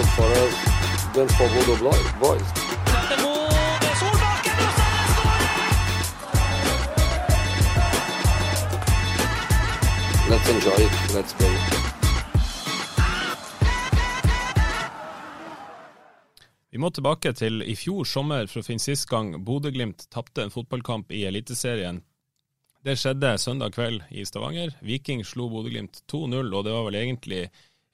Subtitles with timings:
[0.00, 2.52] More difficult for us than for Bodo Blo- boys.
[10.30, 11.14] Let's enjoy it.
[11.14, 11.56] Let's play.
[16.70, 20.52] Vi må tilbake til i fjor sommer for å finne sist gang Bodø-Glimt tapte en
[20.54, 21.98] fotballkamp i Eliteserien.
[22.84, 24.70] Det skjedde søndag kveld i Stavanger.
[24.80, 27.42] Viking slo Bodø-Glimt 2-0, og det var vel egentlig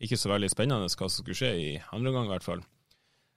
[0.03, 2.65] ikke så veldig spennende hva som skulle skje i andre omgang, i hvert fall.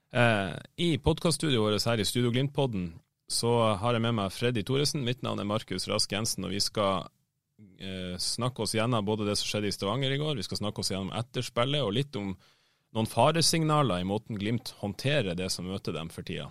[0.10, 2.92] Eh, I podkaststudioet vårt her i Studio Glimt-podden
[3.30, 5.06] så har jeg med meg Freddy Thoresen.
[5.06, 7.06] Mitt navn er Markus Rask Jensen, og vi skal
[7.78, 10.82] eh, snakke oss gjennom både det som skjedde i Stavanger i går, vi skal snakke
[10.82, 12.34] oss gjennom etterspillet, og litt om
[12.98, 16.50] noen faresignaler i måten Glimt håndterer det som møter dem for tida.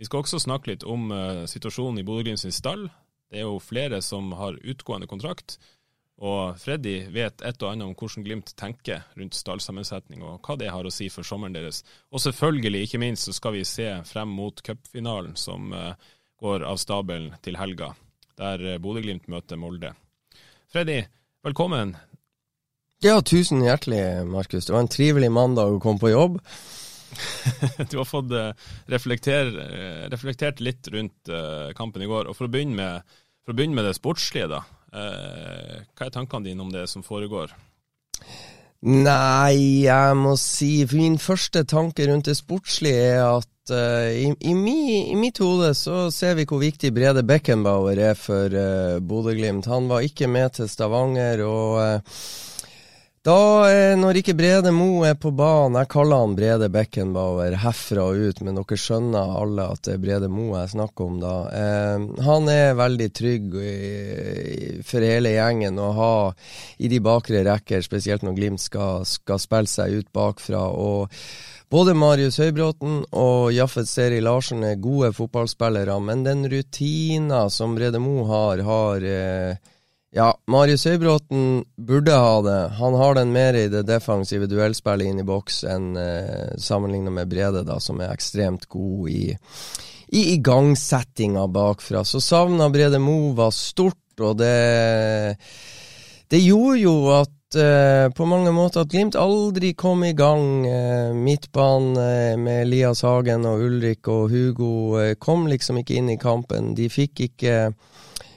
[0.00, 2.88] Vi skal også snakke litt om eh, situasjonen i Bodø-Glimt sin stall.
[3.28, 5.58] Det er jo flere som har utgående kontrakt,
[6.16, 10.70] og Freddy vet et og annet om hvordan Glimt tenker rundt stallsammensetning, og hva det
[10.72, 11.82] har å si for sommeren deres.
[12.08, 15.92] Og selvfølgelig, ikke minst, så skal vi se frem mot cupfinalen som eh,
[16.40, 17.90] går av stabelen til helga,
[18.40, 19.92] der eh, Bodø-Glimt møter Molde.
[20.72, 21.02] Freddy,
[21.44, 21.92] velkommen.
[23.04, 24.64] Ja, tusen hjertelig, Markus.
[24.64, 26.40] Det var en trivelig mandag å komme på jobb.
[27.92, 28.56] Du har fått eh,
[28.88, 29.52] reflekter,
[30.12, 31.28] reflektert litt rundt
[31.76, 32.32] kampen i går.
[32.32, 34.64] og For å begynne med, å begynne med det sportslige, da.
[34.96, 37.52] Eh, hva er tankene dine om det som foregår?
[38.86, 44.52] Nei, jeg må si Min første tanke rundt det sportslige er at uh, i, i,
[44.54, 49.66] mi, i mitt hode så ser vi hvor viktig Brede Beckenbauer er for uh, Bodø-Glimt.
[49.72, 52.20] Han var ikke med til Stavanger, og eh,
[53.26, 58.04] da, eh, når ikke Brede Mo er på banen Jeg kaller han Brede Beckenbauer herfra
[58.12, 61.34] og ut, men dere skjønner alle at det er Brede Mo jeg snakker om da.
[61.50, 63.74] Eh, han er veldig trygg i,
[64.86, 66.14] for hele gjengen å ha
[66.78, 70.62] i de bakre rekker, spesielt når Glimt skal, skal spille seg ut bakfra.
[70.70, 71.10] og
[71.72, 77.98] både Marius Høybråten og Jaffet Seri Larsen er gode fotballspillere, men den rutina som Brede
[77.98, 79.74] Mo har, har eh,
[80.16, 82.60] ja, Marius Høybråten burde ha det.
[82.78, 87.28] Han har den mer i det defensive duellspillet inn i boks enn eh, sammenlignet med
[87.28, 89.36] Brede, da, som er ekstremt god i,
[90.16, 92.00] i igangsettinga bakfra.
[92.08, 95.36] Så savna Brede Mo var stort, og det
[96.32, 100.64] Det gjorde jo at eh, på mange måter at Glimt aldri kom i gang.
[100.66, 106.16] Eh, Midtbanen eh, med Elias Hagen og Ulrik og Hugo kom liksom ikke inn i
[106.16, 106.72] kampen.
[106.74, 107.58] De fikk ikke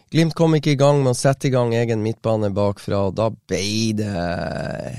[0.09, 3.27] Glimt kom ikke i gang med å sette i gang egen midtbane bakfra, og da
[3.29, 4.13] ble det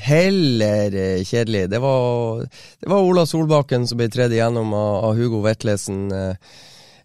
[0.06, 1.65] heller eh, kjedelig.
[1.72, 2.44] Det var,
[2.78, 6.53] det var Ola Solbakken som ble tredd igjennom av, av Hugo Vetlesen eh,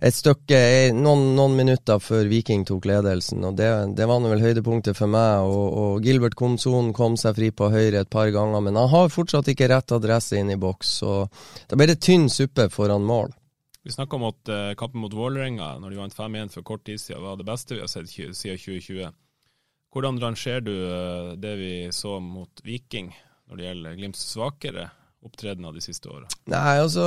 [0.05, 3.41] et stykke, eh, noen, noen, minutter før Viking tok ledelsen.
[3.47, 5.47] og Det, det var vel høydepunktet for meg.
[5.49, 9.09] og, og Gilbert Komson kom seg fri på høyre et par ganger, men han har
[9.09, 10.99] fortsatt ikke rett adresse inn i boks.
[11.01, 11.17] så
[11.65, 13.33] Da ble det tynn suppe foran mål.
[13.85, 16.97] Vi snakka om at uh, kampen mot Vålerenga, når de vant 5-1 for kort tid
[16.97, 19.11] siden, var det beste vi har sett siden 2020.
[19.93, 23.11] Hvordan rangerer du uh, det vi så mot Viking,
[23.45, 24.87] når det gjelder Glimts svakere
[25.21, 26.25] opptreden av de siste åra?
[26.49, 27.05] Nei, altså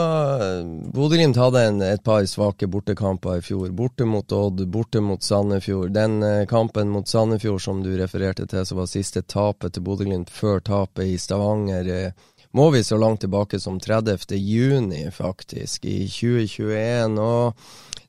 [0.94, 3.74] Bodø-Glimt hadde en, et par svake bortekamper i fjor.
[3.74, 5.90] Borte mot Odd, borte mot Sandefjord.
[5.98, 10.30] Den uh, kampen mot Sandefjord som du refererte til, som var siste tapet til Bodø-Glimt
[10.30, 11.90] før tapet i Stavanger.
[11.90, 14.34] Uh, må vi så langt tilbake som 30.
[14.34, 17.18] juni, faktisk, i 2021.
[17.22, 17.54] Og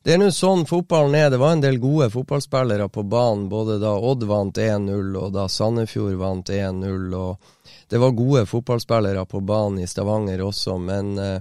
[0.01, 1.27] det er nå sånn fotballen er.
[1.29, 5.45] Det var en del gode fotballspillere på banen, både da Odd vant 1-0 og da
[5.53, 7.13] Sandefjord vant 1-0.
[7.13, 11.37] og Det var gode fotballspillere på banen i Stavanger også, men uh,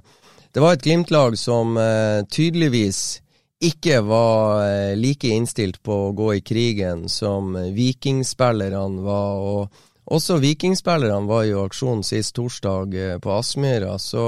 [0.52, 3.22] det var et Glimt-lag som uh, tydeligvis
[3.64, 9.38] ikke var uh, like innstilt på å gå i krigen som vikingspillerne var.
[9.38, 14.25] og også vikingspillerne var i aksjon sist torsdag eh, på Aspmyra, så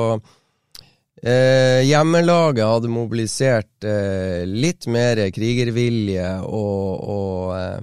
[1.23, 7.81] eh, hjemmelaget hadde mobilisert eh, litt mer krigervilje og, og eh,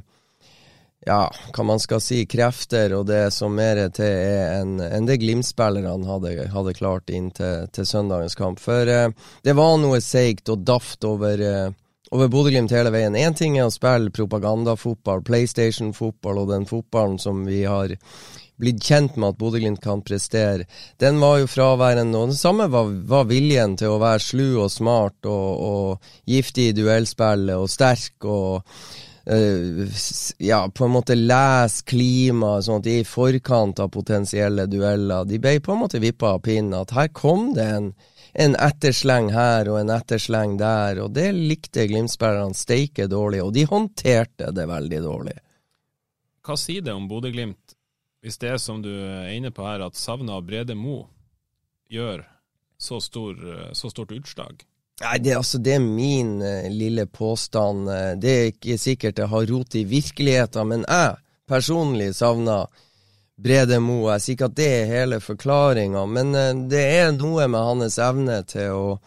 [1.08, 1.22] ja,
[1.56, 6.08] hva man skal si, krefter og det som mer til er enn en det Glimt-spillerne
[6.10, 8.60] hadde, hadde, klart inn til, til søndagens kamp.
[8.60, 9.10] For eh,
[9.48, 11.44] det var noe seigt og daft over,
[12.12, 13.16] over Bodø-Glimt hele veien.
[13.16, 17.96] Én ting er å spille propagandafotball, PlayStation-fotball og den fotballen som vi har
[18.58, 20.66] blitt kjent med at Bodø-Glimt kan prestere.
[21.02, 24.72] Den var jo fraværende, og det samme var, var, viljen til å være slu og
[24.74, 28.64] smart og, og giftig i duellspillet og sterk og
[29.30, 30.02] uh,
[30.42, 35.28] ja, på en måte lese klimaet, sånn at de i forkant av potensielle dueller.
[35.30, 36.80] De ble på en måte vippa av pinnen.
[36.82, 37.92] At her kom det en
[38.38, 43.66] en ettersleng her og en ettersleng der, og det likte Glimt-spillerne steike dårlig, og de
[43.66, 45.36] håndterte det veldig dårlig.
[46.46, 47.76] Hva sier det om Bodø-Glimt,
[48.22, 51.02] hvis det er som du er inne på her, at savna Brede Mo
[51.90, 52.24] gjør
[52.78, 53.38] så, stor,
[53.74, 54.62] så, stort utslag?
[55.02, 57.90] Nei, det, altså, det er min uh, lille påstand.
[58.22, 61.18] Det er ikke sikkert det har rot i virkeligheten, men jeg
[61.50, 62.68] personlig savner
[63.38, 64.08] Brede Mo.
[64.14, 68.00] Jeg sier ikke at det er hele forklaringa, men eh, det er noe med hans
[68.02, 68.98] evne til å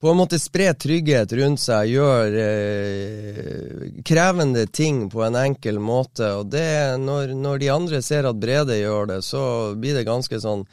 [0.00, 6.30] på en måte spre trygghet rundt seg, gjøre eh, krevende ting på en enkel måte.
[6.40, 9.42] Og det når, når, de andre ser at Brede gjør det, så
[9.76, 10.64] blir det ganske sånn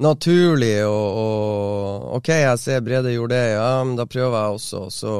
[0.00, 4.84] naturlig og, og OK, jeg ser Brede gjorde det, ja, men da prøver jeg også.
[4.94, 5.16] Så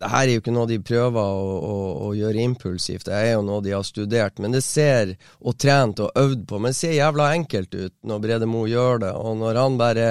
[0.00, 1.76] det her er jo ikke noe de prøver å, å,
[2.08, 4.40] å, gjøre impulsivt, det er jo noe de har studert.
[4.42, 8.24] Men det ser, og trent og øvd på, men det ser jævla enkelt ut når
[8.24, 9.12] Brede Moe gjør det.
[9.14, 10.08] Og når han bare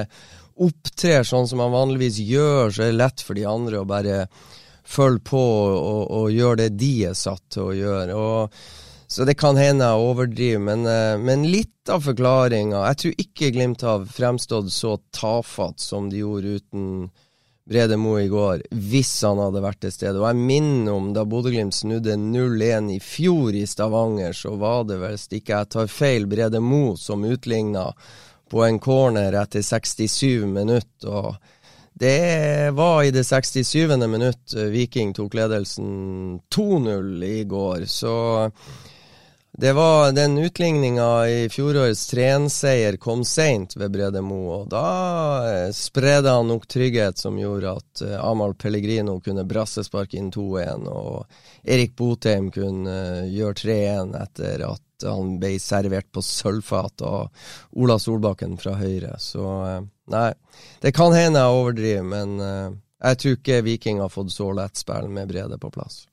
[0.63, 4.23] opptrer sånn som han vanligvis gjør, så er det lett for de andre å bare
[4.83, 8.15] følge på og, og gjøre det de er satt til å gjøre.
[8.15, 8.63] Og,
[9.13, 13.49] så det kan hende jeg overdriver, men, eh, men litt av forklaringa Jeg tror ikke
[13.51, 16.85] Glimt har fremstått så tafatt som de gjorde uten
[17.69, 20.19] Brede Mo i går, hvis han hadde vært til stede.
[20.19, 24.99] Og jeg minner om da Bodø-Glimt snudde 0-1 i fjor i Stavanger, så var det
[24.99, 27.87] vel, ikke jeg tar feil, Brede Mo som utligna
[28.51, 31.07] på en corner etter 67 minutter.
[31.09, 31.35] og
[31.93, 34.07] det var i det 67.
[34.09, 38.49] minutt Viking tok ledelsen 2-0 i går, så
[39.57, 44.85] det var den utligninga i fjorårets 3-1-seier kom seint ved Brede Mo, og da
[45.45, 50.87] eh, spredde han nok trygghet som gjorde at uh, Amahl Pellegrino kunne brassesparke inn 2-1,
[50.89, 57.45] og Erik Botheim kunne uh, gjøre 3-1 etter at han ble servert på sølvfat av
[57.77, 59.19] Ola Solbakken fra høyre.
[59.21, 59.43] Så
[60.09, 60.29] nei,
[60.81, 62.39] det kan hende jeg overdriver, men
[63.03, 66.05] jeg tror ikke Viking har fått så lett spill med Brede på plass.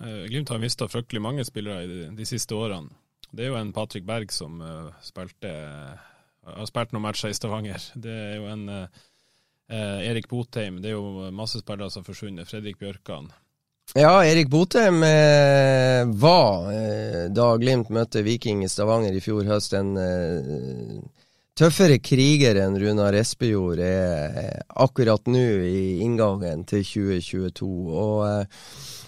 [0.00, 2.90] Eh, Glimt har mista fryktelig mange spillere de, de, siste årene.
[3.30, 6.02] Det er jo en Patrick Berg som uh, spilte uh,
[6.46, 7.82] har spilt noen matcher i Stavanger.
[8.06, 9.02] Det er jo en uh,
[9.74, 10.82] Erik Botheim.
[10.82, 12.50] Det er jo masse spillere som har forsvunnet.
[12.50, 13.30] Fredrik Bjørkan.
[13.94, 15.02] Ja, Erik Botheim
[16.20, 16.70] var,
[17.36, 19.92] da Glimt møtte Viking i Stavanger i fjor høst, en
[21.54, 27.68] tøffere kriger enn Runar Espejord er akkurat nå i inngangen til 2022.
[27.92, 29.03] og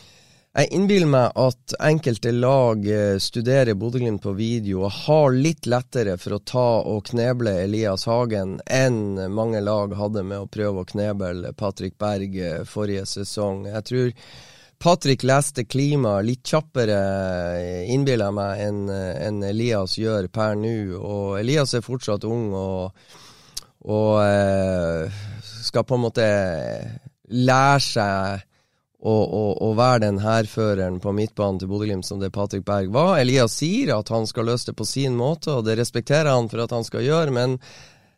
[0.57, 6.15] jeg innbiller meg at enkelte lag eh, studerer Bodø-Glimt på video og har litt lettere
[6.21, 10.89] for å ta og kneble Elias Hagen enn mange lag hadde med å prøve å
[10.89, 13.67] kneble Patrick Berg eh, forrige sesong.
[13.69, 14.17] Jeg tror
[14.81, 16.99] Patrick leste klimaet litt kjappere,
[17.61, 18.83] eh, innbiller jeg meg, enn
[19.29, 20.77] en Elias gjør per nå.
[20.97, 23.07] Og Elias er fortsatt ung og,
[23.93, 25.15] og
[25.69, 26.29] skal på en måte
[27.29, 28.53] lære seg
[29.07, 33.19] å, være den hærføreren på midtbanen til Bodø-Glimt som det Patrick Berg var.
[33.21, 36.65] Elias sier at han skal løse det på sin måte, og det respekterer han for
[36.65, 37.59] at han skal gjøre, men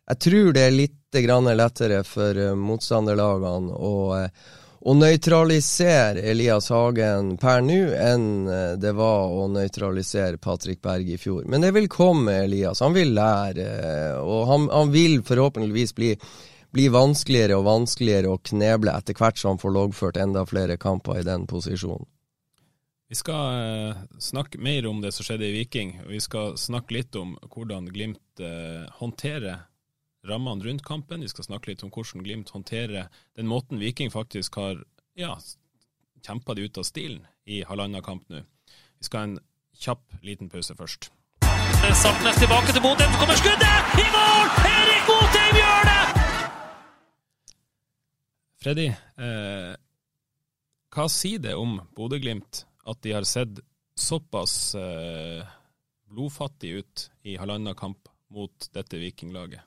[0.09, 7.35] jeg tror det er litt lettere for uh, motstanderlagene å, uh, å nøytralisere Elias Hagen
[7.41, 11.45] per nå enn uh, det var å nøytralisere Patrick Berg i fjor.
[11.45, 12.81] Men det vil komme, Elias.
[12.81, 13.69] Han vil lære,
[14.21, 16.13] og han, han vil forhåpentligvis bli
[16.75, 21.21] blir vanskeligere og vanskeligere å kneble etter hvert som han får loggført enda flere kamper
[21.21, 22.07] i den posisjonen.
[23.09, 26.93] Vi skal eh, snakke mer om det som skjedde i Viking, og vi skal snakke
[26.93, 29.63] litt om hvordan Glimt eh, håndterer
[30.29, 31.25] rammene rundt kampen.
[31.25, 34.83] Vi skal snakke litt om hvordan Glimt håndterer den måten Viking faktisk har
[35.17, 35.33] ja,
[36.21, 38.43] kjempa det ut av stilen i halvannen kamp nå.
[38.99, 39.39] Vi skal ha en
[39.79, 41.09] kjapp liten pause først.
[41.97, 43.93] Saltnes tilbake til Bodø, kommer skuddet!
[43.97, 44.49] I mål!
[44.69, 45.99] Erik Botheim gjør det!
[48.59, 49.75] Freddy, eh,
[50.91, 53.61] hva sier det om Bodø-Glimt at de har sett
[53.95, 55.45] såpass eh,
[56.11, 59.63] blodfattig ut i halvannen kamp mot dette vikinglaget?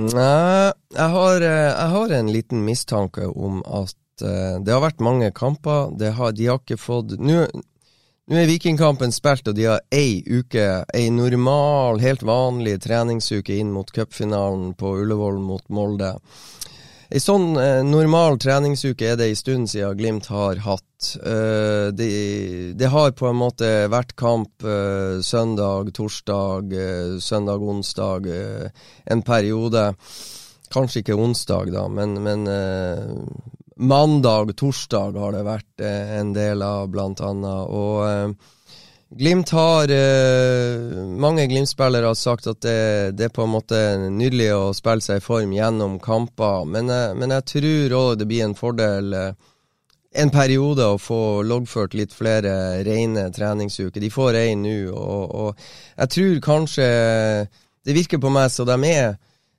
[0.00, 5.04] Nei, jeg har, eh, jeg har, en liten mistanke om at uh, det har vært
[5.04, 5.90] mange kamper.
[6.16, 7.42] Har, de har ikke fått Nå
[8.38, 13.90] er Vikingkampen spilt, og de har ei uke, ei normal, helt vanlig treningsuke inn mot
[13.90, 16.14] cupfinalen på Ullevål mot Molde.
[17.10, 21.08] Ei sånn eh, normal treningsuke er det en stund siden Glimt har hatt.
[21.18, 22.10] Eh, det,
[22.78, 28.28] de har på en måte vært kamp eh, søndag, torsdag, eh, søndag, onsdag
[29.10, 29.88] en periode.
[30.70, 32.46] Kanskje ikke onsdag, da, men, men
[33.74, 37.74] mandag, torsdag har det vært en del av, blant annet.
[37.74, 38.36] Og
[39.10, 44.52] Glimt har eh, Mange Glimt-spillere har sagt at det, det, er på en måte nydelig
[44.54, 48.44] å spille seg i form gjennom kamper, men, eh, men jeg tror òg det blir
[48.46, 49.32] en fordel eh,
[50.22, 54.02] en periode å få loggført litt flere rene treningsuker.
[54.02, 56.86] De får ei nå, og, og, jeg tror kanskje
[57.80, 59.14] Det virker på meg så de er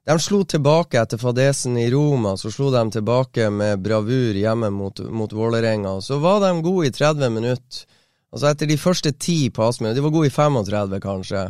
[0.07, 4.99] de slo tilbake etter fadesen i Roma, så slo de tilbake med bravur hjemme mot,
[5.09, 5.99] mot Vålerenga.
[6.01, 7.90] Så var de gode i 30 minutter.
[8.31, 11.41] Altså Etter de første ti passminuttene de var gode i 35 kanskje,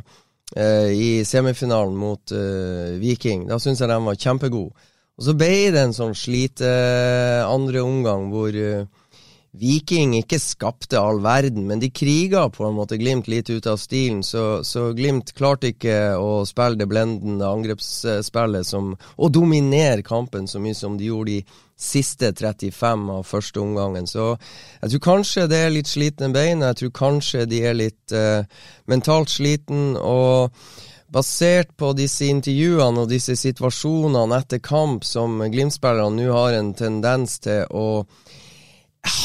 [0.55, 3.45] eh, i semifinalen mot eh, Viking.
[3.49, 4.89] Da syns jeg de var kjempegode.
[5.19, 8.87] Og så ble det en sånn slite eh, andre omgang hvor eh,
[9.51, 13.77] Viking ikke skapte all verden, men de kriga på en måte Glimt litt ut av
[13.77, 20.47] stilen, så, så Glimt klarte ikke å spille det blendende angrepsspillet som, og dominere kampen
[20.47, 24.07] så mye som de gjorde de siste 35 av første omgangen.
[24.07, 24.35] Så
[24.81, 28.45] jeg tror kanskje det er litt slitne bein, jeg tror kanskje de er litt uh,
[28.91, 29.95] mentalt sliten.
[29.97, 30.53] og
[31.11, 37.33] Basert på disse intervjuene og disse situasjonene etter kamp som Glimt-spillerne nå har en tendens
[37.43, 38.05] til å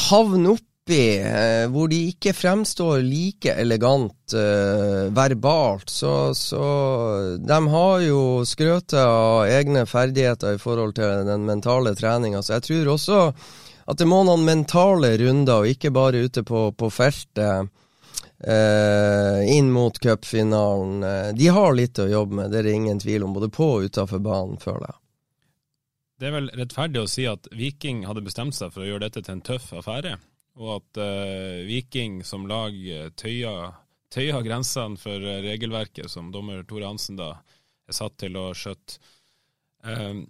[0.09, 5.90] havne oppi, eh, hvor de ikke fremstår like elegant eh, verbalt.
[5.90, 6.66] Så, så
[7.38, 12.69] de har jo skrøtet av egne ferdigheter i forhold til den mentale treninga, så jeg
[12.69, 13.23] tror også
[13.87, 17.73] at det må noen mentale runder, og ikke bare ute på, på feltet.
[18.37, 20.99] Uh, inn mot cupfinalen.
[21.00, 23.69] Uh, de har litt å jobbe med, det er det ingen tvil om, både på
[23.78, 24.99] og utafor banen, føler jeg.
[26.21, 29.23] Det er vel rettferdig å si at Viking hadde bestemt seg for å gjøre dette
[29.25, 30.19] til en tøff affære,
[30.57, 32.75] og at uh, Viking som lag
[33.19, 33.55] tøya,
[34.13, 37.35] tøyer, grensene for regelverket som dommer Tore Hansen da
[37.87, 38.99] er satt til å skjøtte.
[39.87, 40.25] Uh,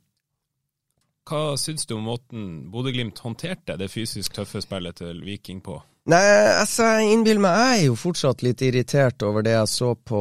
[1.26, 5.80] hva syns du om måten Bodø-Glimt håndterte det fysisk tøffe spillet til Viking på?
[6.06, 6.22] Nei,
[6.54, 10.18] altså, jeg innbiller meg Jeg er jo fortsatt litt irritert over det jeg så på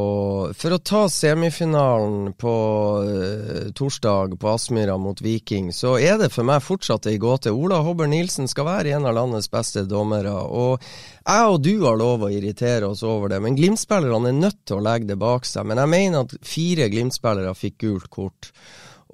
[0.57, 2.53] For å ta semifinalen på
[3.05, 7.53] uh, torsdag på Aspmyra mot Viking, så er det for meg fortsatt ei gåte.
[7.53, 10.33] Ola Hobber Nilsen skal være en av landets beste dommere.
[10.33, 14.63] Og jeg og du har lov å irritere oss over det, men Glimt-spillerne er nødt
[14.65, 15.67] til å legge det bak seg.
[15.69, 18.49] Men jeg mener at fire Glimt-spillere fikk gult kort.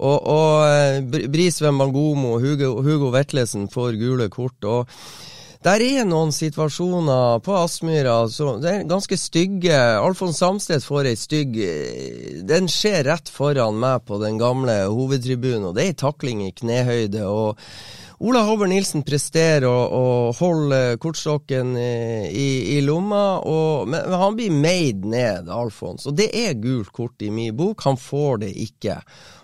[0.00, 4.64] Og, og uh, Bris Wembangomo og Hugo, Hugo Vetlesen får gule kort.
[4.64, 4.88] og
[5.62, 9.76] der er noen situasjoner på Aspmyra som er ganske stygge.
[10.02, 15.68] Alfons Samstedt får ei stygg eh, Den skjer rett foran meg på den gamle hovedtribunen,
[15.70, 17.22] og det er ei takling i knehøyde.
[17.30, 17.60] og
[18.22, 20.04] Ola Håvard Nilsen presterer å, å
[20.38, 26.06] holde kortstokken i, i, lomma, og, men han blir made ned, Alfons.
[26.06, 29.00] Og det er gult kort i min bok, han får det ikke.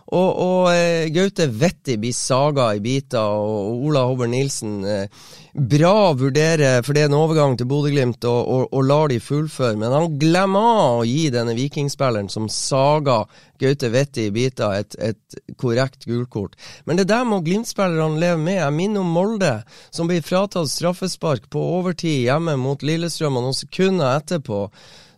[0.08, 5.26] Og, og eh, Gaute Vetti blir saga i biter, og Ola Håvard Nilsen eh,
[5.58, 9.74] Bra vurderer, for det er en overgang til Bodø-Glimt, og, og, og, lar de fullføre.
[9.80, 13.24] Men han glemmer å gi denne vikingspilleren som saga
[13.58, 16.54] Gaute Vetti biter, et, et korrekt gulkort.
[16.86, 18.60] Men det der må Glimt-spillerne leve med.
[18.60, 19.52] Jeg minner om Molde,
[19.90, 24.66] som blir fratatt straffespark på overtid hjemme mot Lillestrøm, noen sekunder etterpå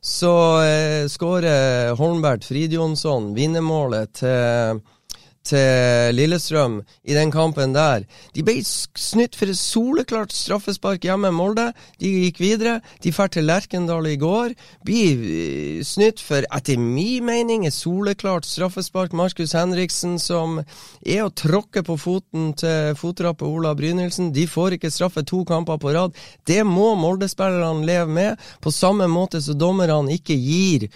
[0.01, 4.81] så eh, skårer Holmbert Fridjonsson vinnermålet til
[5.47, 8.05] til Lillestrøm i den kampen der.
[8.35, 11.71] De ble snytt for et soleklart straffespark hjemme i Molde.
[12.01, 12.79] De gikk videre.
[13.03, 14.55] De drar til Lerkendal i går.
[14.85, 19.13] Blir eh, snytt for, etter min mening, et soleklart straffespark.
[19.17, 20.61] Markus Henriksen som
[21.05, 24.33] er å tråkke på foten til fotrappet Ola Brynildsen.
[24.37, 26.17] De får ikke straffe to kamper på rad.
[26.49, 30.89] Det må Molde-spillerne leve med, på samme måte som dommerne ikke gir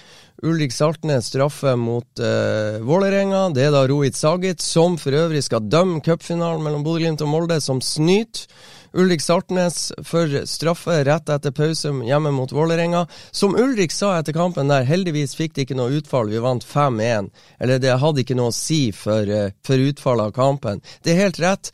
[0.42, 3.48] Ulrik Saltnes straffe mot uh, Vålerenga.
[3.54, 7.60] Det er da Rohit Sagit, som for øvrig skal dømme cupfinalen mellom Bodø-Glimt og Molde,
[7.62, 8.48] som snyter.
[8.94, 13.06] Ulrik Saltnes for straffe rett etter pause hjemme mot Vålerenga.
[13.34, 16.30] Som Ulrik sa etter kampen der, heldigvis fikk det ikke noe utfall.
[16.30, 17.32] Vi vant 5-1.
[17.58, 20.84] Eller det hadde ikke noe å si for, uh, for utfallet av kampen.
[21.02, 21.72] Det er helt rett.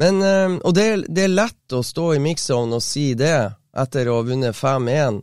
[0.00, 3.38] Men, uh, og det, det, er lett å stå i mix-zone og si det
[3.80, 5.22] etter å ha vunnet 5-1.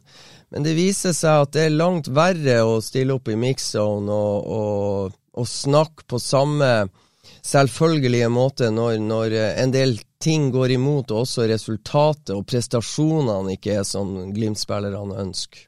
[0.53, 4.47] Men det viser seg at det er langt verre å stille opp i mix-zone og,
[4.47, 6.87] og, og, snakke på samme
[7.43, 13.81] selvfølgelige måte når, når, en del ting går imot, og også resultatet og prestasjonene ikke
[13.81, 15.67] er som Glimt-spillerne ønsker.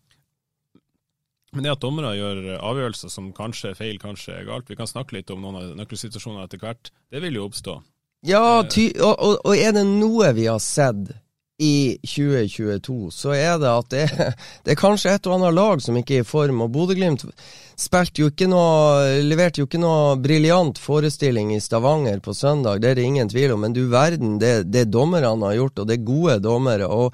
[1.53, 4.89] Men det at dommere gjør avgjørelser som kanskje er feil, kanskje er galt, vi kan
[4.89, 7.79] snakke litt om noen av nøkkelsituasjonene etter hvert, det vil jo oppstå.
[8.27, 11.09] Ja, ty, og, og, og er det noe vi har sett
[11.59, 14.05] i 2022, så er det at det,
[14.63, 16.61] det, er kanskje et og annet lag som ikke er i form.
[16.63, 17.25] og Bodø-Glimt
[19.27, 23.55] leverte jo ikke noe briljant forestilling i Stavanger på søndag, det er det ingen tvil
[23.55, 23.67] om.
[23.67, 26.87] Men du verden, det, det dommerne har gjort, og det er gode dommere.
[26.87, 27.13] og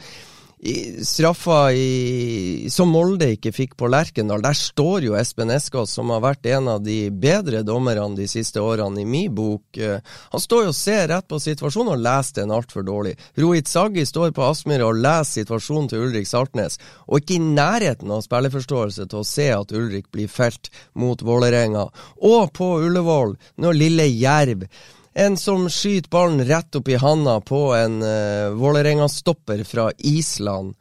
[1.04, 4.42] straffa i, som Molde ikke fikk på Lerkendal.
[4.42, 8.62] Der står jo Espen Eskås, som har vært en av de bedre dommerne de siste
[8.64, 9.78] årene i min bok.
[9.78, 10.00] Eh,
[10.32, 13.16] han står jo og ser rett på situasjonen og leser den altfor dårlig.
[13.42, 18.12] Rohit Saggi står på Aspmyra og leser situasjonen til Ulrik Saltnes, og ikke i nærheten
[18.12, 21.88] av spilleforståelse til å se at Ulrik blir felt mot Vålerenga.
[22.26, 24.70] Og på Ullevål, når lille Jerv
[25.16, 30.74] en som skyter ballen rett opp i handa på en uh, Vålerenga-stopper fra Island.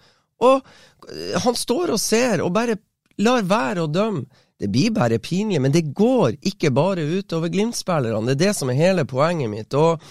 [0.42, 2.80] Og uh, han står og ser, og bare
[3.22, 4.26] lar være å dømme.
[4.58, 8.26] Det blir bare pinlig, men det går ikke bare utover Glimt-spillerne.
[8.30, 9.74] Det er det som er hele poenget mitt.
[9.74, 10.02] Og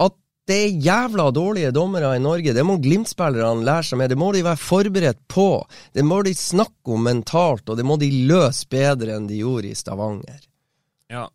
[0.00, 0.16] at
[0.48, 4.12] det er jævla dårlige dommere i Norge, det må Glimt-spillerne lære seg med.
[4.12, 5.50] Det må de være forberedt på.
[5.96, 9.72] Det må de snakke om mentalt, og det må de løse bedre enn de gjorde
[9.72, 10.40] i Stavanger.
[11.12, 11.26] Ja,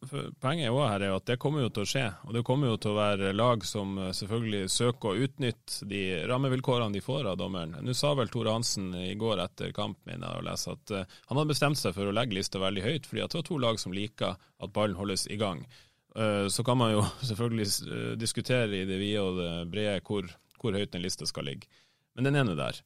[0.41, 2.05] Poenget også her er jo at det kommer jo til å skje.
[2.25, 6.01] Og det kommer jo til å være lag som eh, selvfølgelig søker å utnytte de
[6.31, 7.75] rammevilkårene de får av dommeren.
[7.85, 11.37] Nå sa vel Tore Hansen i går etter kamp min å lese at uh, han
[11.37, 13.81] hadde bestemt seg for å legge lista veldig høyt, fordi at det var to lag
[13.83, 15.61] som liker at ballen holdes i gang.
[16.17, 20.79] Uh, så kan man jo selvfølgelig diskutere i det vide og det brede hvor, hvor
[20.79, 21.69] høyt den lista skal ligge.
[22.17, 22.79] Men den ene der.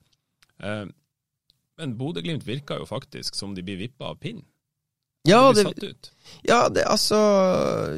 [1.80, 4.44] men Bodø-Glimt virka jo faktisk som de blir vippa av pinnen.
[5.30, 5.68] Ja, det,
[6.42, 7.18] ja det, altså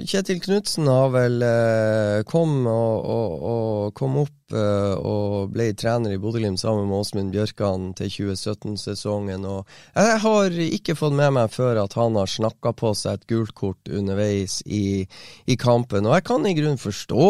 [0.04, 6.12] Kjetil Knutsen har vel eh, kom og, og, og, kom opp eh, og ble trener
[6.12, 9.48] i Bodø-Glimt sammen med Åsmund Bjørkan til 2017-sesongen.
[9.48, 13.28] og Jeg har ikke fått med meg før at han har snakka på seg et
[13.32, 15.08] gult kort underveis i,
[15.48, 16.04] i, kampen.
[16.04, 17.30] Og jeg kan i grunnen forstå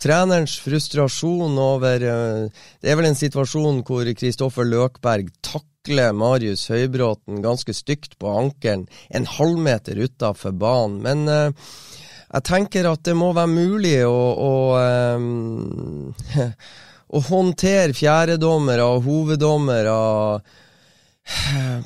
[0.00, 6.68] trenerens frustrasjon over eh, Det er vel en situasjon hvor Kristoffer Løkberg takler takler Marius
[6.68, 11.00] Høybråten ganske stygt på ankelen en halvmeter utafor banen.
[11.00, 11.52] Men uh,
[12.32, 14.52] jeg tenker at det må være mulig å, å,
[15.16, 16.12] um,
[17.16, 19.96] å håndtere fjerdedommere og hoveddommere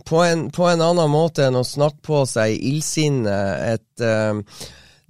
[0.06, 3.38] på en, på en, annen måte enn å snakke på seg i illsinne
[3.70, 4.42] et uh,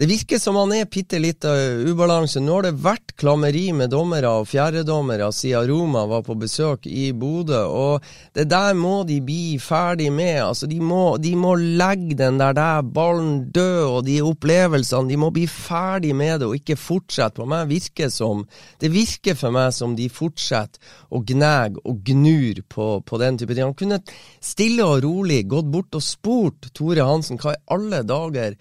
[0.00, 2.40] det virker som han er bitte litt av ubalanse.
[2.40, 7.11] Nå har det vært klammeri med dommere og fjerdedommere siden Roma var på besøk i
[7.12, 10.38] Bodø, og det der må de bli ferdig med.
[10.46, 15.18] Altså, de må, de må legge den der, der ballen død, og de opplevelsene, de
[15.20, 17.37] må bli ferdig med det og ikke fortsette.
[17.37, 18.46] På meg virker som
[18.81, 20.81] Det virker for meg som de fortsetter
[21.12, 23.68] å gnage og gnur på, på den type ting.
[23.68, 24.00] Han kunne
[24.40, 28.57] stille og rolig gått bort og spurt Tore Hansen hva i alle dager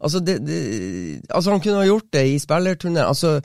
[0.00, 0.60] Altså, det, det,
[1.30, 3.06] altså, han kunne ha gjort det i spillerturné.
[3.06, 3.40] Altså,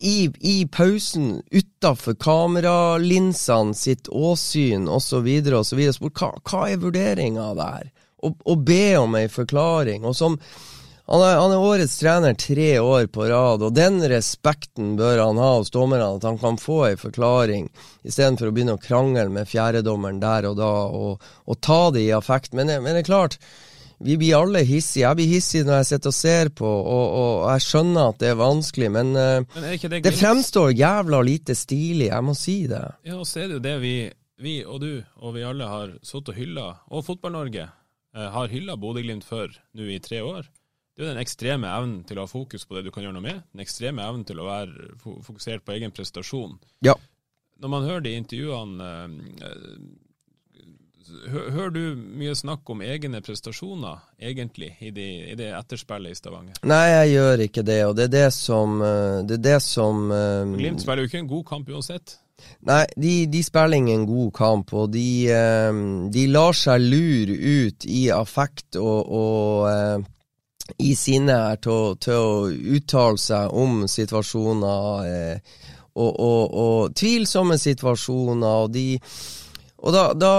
[0.00, 5.28] i, i pausen, utafor kameralinsene sitt åsyn osv.,
[5.60, 5.86] osv.
[6.08, 7.90] Hva, hva er vurderinga der?
[8.20, 10.04] Å be om ei forklaring.
[10.08, 10.36] Og som
[11.10, 15.40] han er, han er, årets trener tre år på rad, og den respekten bør han
[15.42, 17.66] ha hos dommerne, at han kan få ei forklaring,
[18.06, 22.12] istedenfor å begynne å krangle med fjerdedommeren der og da, og, og ta det i
[22.14, 22.54] affekt.
[22.54, 23.40] Men, men det er klart,
[24.00, 25.04] vi blir alle hissige.
[25.04, 28.30] Jeg blir hissig når jeg sitter og ser på, og, og jeg skjønner at det
[28.30, 32.80] er vanskelig, men, uh, men det, det, fremstår jævla lite stilig, jeg må si det.
[33.08, 33.94] Ja, og så er det jo det vi,
[34.40, 34.88] vi og du
[35.20, 39.92] og vi alle har sittet og hylla, og Fotball-Norge uh, har hylla Bodø-Glimt for nå
[39.92, 40.48] i tre år.
[40.96, 43.24] Det er den ekstreme evnen til å ha fokus på det du kan gjøre noe
[43.24, 43.44] med.
[43.52, 46.58] Den ekstreme evnen til å være fokusert på egen prestasjon.
[46.84, 46.96] Ja.
[47.60, 48.88] Når man hører de intervjuene
[49.44, 49.52] uh,
[51.30, 56.60] Hører du mye snakk om egne prestasjoner, egentlig, i, de, i, det etterspillet i Stavanger?
[56.68, 60.06] Nei, jeg gjør ikke det, og det er det som, eh, det er det som
[60.10, 62.16] um, Glimt spiller jo ikke en god kamp uansett.
[62.68, 65.08] Nei, de, de spiller ingen god kamp, og de,
[65.68, 70.08] um, de, lar seg lure ut i affekt og, og
[70.78, 74.86] i sinne til, til, å uttale seg om situasjoner
[76.00, 78.86] og, og, og, tvilsomme situasjoner, og de
[79.80, 80.32] og da, da,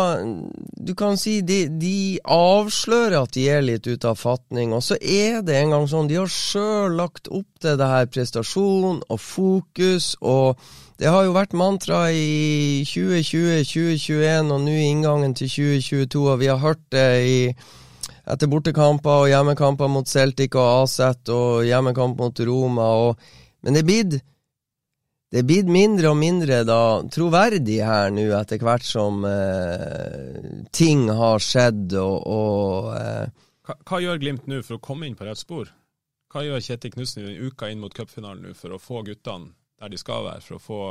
[0.77, 4.97] Du kan si de, de, avslører at de er litt ute av fatning, og så
[5.01, 9.19] er det en gang sånn De har sjøl lagt opp til det her prestasjon og
[9.21, 10.61] fokus, og
[11.01, 16.41] det har jo vært mantra i 2020, 2021 og nå i inngangen til 2022, og
[16.43, 17.37] vi har hørt det i
[18.31, 23.31] etter bortekamper og hjemmekamper mot Celtic og Aset og hjemmekamp mot Roma, og,
[23.65, 24.19] men det er blitt
[25.31, 31.05] det er blitt mindre og mindre da troverdig her nå, etter hvert som eh, ting
[31.07, 33.45] har skjedd og, og eh.
[33.63, 35.71] hva, hva, gjør Glimt nå for å komme inn på rett spor?
[36.31, 39.93] Hva gjør Kjetil Knutsen i uka inn mot cupfinalen nå for å få guttene der
[39.93, 40.81] de skal være, for å få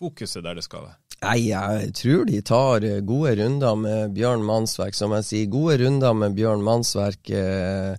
[0.00, 0.98] fokuset der det skal være?
[1.18, 4.94] Nei, jeg tror de tar eh, gode runder med Bjørn Mannsverk.
[4.94, 7.98] Som jeg sier, gode runder med Bjørn Mannsverk eh,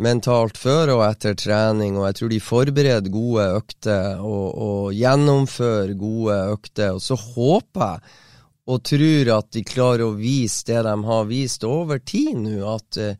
[0.00, 1.98] mentalt før og etter trening.
[1.98, 6.96] Og jeg tror de forbereder gode økter og, og gjennomfører gode økter.
[6.96, 8.20] Og så håper jeg
[8.64, 12.96] og tror at de klarer å vise det de har vist over tid nå, at
[13.00, 13.18] eh,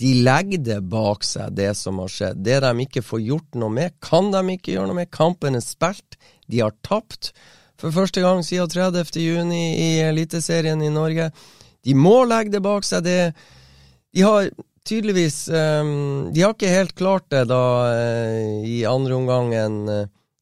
[0.00, 2.40] de legger det bak seg, det som har skjedd.
[2.44, 5.12] Det de ikke får gjort noe med, kan de ikke gjøre noe med.
[5.12, 7.32] Kampen er spilt, de har tapt
[7.80, 9.20] for første gang siden 30.
[9.20, 11.30] juni i Eliteserien i Norge.
[11.84, 13.04] De må legge det bak seg.
[13.04, 13.32] Det,
[14.16, 14.48] de har
[14.86, 19.84] tydeligvis um, De har ikke helt klart det da uh, i andre omgangen.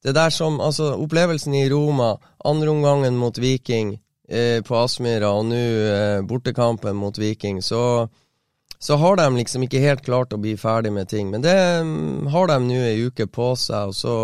[0.05, 3.97] det der som Altså, opplevelsen i Roma, andre omgangen mot Viking
[4.33, 5.63] uh, på Aspmyra, og nå
[6.29, 8.09] bortekampen mot Viking, så
[8.85, 11.31] så har de liksom ikke helt klart å bli ferdig med ting.
[11.33, 14.17] Men det um, har de nå ei uke på seg, og så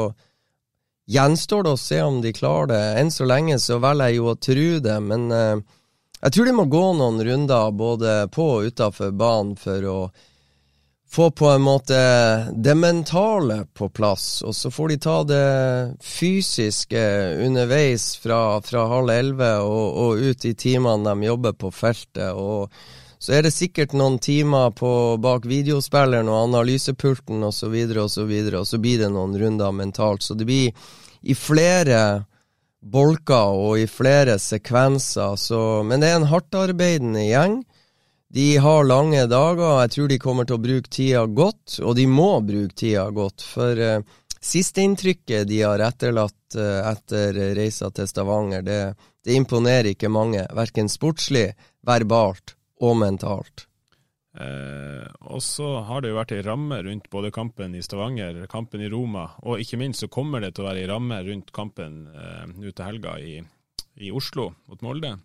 [1.10, 2.82] gjenstår det å se om de klarer det.
[3.00, 5.78] Enn så lenge så velger jeg jo å tro det, men uh,
[6.20, 10.00] jeg tror de må gå noen runder både på og utafor banen for å
[11.10, 11.96] få på en måte
[12.54, 15.46] det mentale på plass, og så får de ta det
[16.06, 17.02] fysiske
[17.46, 22.30] underveis fra, fra halv elleve og, og, ut i timene de jobber på feltet.
[22.30, 22.70] og
[23.20, 28.04] så er det sikkert noen timer på, bak videospilleren og analysepulten osv., og, så videre,
[28.06, 30.22] og, så videre, og så blir det noen runder mentalt.
[30.24, 30.70] Så det blir
[31.20, 31.98] i flere
[32.80, 35.36] bolker og i flere sekvenser.
[35.36, 37.60] Så, men det er en hardtarbeidende gjeng.
[38.30, 39.80] De har lange dager.
[39.82, 43.42] Jeg tror de kommer til å bruke tida godt, og de må bruke tida godt.
[43.42, 44.04] For uh,
[44.40, 48.80] sisteinntrykket de har etterlatt uh, etter reisa til Stavanger, det,
[49.26, 50.46] det imponerer ikke mange.
[50.54, 51.50] Verken sportslig,
[51.86, 53.66] verbalt og mentalt.
[54.30, 58.82] Eh, og så har det jo vært ei ramme rundt både kampen i Stavanger, kampen
[58.84, 62.04] i Roma, og ikke minst så kommer det til å være ei ramme rundt kampen
[62.14, 63.40] eh, nå til helga i,
[63.98, 65.16] i, Oslo mot Molde,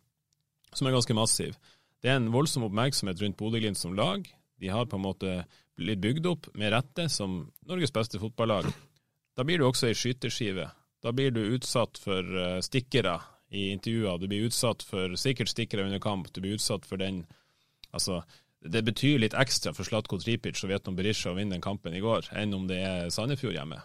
[0.74, 1.60] som er ganske massiv.
[2.02, 4.26] Det er en voldsom oppmerksomhet rundt Bodø-Glimt som lag.
[4.62, 5.38] De har på en måte
[5.78, 8.68] blitt bygd opp med rette som Norges beste fotballag.
[9.36, 10.70] Da blir du også ei skyteskive.
[11.04, 13.18] Da blir du utsatt for uh, stikkere
[13.52, 14.22] i intervjuer.
[14.22, 16.30] Du blir utsatt for sikkert stikkere under kamp.
[16.32, 17.26] Du blir utsatt for den
[17.96, 18.22] Altså,
[18.72, 22.04] det betyr litt ekstra for Slatko Tripic og Vietnam Berisha å vinne den kampen i
[22.04, 23.82] går, enn om det er Sandefjord hjemme.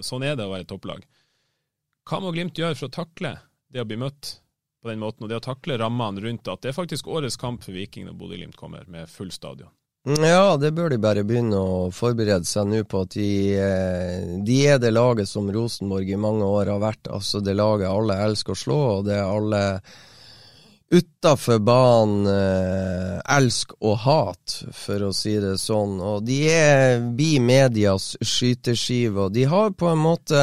[0.00, 1.04] sånn er det å være topplag.
[2.08, 3.36] Hva må Glimt gjøre for å takle
[3.72, 4.38] det å bli møtt
[4.82, 7.62] på den måten, og det å takle rammene rundt at det er faktisk årets kamp
[7.62, 9.70] for Viking når Bodø-Glimt kommer med full stadion?
[10.02, 14.56] Ja, det bør de bare begynne å forberede seg nå på at de, eh, de,
[14.66, 17.06] er det laget som Rosenborg i mange år har vært.
[17.06, 19.62] Altså det laget alle elsker å slå, og det alle
[20.92, 25.96] utafor banen eh, elsk og hat, for å si det sånn.
[26.04, 30.42] Og de er bi medias skyteskive, og de har på en måte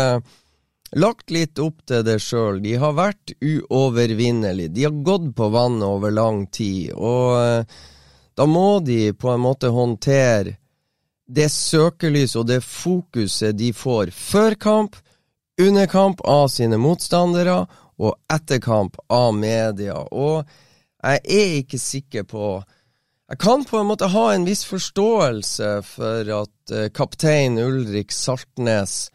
[0.97, 2.63] lagt litt opp til det sjøl.
[2.63, 4.73] De har vært uovervinnelige.
[4.73, 7.77] De har gått på vannet over lang tid, og eh,
[8.39, 10.55] da må de på en måte håndtere
[11.29, 14.95] det søkelys og det fokuset de får før kamp,
[15.61, 17.65] under kamp av sine motstandere,
[17.99, 19.97] og etterkamp av media.
[20.11, 20.47] Og
[21.03, 22.49] jeg er ikke sikker på
[23.29, 29.11] Jeg kan på en måte ha en viss forståelse for at uh, kaptein Ulrik Saltnes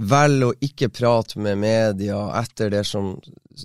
[0.00, 3.12] velger å ikke prate med media etter det som,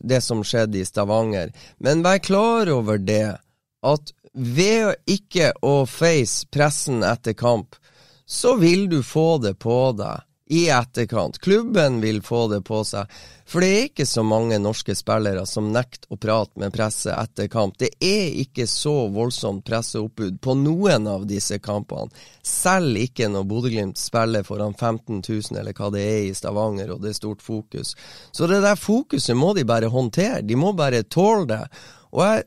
[0.04, 1.54] det som skjedde i Stavanger.
[1.80, 3.40] Men vær klar over det,
[3.80, 7.80] at ved ikke å face pressen etter kamp,
[8.28, 11.38] så vil du få det på deg i etterkant.
[11.40, 13.06] Klubben vil få det på seg.
[13.50, 17.46] For det er ikke så mange norske spillere som nekter å prate med presse etter
[17.54, 17.78] kamp.
[17.78, 22.10] Det er ikke så voldsomt presseoppbud på noen av disse kampene.
[22.42, 27.06] Selv ikke når Bodø-Glimt spiller foran 15 000, eller hva det er i Stavanger, og
[27.06, 27.94] det er stort fokus.
[28.34, 30.42] Så det der fokuset må de bare håndtere.
[30.42, 31.64] De må bare tåle det.
[32.10, 32.46] Og jeg,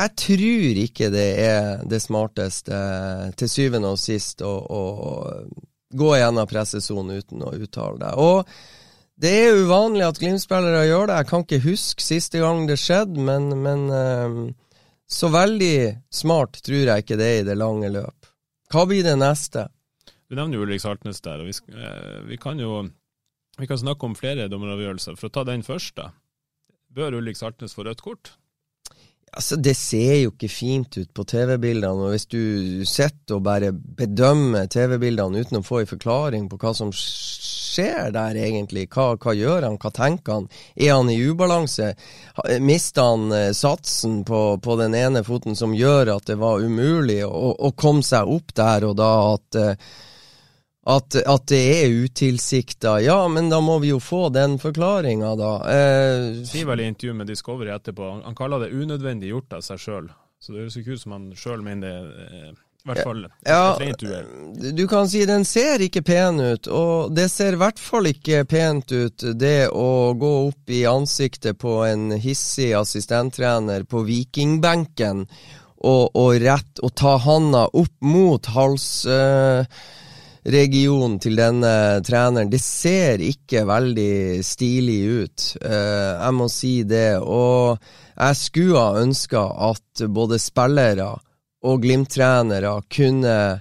[0.00, 2.84] jeg tror ikke det er det smarteste
[3.36, 4.84] til syvende og sist å, å
[5.94, 8.12] gå gjennom pressesonen uten å uttale det.
[8.20, 8.50] Og
[9.18, 11.16] det er uvanlig at Glimt-spillere gjør det.
[11.20, 14.38] Jeg kan ikke huske siste gang det skjedde, men, men um,
[15.08, 18.30] så veldig smart tror jeg ikke det er i det lange løp.
[18.70, 19.66] Hva blir det neste?
[20.28, 22.82] Du nevner Ulrik Saltnes der, og vi, eh, vi, kan jo
[23.58, 25.16] vi kan snakke om flere dommeravgjørelser.
[25.16, 26.12] For å ta den først, da.
[26.92, 28.34] Bør Ulrik Saltnes få rødt kort?
[29.32, 33.72] Altså, Det ser jo ikke fint ut på TV-bildene, og hvis du sitter og bare
[33.72, 39.34] bedømmer TV-bildene uten å få en forklaring på hva som skjer der egentlig, hva, hva,
[39.36, 41.92] gjør han, hva tenker han, er han i ubalanse,
[42.64, 47.20] mister han eh, satsen på, på, den ene foten som gjør at det var umulig
[47.26, 49.88] å, å komme seg opp der og da, at eh,
[50.88, 52.94] At, at det er utilsikta.
[53.04, 55.50] Ja, men da må vi jo få den forklaringa, da.
[55.68, 59.66] Eh, Sier vel i intervju med Discovery etterpå, han, han kaller det unødvendig gjort av
[59.66, 60.08] seg sjøl.
[60.40, 62.30] Så det høres ikke ut som han sjøl mener det.
[62.38, 62.48] eh,
[62.86, 63.76] I hvert fall ja,
[64.78, 68.44] du kan si den ser ikke pen ut, og det ser i hvert fall ikke
[68.48, 75.26] pent ut det å gå opp i ansiktet på en hissig assistenttrener på vikingbenken
[75.84, 78.48] og, og rett og ta handa opp mot
[80.44, 82.50] halsregionen til denne treneren.
[82.50, 87.18] Det ser ikke veldig stilig ut, eh, jeg må si det.
[87.18, 87.78] Og
[88.16, 91.18] jeg skulle ha ønska at både spillere
[91.62, 93.58] og Glimt-trenere kunne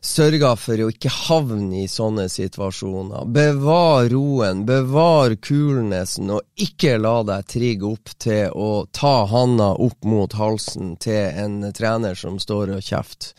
[0.00, 3.26] sørga for å ikke havne i sånne situasjoner.
[3.26, 10.04] Bevar roen, bevar kulnesen, og ikke la deg trigge opp til å ta handa opp
[10.04, 13.34] mot halsen til en trener som står og kjefter.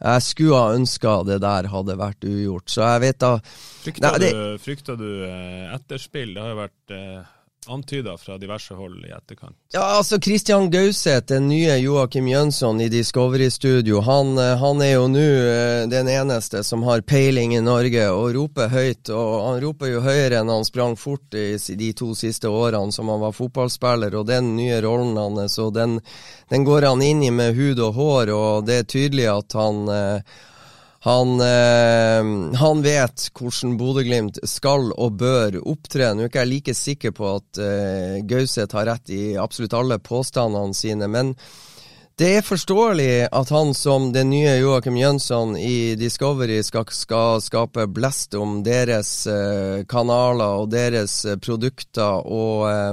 [0.00, 3.34] Jeg skulle ha ønska det der hadde vært ugjort, så jeg vet da
[3.82, 6.32] Frykta Nei, det- du, frykta du eh, etterspill?
[6.34, 7.20] Det har jo vært eh,
[7.66, 9.56] antyda fra diverse hold i etterkant.
[9.72, 14.92] Ja, altså Christian Gauseth, den nye Joakim Jønsson i Discovery Studio, han, eh, han er
[14.94, 19.12] jo nå eh, den eneste som har peiling i Norge og roper høyt.
[19.12, 23.12] Og han roper jo høyere enn han sprang fort i de to siste årene som
[23.12, 24.16] han var fotballspiller.
[24.16, 25.98] Og den nye rollen hans, og den,
[26.50, 29.84] den går han inn i med hud og hår, og det er tydelig at han
[29.92, 30.38] eh,
[31.00, 36.12] han, eh, han vet hvordan Bodø-Glimt skal og bør opptre.
[36.12, 39.96] Nå er ikke jeg like sikker på at eh, Gauseth har rett i absolutt alle
[39.96, 41.32] påstandene sine, men
[42.20, 47.86] det er forståelig at han som den nye Joakim Jønsson i Discovery skal, skal skape
[47.88, 52.92] blest om deres eh, kanaler og deres produkter og eh,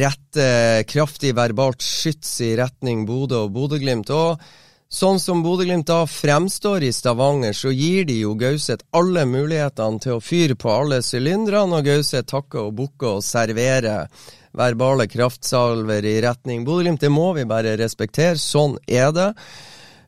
[0.00, 0.48] rette
[0.90, 4.10] kraftig verbalt skyts i retning Bodø og Bodø-Glimt.
[4.10, 4.42] Og
[4.90, 10.16] Sånn som Bodø-Glimt da fremstår i Stavanger, så gir de jo Gauseth alle mulighetene til
[10.16, 14.10] å fyre på alle sylindrene, og Gauseth takker og bukker og serverer
[14.58, 17.04] verbale kraftsalver i retning Bodø-Glimt.
[17.04, 18.34] Det må vi bare respektere.
[18.34, 19.28] Sånn er det.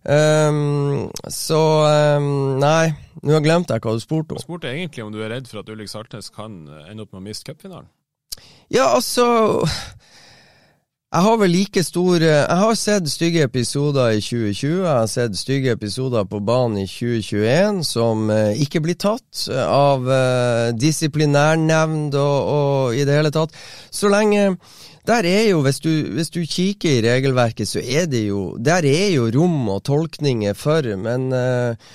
[0.03, 1.61] Um, så
[2.19, 2.91] um, Nei,
[3.23, 4.41] nå har jeg hva du spurte om.
[4.41, 7.23] Jeg spurte egentlig om du er redd for at Ulrik Saltnes kan ende opp med
[7.23, 7.87] å miste cupfinalen.
[8.67, 9.63] Ja, altså
[11.13, 14.79] Jeg har vel like stor eh, Jeg har sett stygge episoder i 2020.
[14.81, 19.61] Jeg har sett stygge episoder på banen i 2021 som eh, ikke blir tatt eh,
[19.61, 23.53] av disiplinærnevnd disiplinærnemnd og, og i det hele tatt.
[23.93, 24.55] Så lenge
[25.05, 28.87] der er jo, hvis du, hvis du kikker i regelverket, så er det jo Der
[28.87, 31.93] er jo rom og tolkninger for, men eh,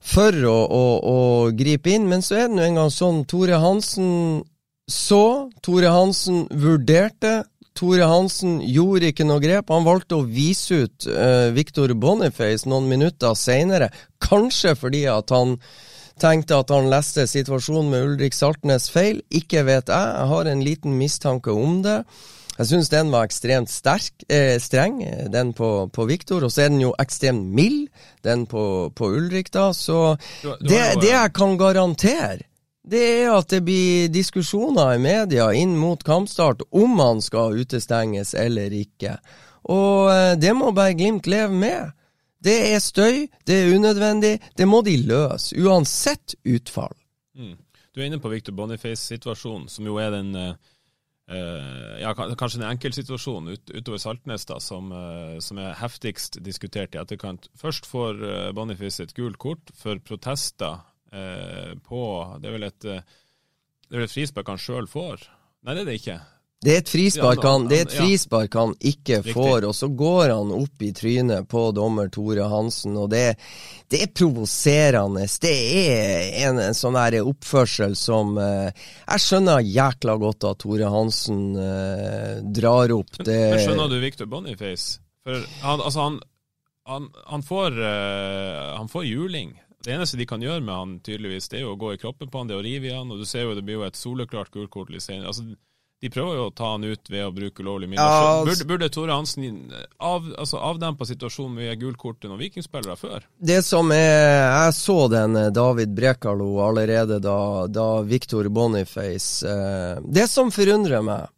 [0.00, 1.20] For å, å, å
[1.52, 2.08] gripe inn.
[2.08, 4.40] Men så er det nå engang sånn Tore Hansen
[4.84, 7.44] så, Tore Hansen vurderte.
[7.74, 9.70] Tore Hansen gjorde ikke noe grep.
[9.74, 13.88] Han valgte å vise ut uh, Victor Boniface noen minutter senere.
[14.22, 15.56] Kanskje fordi at han
[16.22, 19.18] tenkte at han leste situasjonen med Ulrik Saltnes feil.
[19.34, 20.14] Ikke vet jeg.
[20.20, 21.98] Jeg har en liten mistanke om det.
[22.54, 25.00] Jeg syns den var ekstremt sterk, eh, streng,
[25.34, 26.44] den på, på Victor.
[26.46, 27.88] Og så er den jo ekstremt mild,
[28.22, 28.62] den på,
[28.94, 29.72] på Ulrik, da.
[29.74, 32.44] Så Du- du det, jo, det jeg kan garantere,
[32.84, 38.34] det er at det blir diskusjoner i media inn mot kampstart om han skal utestenges
[38.36, 39.16] eller ikke.
[39.72, 41.94] Og eh, det må bare Glimt leve med.
[42.44, 46.92] Det er støy, det er unødvendig, det må de løse, uansett utfall.
[47.32, 47.56] Mm.
[47.94, 50.52] Du er inne på Victor Boniface-situasjonen, som jo er den eh,
[52.02, 57.00] ja, kanskje den enkeltsituasjonen ut, utover Saltnes da, som, uh, som er heftigst diskutert i
[57.00, 57.48] etterkant.
[57.56, 60.82] Først får uh, Boniface et gult kort for protester
[61.84, 62.02] på
[62.40, 63.02] Det er vel et, eh,
[63.88, 65.26] det er vel et frispark han sjøl får?
[65.64, 66.20] Nei, det er det ikke.
[66.64, 70.92] Det er et frispark han, frispark han ikke får, og så går han opp i
[70.96, 73.34] trynet på dommer Tore Hansen, og det,
[73.92, 75.26] det er provoserende.
[75.42, 78.70] Det er en, en sånn her oppførsel som eh,
[79.04, 84.30] Jeg skjønner jækla godt at Tore Hansen eh, drar opp det men skjønner du Victor
[84.30, 85.02] Boniface?
[85.24, 86.18] For han, altså han,
[86.88, 89.52] han, han, får, eh, han får juling.
[89.84, 92.30] Det eneste de kan gjøre med han, tydeligvis, det er jo å gå i kroppen
[92.32, 93.86] på han, det er å rive i han, og du ser jo det blir jo
[93.86, 95.28] et soleklart gult kort litt senere.
[95.28, 95.44] Altså,
[96.04, 98.04] de prøver jo å ta han ut ved å bruke ulovlige midler.
[98.04, 99.60] Ja, altså- burde, burde Tore Hansen
[100.00, 103.24] av, altså avdempa situasjonen med gult kort til noen vikingspillere før?
[103.40, 110.02] Det som er Jeg så den eh, David Brekalo allerede da, da Victor Boniface eh,
[110.04, 111.28] Det som forundrer meg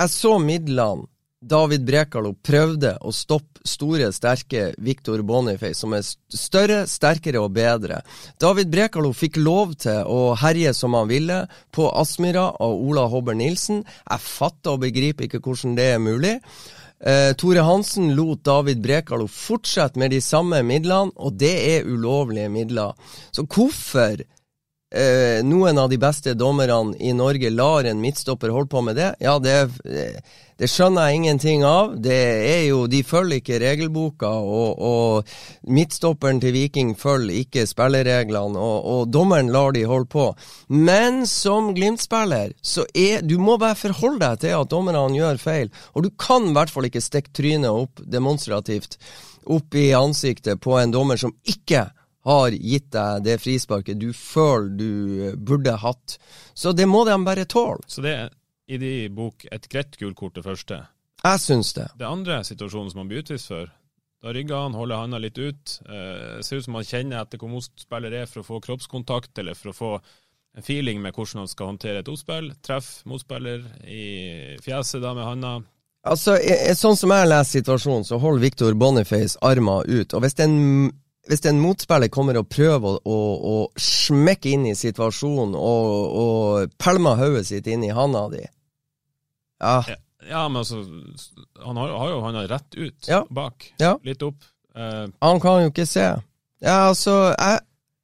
[0.00, 1.08] Jeg så midlene
[1.40, 8.02] David Brekalo prøvde å stoppe store, sterke Victor Boniface, som er større, sterkere og bedre.
[8.40, 13.36] David Brekalo fikk lov til å herje som han ville på Aspmyra og Ola Hobber
[13.36, 13.82] Nilsen.
[14.04, 16.34] Jeg fatter og begriper ikke hvordan det er mulig.
[17.00, 22.52] Eh, Tore Hansen lot David Brekalo fortsette med de samme midlene, og det er ulovlige
[22.52, 22.92] midler.
[23.32, 28.84] Så hvorfor eh, noen av de beste dommerne i Norge lar en midtstopper holde på
[28.84, 29.56] med det, ja, det,
[30.60, 31.94] det, skjønner jeg ingenting av.
[32.04, 32.18] Det
[32.50, 38.78] er jo, De følger ikke regelboka, og, og midtstopperen til Viking følger ikke spillereglene, og,
[38.92, 40.28] og, dommeren lar de holde på.
[40.68, 45.72] Men som Glimt-spiller, så er du må bare forholde deg til at dommerne gjør feil,
[45.94, 49.00] og du kan i hvert fall ikke stikke trynet opp demonstrativt
[49.50, 51.86] opp i ansiktet på en dommer som ikke
[52.28, 56.18] har gitt deg det frisparket du føler du burde hatt.
[56.54, 57.80] Så det må de bare tåle.
[57.88, 58.16] Så det
[58.70, 60.84] i de bok et greit gult kort det første?
[61.20, 61.90] Jeg syns det.
[62.00, 63.68] Det andre situasjonen som han blir utvist for,
[64.20, 65.76] da rygger han, holder handa litt ut.
[65.88, 69.56] Eh, ser ut som han kjenner etter hvor motspiller er for å få kroppskontakt, eller
[69.56, 69.92] for å få
[70.56, 72.50] en feeling med hvordan han skal håndtere et oppspill.
[72.64, 75.54] Treff motspiller i fjeset da med handa.
[76.08, 76.38] Altså,
[76.76, 80.14] Sånn som jeg leser situasjonen, så holder Victor Boniface armen ut.
[80.16, 80.56] Og hvis en
[81.28, 83.18] hvis en motspiller kommer og prøver å, å,
[83.52, 85.90] å smekke inn i situasjonen og,
[86.22, 88.40] og pælmer hodet sitt inn i handa di
[89.60, 89.96] ja.
[90.28, 90.44] ja.
[90.48, 90.80] men altså
[91.64, 93.24] Han har, har jo hånda rett ut ja.
[93.30, 93.72] bak.
[93.80, 93.96] Ja.
[94.06, 94.44] Litt opp.
[94.76, 95.06] Eh.
[95.20, 96.06] Han kan jo ikke se.
[96.60, 97.60] Ja, altså Jeg,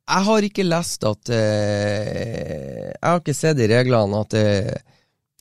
[0.08, 4.46] jeg har ikke lest at eh, Jeg har ikke sett i reglene at det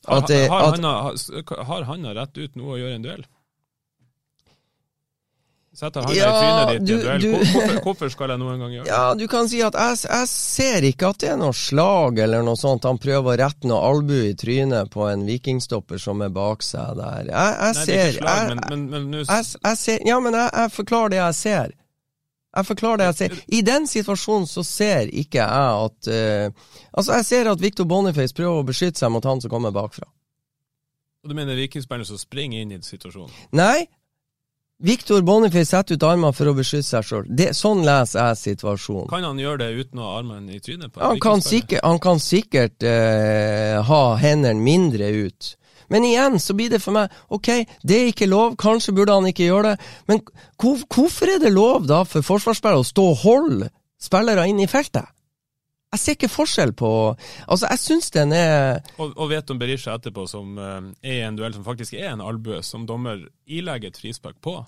[0.06, 3.24] at det, har, har, handa rett ut noe å gjøre en duell?
[5.76, 7.24] Setter han ja, i trynet ditt du, duell?
[7.52, 8.92] hvorfor, hvorfor, skal jeg noen gang gjøre det?
[8.94, 12.46] Ja, Du kan si at jeg, jeg, ser ikke at det er noe slag eller
[12.46, 12.86] noe sånt.
[12.88, 16.96] Han prøver å rette noe albu i trynet på en vikingstopper som er bak seg
[16.96, 17.28] der.
[17.28, 20.38] Jeg, jeg Nei, ser, det er ikke slag, men, men, men jeg, ser Ja, men
[20.40, 21.76] jeg, forklarer det jeg ser.
[22.56, 23.36] Jeg forklarer det jeg ser.
[23.52, 28.32] I den situasjonen så ser ikke jeg at uh, Altså, jeg ser at Victor Boniface
[28.32, 30.08] prøver å beskytte seg mot han som kommer bakfra.
[31.20, 33.36] Og Du mener vikingspilleren som springer inn i situasjonen?
[33.60, 33.90] Nei,
[34.78, 37.28] Victor Boniface setter ut armene for å beskytte seg sjøl.
[37.56, 39.08] Sånn leser jeg situasjonen.
[39.08, 40.92] Kan han gjøre det uten å ha armene i trynet?
[40.92, 45.54] på Han kan sikkert, han kan sikkert eh, ha hendene mindre ut.
[45.88, 47.48] Men igjen så blir det for meg ok,
[47.86, 49.90] det er ikke lov, kanskje burde han ikke gjøre det.
[50.10, 50.20] Men
[50.60, 53.70] hvor, hvorfor er det lov da for forsvarsspillere å stå og holde
[54.02, 55.08] spillere inn i feltet?
[55.94, 56.90] Jeg ser ikke forskjell på
[57.46, 61.38] Altså, jeg syns den er Og, og vet om Berisha etterpå, som uh, er en
[61.38, 64.58] duell som faktisk er en albue, som dommer ilegger et frispark på,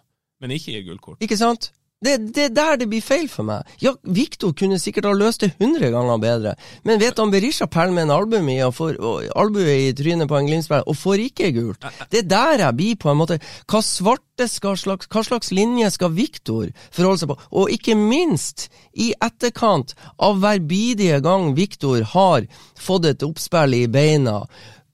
[0.40, 1.22] men ikke gir gullkort.
[1.24, 1.72] Ikke sant?
[1.98, 3.66] Det, er der det blir feil for meg.
[3.82, 6.52] Ja, Viktor kunne sikkert ha løst det hundre ganger bedre,
[6.86, 10.86] men vet han Berisha Pell med en albue i, albue i trynet på en Glimt-spiller
[10.86, 11.88] og får ikke gult?
[12.12, 15.90] Det er der jeg blir på en måte Hva svarte skal slags, hva slags linje
[15.90, 17.38] skal Viktor forholde seg på?
[17.58, 22.46] Og ikke minst, i etterkant av hver bidige gang Viktor har
[22.78, 24.44] fått et oppspill i beina,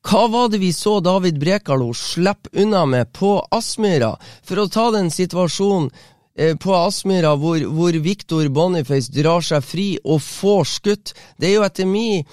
[0.05, 4.11] hva var det vi så David Brekalo slippe unna med på Aspmyra?
[4.45, 5.89] For å ta den situasjonen
[6.35, 11.15] på Aspmyra hvor, hvor Victor Boniface drar seg fri og får skutt.
[11.39, 12.25] Det er jo etter min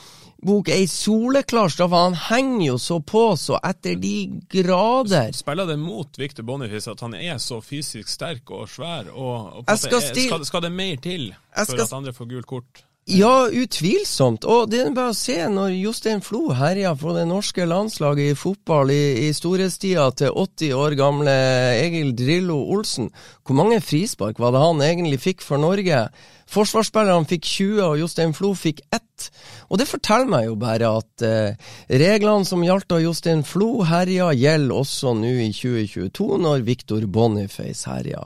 [0.42, 1.96] bok ei soleklar straffe.
[1.96, 4.16] Han henger jo så på så etter de
[4.52, 5.34] grader.
[5.38, 9.12] Spiller det mot Victor Boniface at han er så fysisk sterk og svær?
[9.14, 12.86] Og, og skal, skal, skal, det mer til for at andre får gult kort?
[13.10, 14.46] Ja, utvilsomt.
[14.46, 18.38] Og det er bare å se når Jostein Flo herja på det norske landslaget i
[18.38, 21.34] fotball i, i storhetstida til 80 år gamle
[21.80, 23.10] Egil Drillo Olsen.
[23.42, 26.04] Hvor mange frispark var det han egentlig fikk for Norge?
[26.52, 29.30] Forsvarsspillerne fikk 20, og Jostein Flo fikk 1.
[29.74, 34.30] Og det forteller meg jo bare at eh, reglene som gjaldt da Jostein Flo herja,
[34.38, 38.22] gjelder også nå i 2022, når Victor Boniface herja.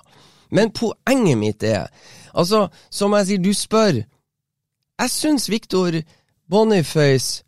[0.52, 1.88] Men poenget mitt er,
[2.36, 4.04] altså, som jeg sier, du spør
[5.02, 5.98] jeg syns Victor
[6.50, 7.44] Boniface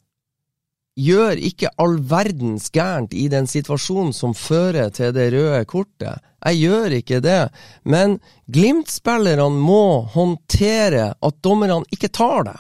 [0.98, 6.24] gjør ikke all verdens gærent i den situasjonen som fører til det røde kortet.
[6.48, 7.42] Jeg gjør ikke det,
[7.86, 8.18] men
[8.50, 12.58] Glimt-spillerne må håndtere at dommerne ikke tar det.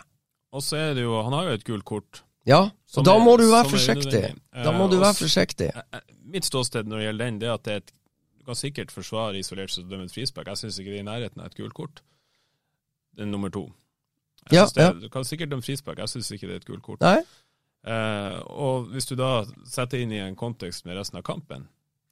[0.54, 2.24] Og så er det jo Han har jo et gult kort.
[2.48, 4.24] Ja, og da må du være forsiktig.
[4.54, 5.72] Da må du være forsiktig.
[6.28, 7.92] Mitt ståsted når det gjelder den, det er at det er et,
[8.40, 10.48] du kan sikkert forsvare isolert seg til å dømme et frispark.
[10.54, 12.02] Jeg syns ikke det er i nærheten av et gult kort.
[13.18, 13.66] Er nummer to.
[14.54, 14.88] Ja, det.
[15.04, 17.04] Du kan sikkert dømme frispark, jeg syns ikke det er et gult kort.
[17.04, 17.22] Nei.
[17.88, 21.68] Eh, og hvis du da setter inn i en kontekst med resten av kampen,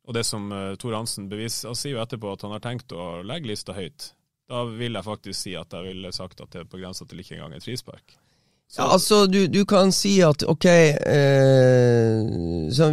[0.05, 2.93] og det som uh, Tor Hansen beviser Han sier jo etterpå at han har tenkt
[2.93, 4.11] å legge lista høyt.
[4.45, 7.23] Da vil jeg faktisk si at jeg ville sagt at det er på grensa til
[7.23, 8.13] ikke engang et frispark.
[8.67, 12.21] Så, Ja, altså, du, du kan si at ok eh,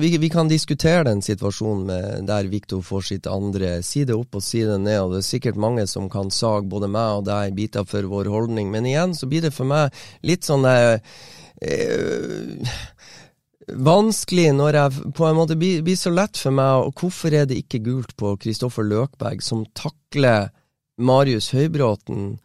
[0.03, 4.77] vi, vi kan diskutere den situasjonen der Viktor får sitt andre side opp og side
[4.79, 8.05] ned, og det er sikkert mange som kan sage både meg og deg biter for
[8.11, 9.97] vår holdning, men igjen så blir det for meg
[10.29, 11.01] litt sånn eh,
[11.65, 12.77] eh,
[13.73, 17.49] vanskelig når jeg på en måte blir, blir så lett for meg, og hvorfor er
[17.49, 20.51] det ikke gult på Kristoffer Løkberg, som takler
[21.01, 22.37] Marius Høybråten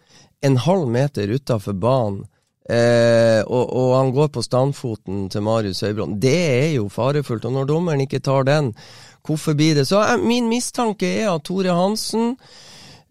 [0.47, 2.23] en halv meter utafor banen?
[2.67, 6.17] Eh, og, og, han går på standfoten til Marius Høybråten.
[6.19, 7.47] Det er jo farefullt.
[7.47, 8.73] Og når dommeren ikke tar den,
[9.27, 10.01] hvorfor blir det så?
[10.03, 12.33] Eh, min mistanke er at Tore Hansen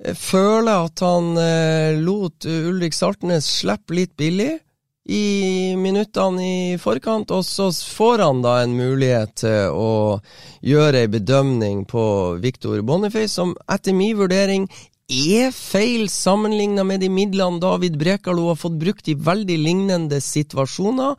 [0.03, 4.59] eh, føler at han eh, lot Ulrik Saltnes slippe litt billig
[5.07, 10.19] i minuttene i forkant, og så får han da en mulighet til å
[10.67, 12.03] gjøre ei bedømning på
[12.43, 14.67] Viktor Boniface, som etter min vurdering
[15.09, 21.15] er feil sammenligna med de midlene David Brekalo har fått brukt i veldig lignende situasjoner.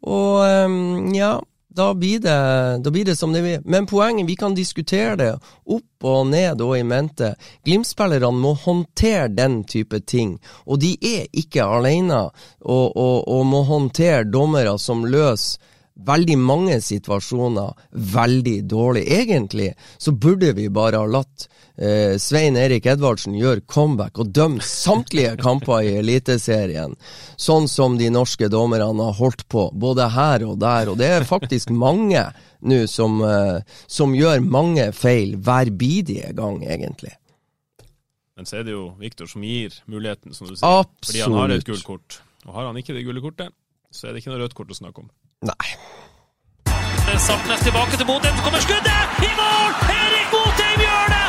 [0.00, 1.36] Og um, ja,
[1.70, 3.60] da blir, det, da blir det som det blir.
[3.64, 5.30] Men poenget, vi kan diskutere det
[5.64, 7.34] opp og ned og i mente.
[7.64, 13.62] Glimt-spillerne må håndtere den type ting, og de er ikke alene og, og, og må
[13.68, 17.74] håndtere dommere som løser veldig mange situasjoner
[18.14, 19.04] veldig dårlig.
[19.12, 24.64] Egentlig så burde vi bare ha latt eh, Svein Erik Edvardsen gjøre comeback og dømme
[24.64, 26.96] samtlige kamper i Eliteserien,
[27.36, 30.92] sånn som de norske dommerne har holdt på, både her og der.
[30.92, 32.24] Og det er faktisk mange
[32.60, 37.16] nå som, eh, som gjør mange feil hver bidige gang, egentlig.
[38.36, 40.64] Men så er det jo Viktor som gir muligheten, som du sier.
[40.64, 41.06] Absolutt.
[41.10, 42.20] Fordi han har et gult kort.
[42.46, 43.52] Og har han ikke det gule kortet,
[43.92, 45.10] så er det ikke noe rødt kort å snakke om.
[45.40, 45.68] Nei.
[47.20, 49.14] Saltnes tilbake til Bodø, så kommer skuddet!
[49.24, 49.70] I mål!
[49.94, 51.28] Erik Botheim gjør det!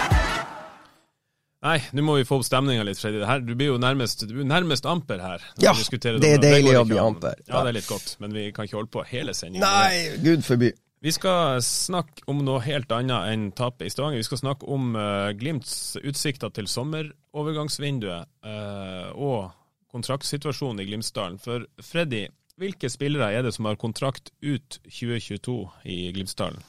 [1.61, 3.21] Nei, nå må vi få opp stemninga litt, Freddy.
[3.27, 5.45] Her, du blir jo nærmest, du blir nærmest amper her.
[5.63, 7.39] Ja, det er deilig å bli amper.
[7.47, 9.69] Ja, det er litt godt, men vi kan ikke holde på hele sendinga.
[9.69, 10.73] Nei, gud forby.
[11.01, 14.19] Vi skal snakke om noe helt annet enn tapet i Stavanger.
[14.19, 19.55] Vi skal snakke om uh, Glimts utsikter til sommerovergangsvinduet uh, og
[19.95, 21.39] kontraktsituasjonen i Glimtsdalen.
[21.41, 22.27] For Freddy,
[22.61, 25.57] hvilke spillere er det som har kontrakt ut 2022
[25.89, 26.61] i Glimtsdalen?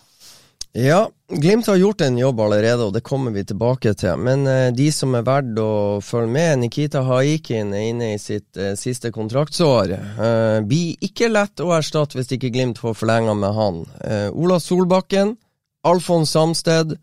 [0.73, 4.17] Ja, Glimt har gjort en jobb allerede, og det kommer vi tilbake til.
[4.17, 8.57] Men eh, de som er verdt å følge med, Nikita Haikin er inne i sitt
[8.57, 9.93] eh, siste kontraktsår.
[9.93, 13.83] Eh, blir ikke lett å erstatte hvis ikke Glimt får forlenga med han.
[14.01, 15.37] Eh, Ola Solbakken,
[15.85, 16.97] Alfons Samsted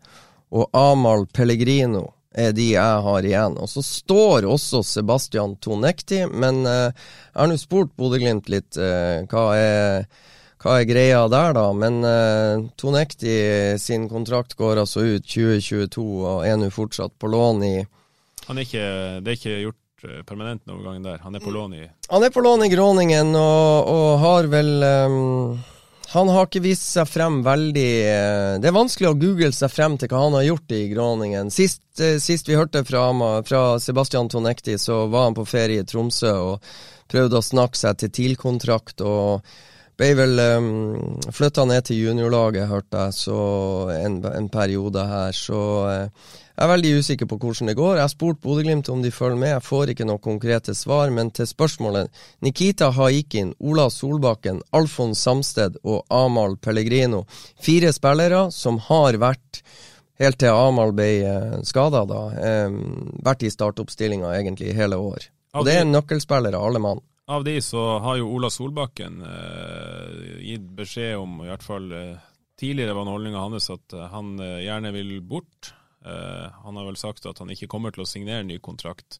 [0.50, 3.56] og Amahl Pellegrino er de jeg har igjen.
[3.58, 9.26] Og så står også Sebastian Tonekti, men eh, jeg har nå spurt Bodø-Glimt litt eh,
[9.30, 10.04] hva er
[10.60, 11.70] hva er greia der, da?
[11.72, 12.02] Men
[12.76, 13.32] Tonekti
[13.80, 17.76] sin kontrakt går altså ut 2022 og er nå fortsatt på lån i
[18.44, 18.84] Han er ikke,
[19.24, 21.22] det er ikke gjort eh, permanent noen gang der.
[21.24, 24.70] Han er på lån i Han er på lån i Gråningen og, og har vel
[24.84, 25.56] um,
[26.10, 29.94] Han har ikke vist seg frem veldig uh, Det er vanskelig å google seg frem
[29.98, 31.52] til hva han har gjort i Gråningen.
[31.54, 33.04] Sist, uh, sist vi hørte fra,
[33.46, 36.72] fra Sebastian Tonekti, så var han på ferie i Tromsø og
[37.10, 39.04] prøvde å snakke seg til TIL-kontrakt.
[39.06, 39.46] og
[40.00, 40.68] ble vel um,
[41.34, 43.40] flytta ned til juniorlaget, hørte jeg, så
[43.92, 45.36] en, en periode her.
[45.36, 47.94] Så uh, jeg er veldig usikker på hvordan det går.
[47.96, 51.12] Jeg har spurt Bodø-Glimt om de følger med, jeg får ikke noen konkrete svar.
[51.14, 52.10] Men til spørsmålet
[52.44, 57.24] Nikita Haikin, Ola Solbakken, Alfons Samsted og Amahl Pellegrino.
[57.60, 59.64] Fire spillere som har vært
[60.20, 62.18] Helt til Amahl ble uh, skada, da.
[62.68, 65.30] Um, vært i startoppstillinga egentlig hele år.
[65.56, 67.00] Og det er nøkkelspillere, alle mann.
[67.30, 72.16] Av de så har jo Ola Solbakken eh, gitt beskjed om, i hvert fall eh,
[72.58, 75.70] tidligere var holdninga hans, at eh, han eh, gjerne vil bort.
[76.04, 79.18] Eh, han har vel sagt at han ikke kommer til å signere ny kontrakt.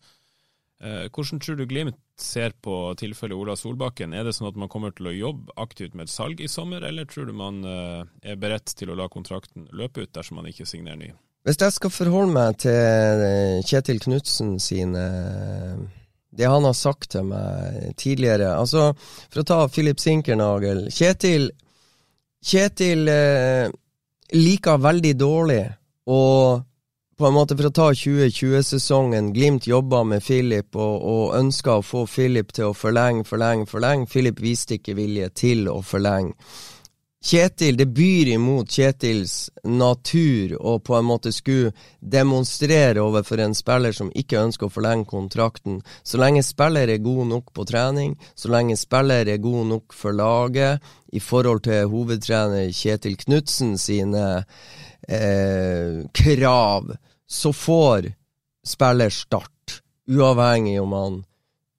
[0.81, 4.15] Eh, hvordan tror du Glimt ser på tilfellet Ola Solbakken?
[4.17, 6.87] Er det sånn at man kommer til å jobbe aktivt med et salg i sommer,
[6.89, 10.49] eller tror du man eh, er beredt til å la kontrakten løpe ut dersom man
[10.49, 11.13] ikke signerer ny?
[11.45, 13.23] Hvis jeg skal forholde meg til
[13.65, 15.05] Kjetil Knutsen sine
[16.31, 18.53] det han har sagt til meg tidligere.
[18.55, 18.93] Altså,
[19.31, 21.51] For å ta Philip Sinkernagel Kjetil,
[22.41, 23.73] Kjetil eh,
[24.37, 25.63] liker veldig dårlig
[26.11, 26.21] å
[27.21, 31.85] på en måte For å ta 2020-sesongen, Glimt jobba med Philip og, og ønska å
[31.85, 34.09] få Philip til å forlenge, forlenge, forlenge.
[34.09, 36.33] Philip viste ikke vilje til å forlenge.
[37.21, 43.93] Kjetil, det byr imot Kjetils natur å på en måte skulle demonstrere overfor en spiller
[43.93, 45.83] som ikke ønsker å forlenge kontrakten.
[46.01, 50.17] Så lenge spiller er god nok på trening, så lenge spiller er god nok for
[50.17, 50.81] laget
[51.13, 54.25] i forhold til hovedtrener Kjetil Knutsen sine
[55.05, 56.95] eh, krav,
[57.31, 58.13] så får
[58.67, 61.19] spiller start, uavhengig om han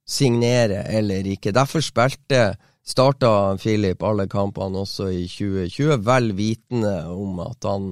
[0.07, 1.53] signerer eller ikke.
[1.55, 2.55] Derfor spilte
[2.87, 7.91] starta Philip alle kampene også i 2020, vel vitende om at han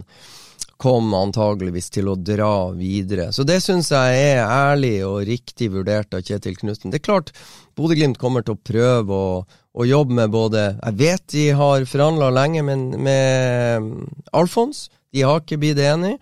[0.80, 3.34] kom antageligvis til å dra videre.
[3.36, 6.94] Så det syns jeg er ærlig og riktig vurdert av Kjetil Knutsen.
[6.94, 7.34] Det er klart
[7.76, 12.32] Bodø-Glimt kommer til å prøve å, å, jobbe med både Jeg vet de har forhandla
[12.32, 13.92] lenge men med
[14.32, 14.88] Alfons.
[15.12, 16.16] De har ikke blitt enige.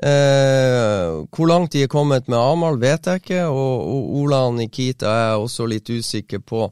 [0.00, 5.10] Eh, hvor langt de er kommet med Amahl, vet jeg ikke, og, og Ola Nikita
[5.10, 6.70] er jeg også litt usikker på.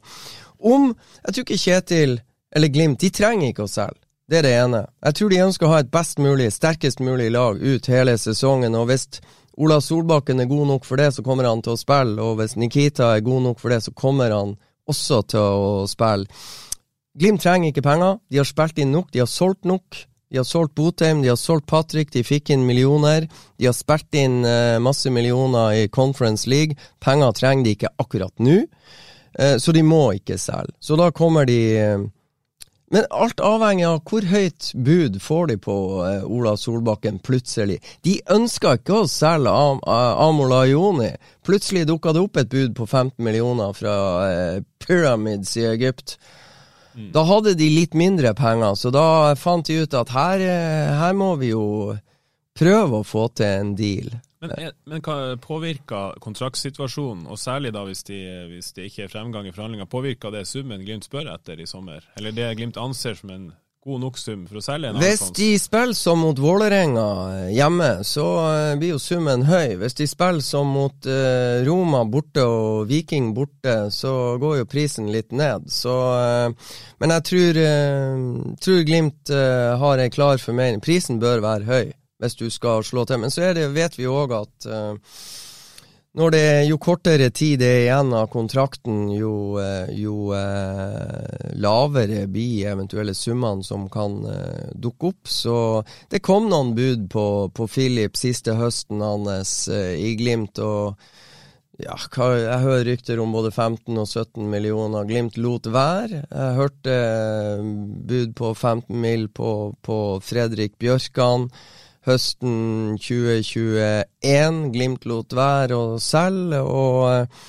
[0.59, 0.89] Om
[1.25, 2.19] Jeg tror ikke Kjetil
[2.55, 4.01] eller Glimt de trenger ikke å selge.
[4.29, 4.83] Det er det ene.
[5.05, 8.75] Jeg tror de ønsker å ha et best mulig, sterkest mulig lag ut hele sesongen.
[8.75, 9.07] og hvis
[9.57, 12.21] Ola Solbakken er god nok for det, så kommer han til å spille.
[12.21, 14.55] Og hvis Nikita er god nok for det, så kommer han
[14.87, 16.29] også til å spille.
[17.19, 18.19] Glimt trenger ikke penger.
[18.29, 20.05] De har spilt inn nok, de har solgt nok.
[20.29, 23.25] De har solgt Botheim, de har solgt Patrick, de fikk inn millioner.
[23.57, 26.77] De har spilt inn uh, masse millioner i Conference League.
[27.01, 28.61] Penger trenger de ikke akkurat nå,
[29.39, 30.75] uh, så de må ikke selge.
[30.79, 32.07] Så da kommer de uh,
[32.89, 35.75] men alt avhenger av hvor høyt bud får de på
[36.07, 37.77] eh, Ola Solbakken plutselig.
[38.05, 41.11] De ønska ikke å selge Am Amola Joni.
[41.45, 46.17] Plutselig dukka det opp et bud på 15 millioner fra eh, Pyramids i Egypt.
[46.95, 47.11] Mm.
[47.15, 51.13] Da hadde de litt mindre penger, så da fant de ut at her, eh, her
[51.17, 51.65] må vi jo
[52.59, 54.11] prøve å få til en deal.
[54.39, 58.21] Men, men hva påvirker kontraktsituasjonen, og særlig da hvis det
[58.75, 62.05] de ikke er fremgang i forhandlinger, påvirker det summen Glimt spør etter i sommer?
[62.19, 63.49] Eller det Glimt anser som en
[63.85, 67.89] god nok sum for å selge en Hvis de spiller som mot Vålerenga eh, hjemme,
[68.03, 69.77] så uh, blir jo summen høy.
[69.79, 75.07] Hvis de spiller som mot uh, Roma borte og Viking borte, så går jo prisen
[75.13, 75.69] litt ned.
[75.71, 75.95] Så
[76.99, 77.59] Men jeg tror,
[78.59, 80.81] tror Glimt har en klar formening.
[80.83, 83.21] Prisen bør være høy hvis du skal slå til.
[83.21, 84.67] Men så det, vet vi òg at
[86.33, 92.71] det, jo kortere tid det er igjen av kontrakten, jo, uh, jo eh, lavere blir
[92.71, 94.17] eventuelle summene som kan
[94.73, 95.29] dukke opp.
[95.29, 95.55] Så
[96.09, 100.59] det kom noen bud på, på Philip siste høsten hans i Glimt.
[100.59, 100.97] og
[101.79, 105.05] ja, jeg hører rykter om både 15 og 17 millioner.
[105.07, 106.25] Glimt lot være.
[106.27, 106.95] Jeg hørte
[108.09, 109.29] bud på 15 mill.
[109.29, 111.47] på, på Fredrik Bjørkan
[112.07, 114.61] høsten 2021.
[114.73, 117.41] Glimt lot være å selge, og eh,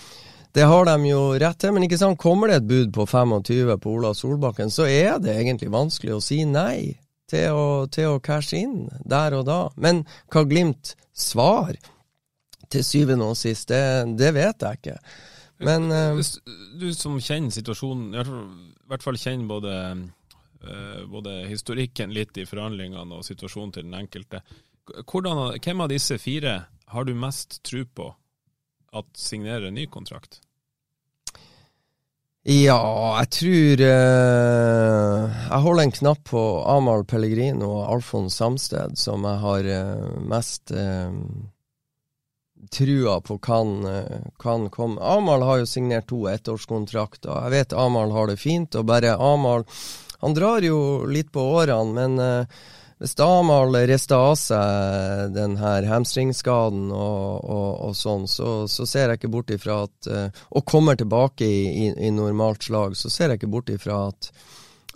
[0.57, 1.75] det har de jo rett til.
[1.77, 5.37] Men ikke sant, kommer det et bud på 25 på Ola Solbakken, så er det
[5.39, 6.97] egentlig vanskelig å si nei
[7.31, 9.61] til å, til å cashe inn der og da.
[9.79, 11.77] Men hva Glimt svar
[12.71, 13.83] til syvende og sist, det,
[14.19, 14.97] det vet jeg ikke.
[15.67, 16.21] Men uh,
[16.81, 19.75] Du som kjenner situasjonen, i hvert fall kjenner både
[21.09, 24.43] både historikken litt i forhandlingene og situasjonen til den enkelte.
[25.09, 26.55] Hvordan, hvem av disse fire
[26.93, 28.11] har du mest tro på
[28.97, 30.41] at signerer en ny kontrakt?
[32.41, 32.81] Ja,
[33.21, 36.41] jeg tror eh, Jeg holder en knapp på
[36.73, 41.13] Amahl Pellegrino og Alfons Samsted, som jeg har eh, mest eh,
[42.73, 43.85] trua på kan,
[44.41, 45.01] kan komme.
[45.01, 47.33] Amahl har jo signert to ettårskontrakter.
[47.45, 49.65] Jeg vet Amahl har det fint, og bare Amahl
[50.21, 52.61] han drar jo litt på årene, men uh,
[53.01, 59.09] hvis Damal rister av seg den her hamstringskaden og, og, og sånn, så, så, ser
[59.09, 63.09] jeg ikke bort ifra at uh, Og kommer tilbake i, i, i, normalt slag, så
[63.09, 64.29] ser jeg ikke bort ifra at,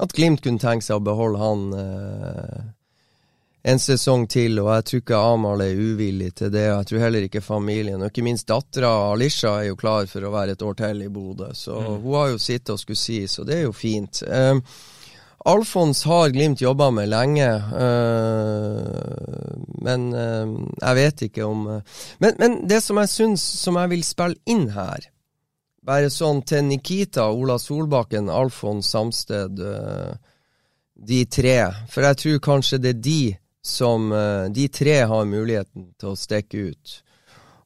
[0.04, 2.64] at Glimt kunne tenke seg å beholde han uh,
[3.64, 6.66] en sesong til, og jeg tror ikke Amahl er uvillig til det.
[6.68, 10.28] og Jeg tror heller ikke familien, og ikke minst dattera Alisha er jo klar for
[10.28, 11.54] å være et år til i Bodø.
[11.56, 11.94] Så mm.
[12.02, 14.20] hun har jo sittet og skulle si, så det er jo fint.
[14.28, 14.60] Uh,
[15.44, 17.48] Alfons har Glimt jobba med lenge,
[17.84, 18.84] øh,
[19.84, 21.80] men øh, jeg vet ikke om øh.
[22.18, 25.04] men, men, det som jeg syns som jeg vil spille inn her,
[25.84, 29.60] bare sånn til Nikita, Ola Solbakken, Alfons Samsted,
[30.94, 31.58] de tre
[31.90, 34.12] For jeg tror kanskje det er de som
[34.54, 36.94] De tre har muligheten til å stikke ut.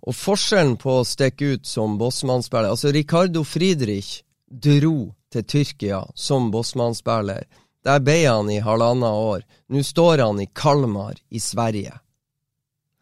[0.09, 6.51] Og forskjellen på å stikke ut som bossmannsspiller Altså, Ricardo Friedrich dro til Tyrkia som
[6.51, 7.45] bossmannsspiller.
[7.87, 9.45] Der ble han i halvannet år.
[9.71, 11.95] Nå står han i Kalmar i Sverige.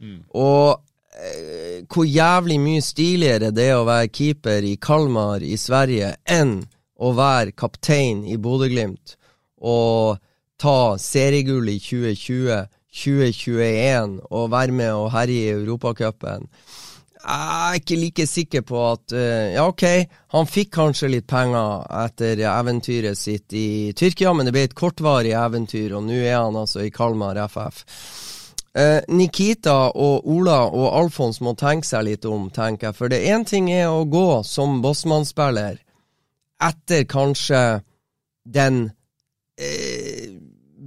[0.00, 0.22] Mm.
[0.36, 0.76] Og
[1.16, 6.58] eh, hvor jævlig mye stiligere det er å være keeper i Kalmar i Sverige enn
[6.96, 9.16] å være kaptein i Bodø-Glimt
[9.60, 10.20] og
[10.60, 16.48] ta seriegull i 2020, 2021 og være med og herje i Europacupen.
[17.26, 19.82] Jeg er ikke like sikker på at uh, Ja, ok,
[20.36, 25.34] han fikk kanskje litt penger etter eventyret sitt i Tyrkia, men det ble et kortvarig
[25.34, 27.82] eventyr, og nå er han altså i Kalmar FF.
[28.76, 32.96] Eh, Nikita og Ola og Alfons må tenke seg litt om, tenker jeg.
[32.98, 35.80] For det én ting er å gå som Bossmann-spiller
[36.62, 37.62] etter kanskje
[38.44, 38.90] den
[39.56, 40.36] eh,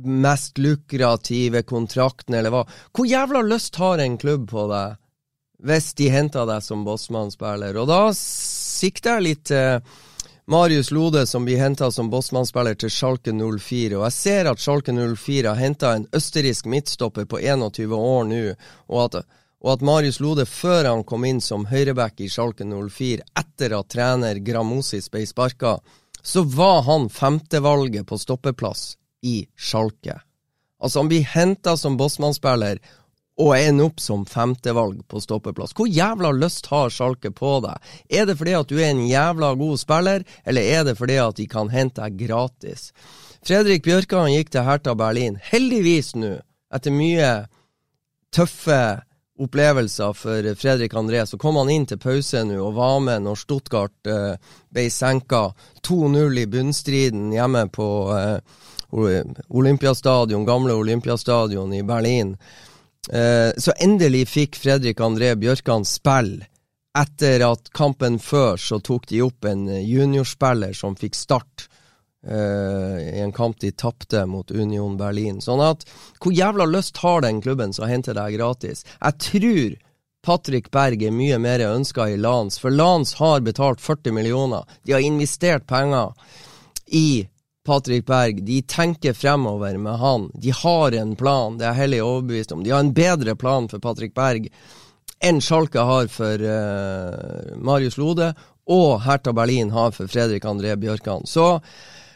[0.06, 2.64] mest lukrative kontrakten, eller hva.
[2.94, 4.99] Hvor jævla lyst har en klubb på deg
[5.64, 7.78] hvis de henter deg som Bossmann-spiller?
[7.82, 9.82] Og da sikter jeg litt til
[10.50, 14.00] Marius Lode, som blir henta som Bossmann-spiller til Schalke 04.
[14.00, 18.40] Og jeg ser at Schalke 04 har henta en østerriksk midtstopper på 21 år nå,
[18.90, 19.20] og at,
[19.62, 23.92] og at Marius Lode, før han kom inn som høyreback i Schalke 04, etter at
[23.94, 25.76] trener Gramosis ble sparka,
[26.24, 30.18] så var han femtevalget på stoppeplass i Schalke.
[30.82, 32.82] Altså, han blir henta som Bossmann-spiller
[33.40, 35.72] og ender opp som femtevalg på stoppeplass.
[35.78, 37.92] Hvor jævla lyst har Sjalke på deg?
[38.12, 41.40] Er det fordi at du er en jævla god spiller, eller er det fordi at
[41.40, 42.90] de kan hente deg gratis?
[43.46, 45.40] Fredrik Bjørkan gikk til Hertha Berlin.
[45.52, 46.36] Heldigvis nå,
[46.76, 47.30] etter mye
[48.36, 48.82] tøffe
[49.40, 53.40] opplevelser for Fredrik André, så kom han inn til pause nå og var med når
[53.40, 54.36] Stuttgart eh,
[54.68, 55.46] ble senka
[55.88, 57.88] 2-0 i bunnstriden hjemme på
[58.18, 58.42] eh,
[58.92, 62.34] Olympiastadion, gamle Olympiastadion i Berlin.
[63.10, 66.46] Eh, så endelig fikk Fredrik André Bjørkan spille.
[66.98, 71.68] Etter at kampen før så tok de opp en juniorspiller som fikk start
[72.26, 75.38] uh, i en kamp de tapte mot Union Berlin.
[75.40, 75.86] Sånn at
[76.18, 78.82] hvor jævla lyst har den klubben som henter deg gratis?
[78.98, 79.78] Jeg tror
[80.26, 84.66] Patrick Berg er mye mer ønska i Lans, for Lans har betalt 40 millioner.
[84.84, 86.12] De har investert penger
[86.90, 87.30] i
[87.70, 90.32] Patrick Berg, de tenker fremover med han.
[90.34, 92.64] De har en plan, det er jeg hellig overbevist om.
[92.66, 94.48] De har en bedre plan for Patrick Berg
[95.22, 98.32] enn Schalke har for uh, Marius Lode,
[98.70, 101.28] og Hertha Berlin har for Fredrik André Bjørkan.
[101.30, 101.60] Så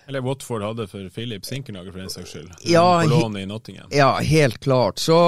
[0.08, 2.50] Eller Watford hadde for Philip Sinkernager, for den saks skyld.
[2.70, 3.94] Ja, i Nottingham.
[3.94, 5.00] Ja, helt klart.
[5.00, 5.20] Så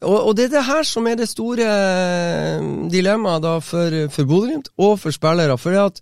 [0.00, 4.72] og, og, det er det her som er det store eh, dilemmaet for, for Bodø-Glimt
[4.80, 5.58] og for spillere.
[5.60, 6.00] For det at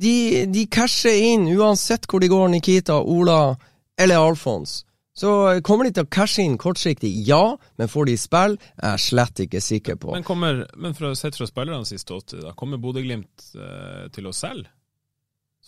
[0.00, 3.56] de, de casher inn uansett hvor de går, Nikita, Ola
[4.00, 4.80] eller Alfons.
[5.20, 5.30] Så
[5.66, 9.42] kommer de til å cashe inn kortsiktig, ja, men får de spill, er jeg slett
[9.44, 10.14] ikke sikker på.
[10.14, 14.70] Men, kommer, men for å sett fra spillernes ståsted, kommer Bodø-Glimt eh, til å selge?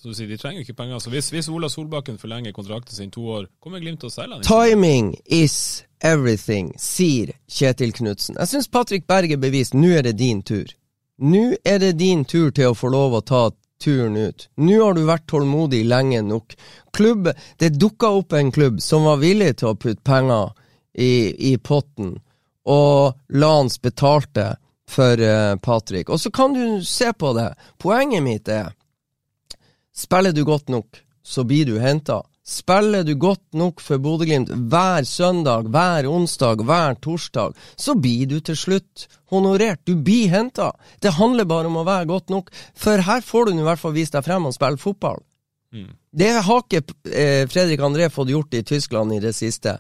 [0.03, 0.99] Så du sier De trenger ikke penger.
[0.99, 4.39] Så hvis, hvis Ola Solbakken forlenger kontrakten sin to år, kommer Glimt til å selge
[4.39, 4.47] han?
[4.47, 8.41] Timing is everything, sier Kjetil Knutsen.
[8.41, 9.77] Jeg syns Patrick Berg er bevist.
[9.79, 10.73] Nå er det din tur.
[11.23, 13.45] Nå er det din tur til å få lov å ta
[13.83, 14.49] turen ut.
[14.63, 16.57] Nå har du vært tålmodig lenge nok.
[16.95, 20.53] Klubb, det dukka opp en klubb som var villig til å putte penger
[20.95, 22.17] i, i potten,
[22.69, 24.53] og Lans betalte
[24.93, 26.11] for uh, Patrick.
[26.13, 27.49] Og så kan du se på det.
[27.83, 28.73] Poenget mitt er
[29.93, 32.23] Spiller du godt nok, så blir du henta.
[32.43, 38.41] Spiller du godt nok for Bodø-Glimt hver søndag, hver onsdag, hver torsdag, så blir du
[38.43, 39.85] til slutt honorert.
[39.87, 40.73] Du blir henta.
[40.99, 43.95] Det handler bare om å være godt nok, for her får du i hvert fall
[43.95, 45.23] vist deg frem og spille fotball.
[45.73, 45.93] Mm.
[46.13, 49.79] Det har ikke eh, Fredrik André fått gjort i Tyskland i det siste.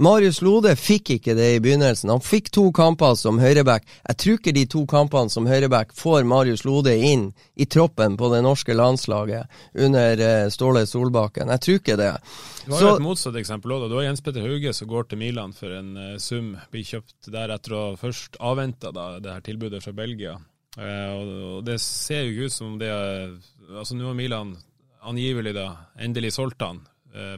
[0.00, 2.08] Marius Lode fikk ikke det i begynnelsen.
[2.08, 3.84] Han fikk to kamper som høyreback.
[4.08, 7.26] Jeg tror ikke de to kampene som høyreback får Marius Lode inn
[7.60, 11.52] i troppen på det norske landslaget under uh, Ståle Solbakken.
[11.52, 12.08] Jeg tror ikke det.
[12.64, 13.86] Du har jo et motsatt eksempel òg.
[13.92, 16.54] Du har Jens Petter Hauge som går til Milan for en uh, sum.
[16.72, 20.38] Blir kjøpt der etter å først avventa det her tilbudet fra Belgia.
[20.80, 22.88] Uh, og det ser jo ikke ut som det
[23.70, 24.56] Altså Nå har Milan
[25.04, 26.80] angivelig da endelig solgt han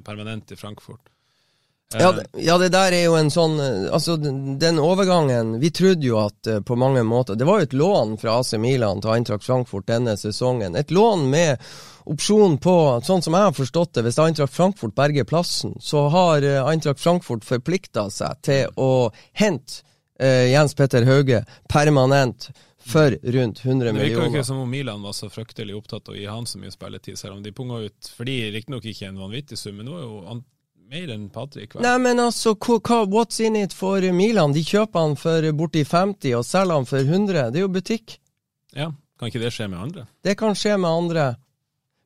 [0.04, 1.11] permanent i Frankfurt.
[2.00, 6.06] Ja det, ja, det der er jo en sånn eh, Altså, den overgangen Vi trodde
[6.06, 9.14] jo at uh, på mange måter Det var jo et lån fra AC Milan til
[9.14, 10.76] Eintracht Frankfurt denne sesongen.
[10.76, 11.62] Et lån med
[12.10, 12.74] opsjon på,
[13.06, 17.02] sånn som jeg har forstått det, hvis Eintracht Frankfurt berger plassen, så har uh, Eintracht
[17.02, 19.84] Frankfurt forplikta seg til å hente
[20.22, 22.50] uh, Jens Petter Hauge permanent
[22.82, 23.92] for rundt 100 millioner.
[23.92, 26.48] Det virker jo ikke som om Milan var så fryktelig opptatt av å gi han
[26.50, 29.76] så mye spilletid, selv om de punga ut for de riktignok ikke en vanvittig sum,
[29.78, 30.18] men det var jo
[30.92, 31.74] mer enn Patrick.
[31.80, 34.52] Nei, men altså, hva, what's in it for Milan?
[34.52, 37.48] De kjøper han for borti 50 og selger han for 100.
[37.52, 38.18] Det er jo butikk.
[38.76, 40.06] Ja, kan ikke det skje med andre?
[40.24, 41.26] Det kan skje med andre.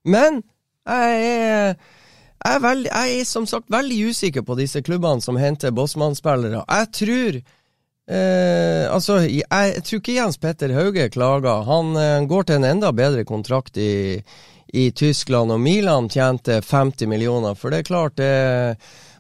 [0.07, 0.41] Men
[0.87, 1.77] jeg er,
[2.45, 6.63] jeg er, veldig, jeg er som sagt veldig usikker på disse klubbene som henter Bossmann-spillere.
[6.63, 11.67] Jeg tror eh, Altså, jeg, jeg, tror ikke Jens Petter Hauge klager.
[11.67, 14.21] Han eh, går til en enda bedre kontrakt i
[14.69, 17.55] i Tyskland, og Milan tjente 50 millioner.
[17.55, 18.77] For det er klart, det,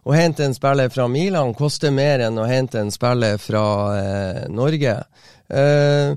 [0.06, 3.64] å hente en spiller fra Milan koster mer enn å hente en spiller fra
[3.96, 4.96] eh, Norge.
[5.48, 6.12] Eh,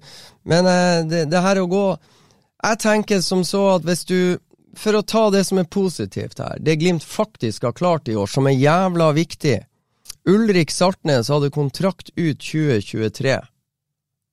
[0.49, 1.83] men eh, det, det, her å gå
[2.63, 4.39] Jeg tenker som så at hvis du
[4.73, 8.29] For å ta det som er positivt her, det Glimt faktisk har klart i år,
[8.29, 9.59] som er jævla viktig,
[10.29, 13.37] Ulrik Saltnes hadde kontrakt ut 2023.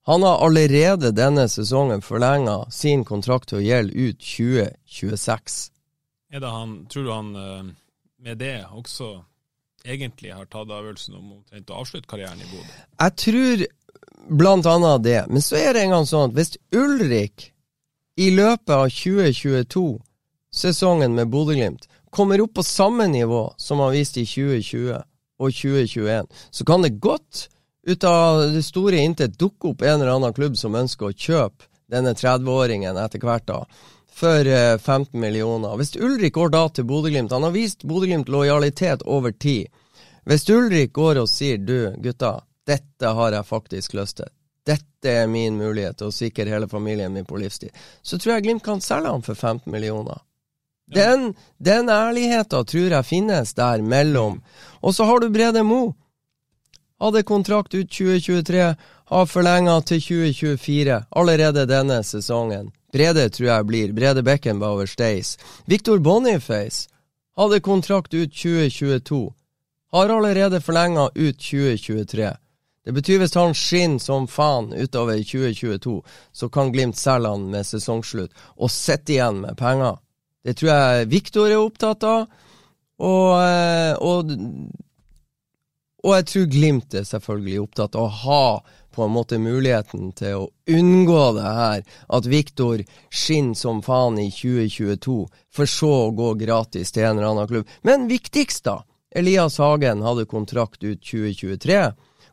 [0.07, 5.57] Han har allerede denne sesongen forlenga sin kontrakt til å gjelde ut 2026.
[6.30, 7.72] Er det han, tror du han eh,
[8.22, 9.16] med det også
[9.86, 12.70] egentlig har tatt avgjørelsen om omtrent å avslutte karrieren i Bodø?
[13.02, 13.66] Jeg tror
[14.30, 15.20] blant annet det.
[15.30, 17.50] Men så er det en gang sånn at hvis Ulrik
[18.16, 19.84] i løpet av 2022,
[20.54, 25.02] sesongen med Bodø-Glimt, kommer opp på samme nivå som han viste i 2020
[25.42, 27.48] og 2021, så kan det godt
[27.87, 31.68] ut av det store intet dukke opp en eller annen klubb som ønsker å kjøpe
[31.91, 33.61] denne 30-åringen etter hvert, da.
[34.16, 35.76] For 15 millioner.
[35.76, 39.68] Hvis Ulrik går da til Bodø-Glimt Han har vist Bodø-Glimt lojalitet over tid.
[40.24, 44.32] Hvis Ulrik går og sier du, gutta, dette har jeg faktisk lyst til.
[44.66, 47.70] Dette er min mulighet til å sikre hele familien min på livstid.
[48.03, 50.24] Så tror jeg Glimt kan selge han for 15 millioner.
[50.91, 54.41] Den, den ærligheten tror jeg finnes der mellom.
[54.82, 55.93] Og så har du Brede Mo.
[57.01, 58.74] Hadde kontrakt ut 2023,
[59.07, 62.70] har forlenga til 2024, allerede denne sesongen.
[62.92, 63.92] Brede tror jeg blir.
[63.92, 65.36] Brede Beckenbauer Stays.
[65.66, 66.88] Victor Boniface
[67.36, 69.34] hadde kontrakt ut 2022.
[69.92, 72.32] Har allerede forlenga ut 2023.
[72.86, 76.01] Det betyr hvis han skinner som faen utover 2022,
[76.32, 79.99] så kan Glimt selge han med sesongslutt og sitte igjen med penger.
[80.47, 82.28] Det tror jeg Viktor er opptatt av,
[83.03, 84.30] og, eh, og,
[86.07, 88.48] og jeg tror Glimt er selvfølgelig opptatt av å ha
[88.96, 91.82] på en måte muligheten til å unngå det her,
[92.16, 92.80] at Viktor
[93.11, 95.16] skinner som faen i 2022,
[95.52, 97.74] for så å gå gratis til en eller annen klubb.
[97.84, 98.80] Men viktigst, da.
[99.16, 101.82] Elias Hagen hadde kontrakt ut 2023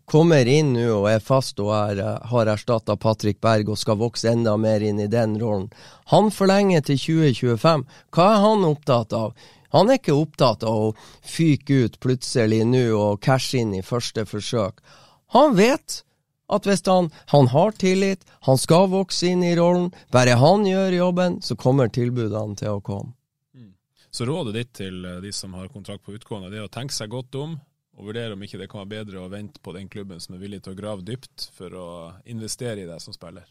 [0.05, 4.31] kommer inn nå og er fast og er, har erstatta Patrick Berg og skal vokse
[4.31, 5.69] enda mer inn i den rollen.
[6.11, 7.85] Han forlenger til 2025.
[8.13, 9.33] Hva er han opptatt av?
[9.73, 10.95] Han er ikke opptatt av å
[11.25, 14.83] fyke ut plutselig nå og cashe inn i første forsøk.
[15.33, 16.03] Han vet
[16.53, 20.97] at hvis han, han har tillit, han skal vokse inn i rollen, bare han gjør
[20.99, 23.15] jobben, så kommer tilbudene til å komme.
[23.57, 23.73] Mm.
[24.13, 26.93] Så rådet ditt til eh, de som har kontrakt på utgående, det er å tenke
[26.93, 27.57] seg godt om,
[27.97, 30.43] og vurdere om ikke det kan være bedre å vente på den klubben som er
[30.43, 31.89] villig til å grave dypt for å
[32.29, 33.45] investere i deg som spiller?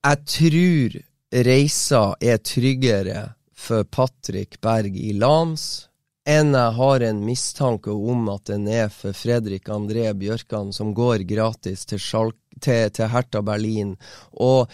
[0.00, 0.98] Jeg tror
[1.46, 3.24] reisa er tryggere
[3.60, 5.86] for Patrick Berg i Lans
[6.28, 11.24] enn jeg har en mistanke om at den er for Fredrik André Bjørkan, som går
[11.28, 13.96] gratis til, Schalk, til, til Hertha Berlin.
[14.32, 14.70] Og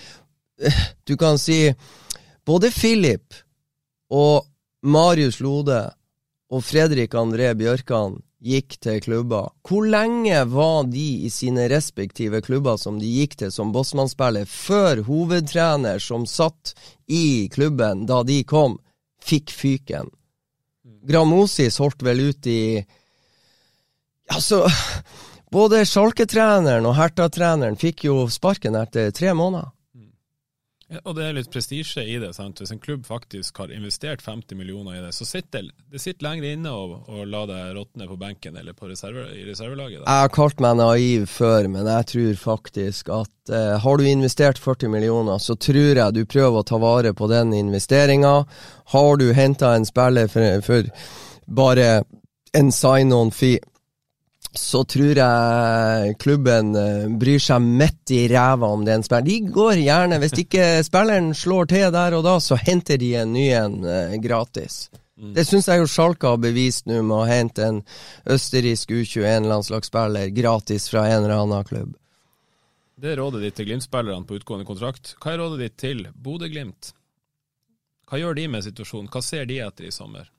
[1.09, 1.71] du kan si
[2.47, 3.35] både Philip
[4.11, 4.47] og
[4.87, 5.81] Marius Lode
[6.51, 9.51] og Fredrik André Bjørkan gikk til klubber.
[9.67, 15.03] Hvor lenge var de i sine respektive klubber som de gikk til som bossmannsspiller, før
[15.07, 16.75] hovedtrener som satt
[17.09, 18.79] i klubben da de kom,
[19.25, 20.13] fikk fyken?
[21.07, 22.61] Gramosis holdt vel ut i
[24.27, 24.65] Altså,
[25.55, 29.71] både Schalke-treneren og Herta-treneren fikk jo sparken etter tre måneder.
[30.87, 32.29] Og det er litt prestisje i det.
[32.37, 32.61] sant?
[32.63, 36.53] Hvis en klubb faktisk har investert 50 millioner i det, så sitter det sitter lenger
[36.53, 40.05] inne å, å la det råtne på benken eller på reserve, i reservelaget.
[40.05, 40.07] Da.
[40.07, 44.63] Jeg har kalt meg naiv før, men jeg tror faktisk at eh, har du investert
[44.63, 48.37] 40 millioner, så tror jeg du prøver å ta vare på den investeringa.
[48.95, 50.93] Har du henta en spiller for, for
[51.47, 52.05] bare
[52.55, 53.59] en sign-on-fee
[54.59, 59.27] så tror jeg klubben eh, bryr seg midt i ræva om den spiller.
[59.27, 63.35] De går gjerne, hvis ikke spilleren slår til der og da, så henter de en
[63.37, 64.87] ny en eh, gratis.
[65.17, 65.33] Mm.
[65.37, 67.79] Det syns jeg jo Sjalka har bevist nå med å hente en
[68.35, 71.95] østerriksk U21-landslagsspiller gratis fra en eller annen klubb.
[72.97, 75.15] Det er rådet ditt til Glimt-spillerne på utgående kontrakt.
[75.21, 76.95] Hva er rådet ditt til Bodø-Glimt?
[78.09, 79.11] Hva gjør de med situasjonen?
[79.13, 80.31] Hva ser de etter i sommer?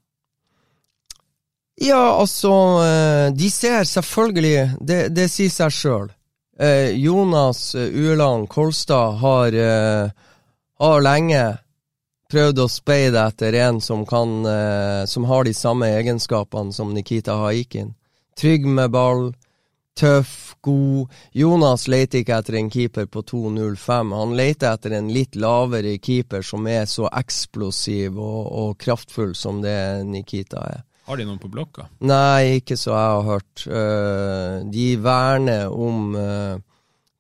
[1.80, 2.52] Ja, altså
[2.84, 6.10] eh, De ser selvfølgelig Det, det sier seg sjøl.
[6.58, 9.58] Eh, Jonas eh, Ueland Kolstad har,
[10.82, 11.44] har lenge
[12.32, 14.42] prøvd å speide etter en som, kan,
[15.08, 17.94] som har de samme egenskapene som Nikita Haikin.
[18.36, 19.30] Trygg med ball,
[19.96, 21.14] tøff, god.
[21.32, 24.12] Jonas leter ikke etter en keeper på 2.05.
[24.20, 29.64] Han leter etter en litt lavere keeper som er så eksplosiv og, og kraftfull som
[29.64, 29.78] det
[30.10, 30.84] Nikita er.
[31.08, 31.88] Har de noen på blokka?
[32.03, 33.64] Nei, ikke så jeg har hørt.
[33.64, 36.60] Uh, de verner om uh,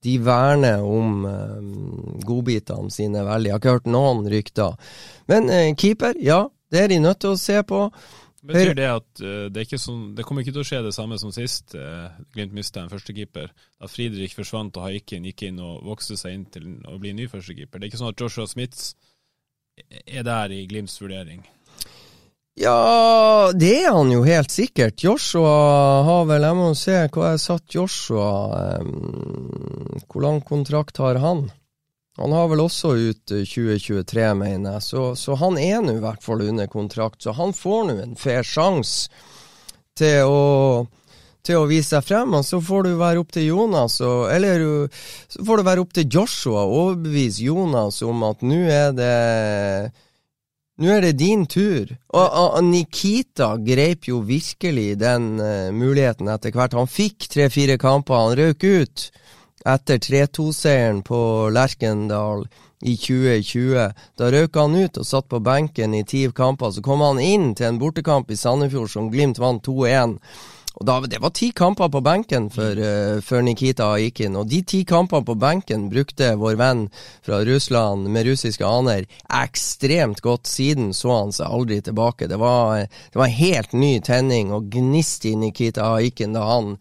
[0.03, 3.49] De verner om uh, godbitene sine veldig.
[3.49, 4.93] Jeg har ikke hørt noen rykter.
[5.31, 6.45] Men keeper, ja.
[6.67, 7.85] Det er de nødt til å se på.
[8.47, 9.21] Betyr det at
[9.55, 11.73] det, sånn, det, kommer ikke til å skje det samme som sist
[12.35, 13.49] Glimt mista en førstekeeper?
[13.79, 17.27] Da Friedrich forsvant og Haikin gikk inn og vokste seg inn til å bli ny
[17.31, 17.79] førstekeeper.
[17.79, 18.93] Det er ikke sånn at Joshua Smiths
[20.05, 21.43] er der i Glimts vurdering?
[22.57, 25.03] Ja, det er han jo helt sikkert.
[25.03, 31.19] Joshua har vel Jeg må se hva jeg satt Joshua um, Hvor lang kontrakt har
[31.21, 31.45] han?
[32.17, 36.23] Han har vel også ut 2023, mener jeg, så, så han er nå i hvert
[36.25, 37.21] fall under kontrakt.
[37.21, 39.11] Så han får nå en fair sjanse
[39.97, 40.87] til å
[41.47, 44.65] til å vise seg frem, og så får du være opp til Jonas, og, eller
[45.31, 49.13] så får det være opp til Joshua å overbevise Jonas om at nå er det
[50.77, 51.95] nå er det din tur.
[52.13, 56.77] Og, og Nikita greip jo virkelig den uh, muligheten etter hvert.
[56.77, 59.09] Han fikk tre-fire kamper, han røk ut
[59.67, 61.19] etter 3-2-seieren på
[61.51, 62.45] Lerkendal
[62.85, 63.87] i 2020.
[64.19, 66.71] Da røk han ut og satt på benken i ti kamper.
[66.71, 70.17] Så kom han inn til en bortekamp i Sandefjord som Glimt vant 2-1.
[70.77, 74.49] Og da, Det var ti kamper på benken før, uh, før Nikita gikk inn, og
[74.51, 76.83] de ti kampene på benken brukte vår venn
[77.25, 80.45] fra Russland med russiske aner ekstremt godt.
[80.47, 82.29] Siden så han seg aldri tilbake.
[82.29, 86.75] Det var, det var helt ny tenning og gnist i Nikita Aikin da han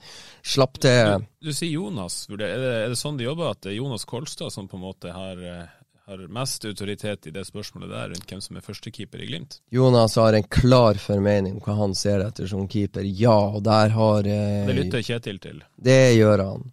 [0.44, 1.24] slapp til.
[1.40, 2.26] Du, du sier Jonas.
[2.28, 4.86] Er det, er det, sånn de jobber, at det er Jonas Kolstad som på en
[4.86, 5.64] måte har uh
[6.06, 9.58] har mest autoritet i det spørsmålet der, rundt hvem som er førstekeeper i Glimt?
[9.74, 13.02] Jonas har en klar formening om hva han ser etter som keeper.
[13.02, 15.64] Ja, og der har eh, Det lytter Kjetil til?
[15.74, 16.70] Det gjør han.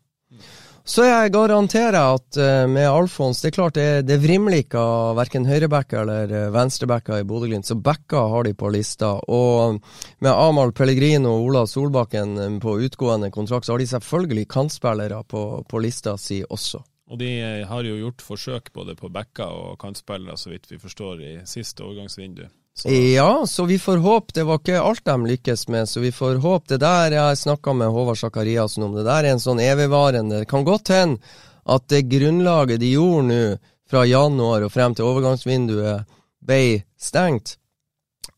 [0.86, 5.16] Så jeg garanterer at uh, med Alfons Det er klart det, det vrimler ikke av
[5.16, 9.16] verken høyrebacker eller uh, venstrebacker i Bodø-Glimt, så backer har de på lista.
[9.34, 9.80] Og
[10.22, 15.48] med Amahl Pellegrino og Ola Solbakken på utgående kontrakt, så har de selvfølgelig kantspillere på,
[15.66, 16.84] på lista si også.
[17.12, 20.80] Og de eh, har jo gjort forsøk både på backer og kantspillere, så vidt vi
[20.80, 22.46] forstår, i siste overgangsvindu.
[22.74, 22.90] Så.
[22.90, 24.34] Ja, så vi får håpe.
[24.34, 26.72] Det var ikke alt de lykkes med, så vi får håpe.
[26.74, 30.50] Det der jeg snakka med Håvard Sakariassen om, det der er en sånn evigvarende Det
[30.50, 31.22] kan godt hende
[31.70, 33.44] at det grunnlaget de gjorde nå,
[33.88, 36.10] fra januar og frem til overgangsvinduet
[36.44, 37.58] ble stengt,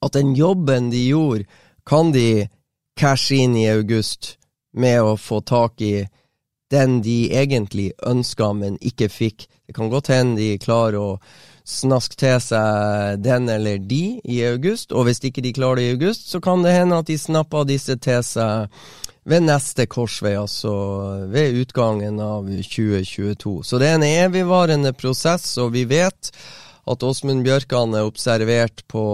[0.04, 1.46] at den jobben de gjorde,
[1.88, 2.50] kan de
[3.00, 4.36] cashe inn i august
[4.76, 6.04] med å få tak i
[6.74, 9.48] den de egentlig ønska, men ikke fikk.
[9.68, 11.10] Det kan godt hende de klarer å
[11.66, 15.96] snaske til seg den eller de i august, og hvis ikke de klarer det i
[15.96, 18.70] august, så kan det hende at de snapper disse til seg
[19.26, 20.76] ved neste korsvei, altså
[21.34, 23.64] ved utgangen av 2022.
[23.66, 26.30] Så det er en evigvarende prosess, og vi vet
[26.86, 29.06] at Åsmund Bjørkan er observert på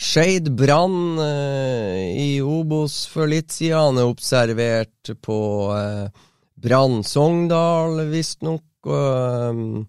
[0.00, 3.76] Skeid Brann eh, i Obos for litt siden.
[3.76, 5.38] Han er observert på
[5.76, 6.22] eh,
[6.62, 8.64] Brann Sogndal, visstnok.
[8.82, 9.86] Og,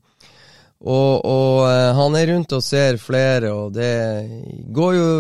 [0.84, 3.94] og, og eh, han er rundt og ser flere, og det
[4.76, 5.12] går jo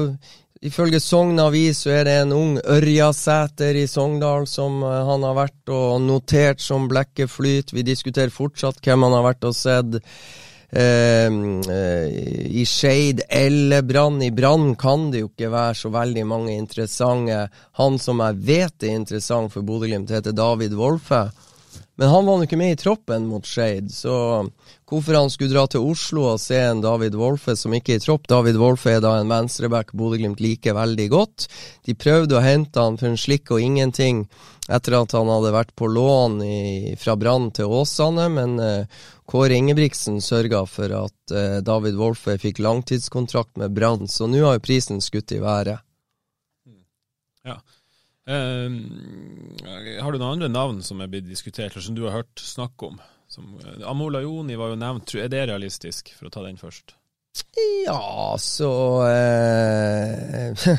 [0.63, 5.35] Ifølge Sogn Avis så er det en ung Ørjasæter i Sogndal som eh, han har
[5.35, 7.73] vært og notert som Blekke Flyt.
[7.75, 9.97] Vi diskuterer fortsatt hvem han har vært og sett.
[10.73, 11.29] Uh,
[11.69, 12.07] uh,
[12.49, 14.21] I Skeid eller Brann.
[14.25, 17.43] I Brann kan det jo ikke være så veldig mange interessante.
[17.77, 21.27] Han som jeg vet er interessant for Bodø-Glimt, heter David Wolfe.
[21.95, 24.15] Men han var jo ikke med i troppen mot Skeid, så
[24.89, 28.03] hvorfor han skulle dra til Oslo og se en David Wolfe som ikke er i
[28.03, 31.47] tropp David Wolfe er da en venstreback Bodø-Glimt liker veldig godt.
[31.85, 34.25] De prøvde å hente han for en slikk og ingenting
[34.71, 36.59] etter at han hadde vært på lån i,
[36.97, 42.59] fra Brann til Åsane, men uh, Kåre Ingebrigtsen sørga for at eh, David Wolfe fikk
[42.63, 45.83] langtidskontrakt med Brann, så nå har jo prisen skutt i været.
[47.43, 47.59] Ja.
[48.23, 48.71] Uh,
[49.99, 52.85] har du noen andre navn som er blitt diskutert, eller som du har hørt snakk
[52.87, 53.01] om?
[53.27, 55.15] Som, uh, Amola Joni var jo nevnt.
[55.19, 56.95] Er det realistisk, for å ta den først?
[57.85, 58.71] Ja, så
[59.07, 60.53] eh,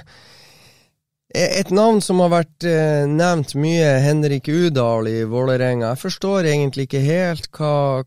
[1.34, 5.90] Et navn som har vært uh, nevnt mye, Henrik Udal i Vålerenga.
[5.90, 8.04] Jeg forstår egentlig ikke helt hva,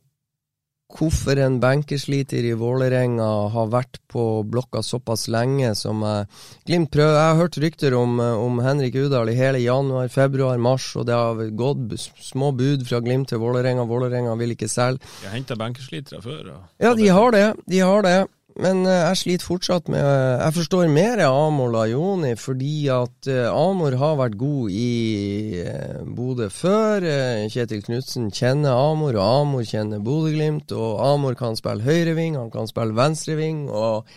[0.93, 6.27] hvorfor en benkesliter i Vålerenga har vært på blokka såpass lenge som jeg
[6.67, 7.15] Glimt prøver.
[7.15, 11.15] Jeg har hørt rykter om, om Henrik Udal i hele januar, februar, mars, og det
[11.15, 13.85] har gått små bud fra Glimt til Vålerenga.
[13.88, 15.03] Vålerenga vil ikke selge.
[15.21, 16.55] De har henta benkeslitere før?
[16.81, 17.45] Ja, de har det.
[17.67, 18.17] De har det.
[18.58, 23.30] Men uh, jeg sliter fortsatt med uh, Jeg forstår mer av Amor Lajoni, fordi at
[23.30, 25.62] uh, Amor har vært god i
[26.18, 27.05] Bodø før.
[27.53, 30.74] Kjetil Knutsen kjenner Amor, og Amor kjenner Bodø-Glimt.
[30.74, 33.68] Og Amor kan spille høyreving, han kan spille venstreving.
[33.70, 34.08] og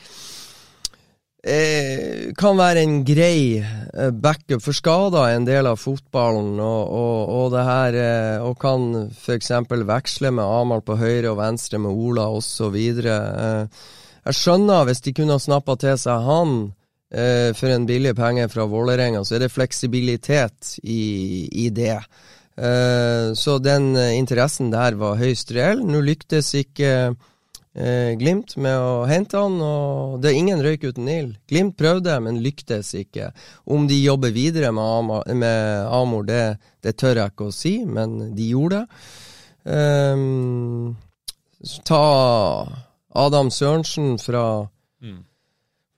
[1.40, 3.64] kan være en grei
[4.12, 7.96] backup for skader en del av fotballen, og, og, og det her
[8.44, 9.48] Og kan f.eks.
[9.88, 12.76] veksle med Amahl på høyre og venstre med Ola osv.
[13.00, 13.64] Uh,
[14.30, 16.58] jeg skjønner hvis de kunne ha snappa til seg han
[17.10, 21.02] eh, for en billig penge fra Vålerenga, så er det fleksibilitet i,
[21.64, 21.98] i det.
[22.60, 25.82] Eh, så den eh, interessen der var høyst reell.
[25.86, 31.08] Nå lyktes ikke eh, Glimt med å hente han, og det er ingen røyk uten
[31.10, 31.34] ild.
[31.50, 33.30] Glimt prøvde, men lyktes ikke.
[33.66, 36.44] Om de jobber videre med Amor, med Amor det,
[36.84, 39.02] det, tør jeg ikke å si, men de gjorde det.
[39.70, 40.94] Um,
[41.84, 42.04] ta
[43.16, 44.68] Adam Sørensen fra
[45.02, 45.18] mm.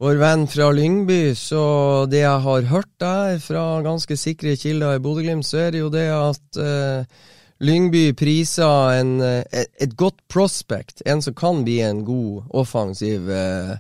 [0.03, 1.61] Vår venn fra Lyngby, så
[2.11, 5.93] det jeg har hørt der fra ganske sikre kilder i Bodø-Glimt, så er det jo
[5.95, 7.29] det at uh,
[7.63, 13.77] Lyngby priser en, et, et, godt prospect, en som kan bli en god offensiv uh,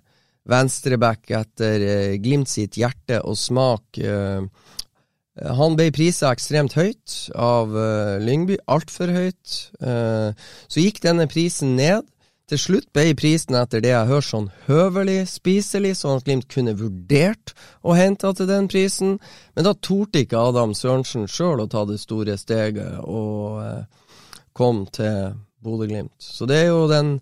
[0.46, 3.98] venstreback etter uh, Glimt sitt hjerte og smak.
[3.98, 4.46] Uh,
[5.42, 9.58] han ble prisa ekstremt høyt av uh, Lyngby, altfor høyt.
[9.82, 10.30] Uh,
[10.70, 12.06] så gikk denne prisen ned.
[12.50, 16.74] Til slutt ble prisen etter det jeg hører sånn høvelig spiselig, sånn at Glimt kunne
[16.76, 17.54] vurdert
[17.86, 19.18] å hente til den prisen,
[19.54, 23.84] men da torde ikke Adam Sørensen sjøl å ta det store steget og eh,
[24.58, 26.18] kom til Bodø-Glimt.
[26.18, 27.16] Så det er jo den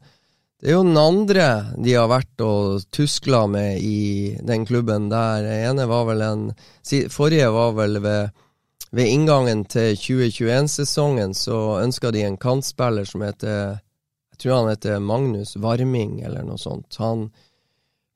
[0.60, 1.44] det er jo den andre
[1.80, 5.46] de har vært og tuskla med i den klubben der.
[5.46, 6.42] Den ene var vel en
[7.08, 8.34] Forrige var vel ved,
[8.92, 13.78] ved inngangen til 2021-sesongen, så ønska de en kantspiller som heter
[14.40, 16.96] tror han heter Magnus Varming, eller noe sånt.
[16.98, 17.28] Han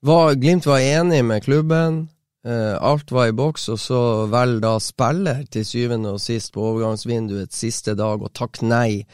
[0.05, 2.07] var, Glimt var enig med klubben.
[2.45, 6.61] Uh, alt var i boks, og så velger da spiller til syvende og sist på
[6.61, 9.05] overgangsvinduets siste dag og takk nei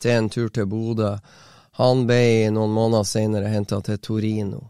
[0.00, 1.16] til en tur til Bodø.
[1.78, 4.62] Han ble noen måneder senere henta til Torino.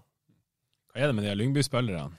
[0.91, 2.11] Hva er det med de Lyngby-spillerne?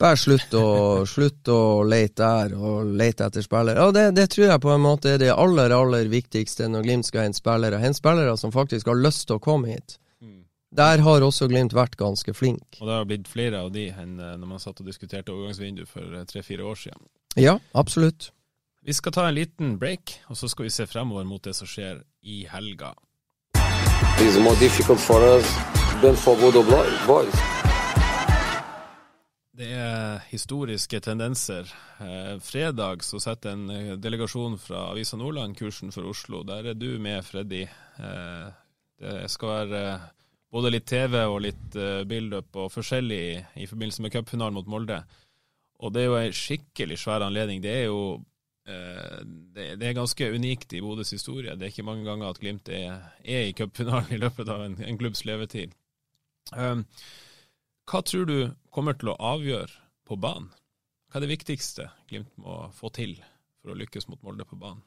[0.00, 0.66] Bare slutt å,
[1.06, 3.76] slutt å lete der, og lete etter spillere.
[3.76, 7.08] Ja, det, det, tror jeg på en måte er det aller, aller viktigste når Glimt
[7.10, 7.80] skal hente spillere.
[7.82, 9.98] Hente spillere som faktisk har lyst til å komme hit.
[10.24, 10.42] Mm.
[10.80, 12.80] Der har også Glimt vært ganske flink.
[12.80, 15.84] Og det har blitt flere av de enn eh, når man satt og diskuterte overgangsvindu
[15.90, 17.04] for eh, tre-fire år siden.
[17.36, 18.32] Ja, absolutt.
[18.80, 21.68] Vi skal ta en liten break, og så skal vi se fremover mot det som
[21.68, 22.94] skjer i helga.
[24.20, 25.44] It's more difficult for us
[26.00, 26.64] than for Bodo
[27.06, 27.59] Boys.
[29.60, 31.68] Det er historiske tendenser.
[32.00, 36.40] Eh, fredag så setter en eh, delegasjon fra Avisa Nordland kursen for Oslo.
[36.48, 37.66] Der er du med, Freddy.
[38.00, 38.46] Eh,
[39.00, 39.82] det skal være
[40.52, 41.76] både litt TV og litt
[42.08, 43.20] build-up og forskjellig
[43.60, 45.02] i, forbindelse med cupfinalen mot Molde.
[45.84, 47.62] Og det er jo en skikkelig svær anledning.
[47.64, 48.00] Det er jo
[48.64, 51.54] det, er ganske unikt i Bodøs historie.
[51.56, 54.76] Det er ikke mange ganger at Glimt er, er i cupfinalen i løpet av en,
[54.84, 55.72] en klubbs levetid.
[56.50, 58.36] Hva tror du
[58.74, 59.72] kommer til å avgjøre
[60.06, 60.50] på banen?
[61.10, 63.16] Hva er det viktigste Glimt må få til
[63.60, 64.84] for å lykkes mot Molde på banen?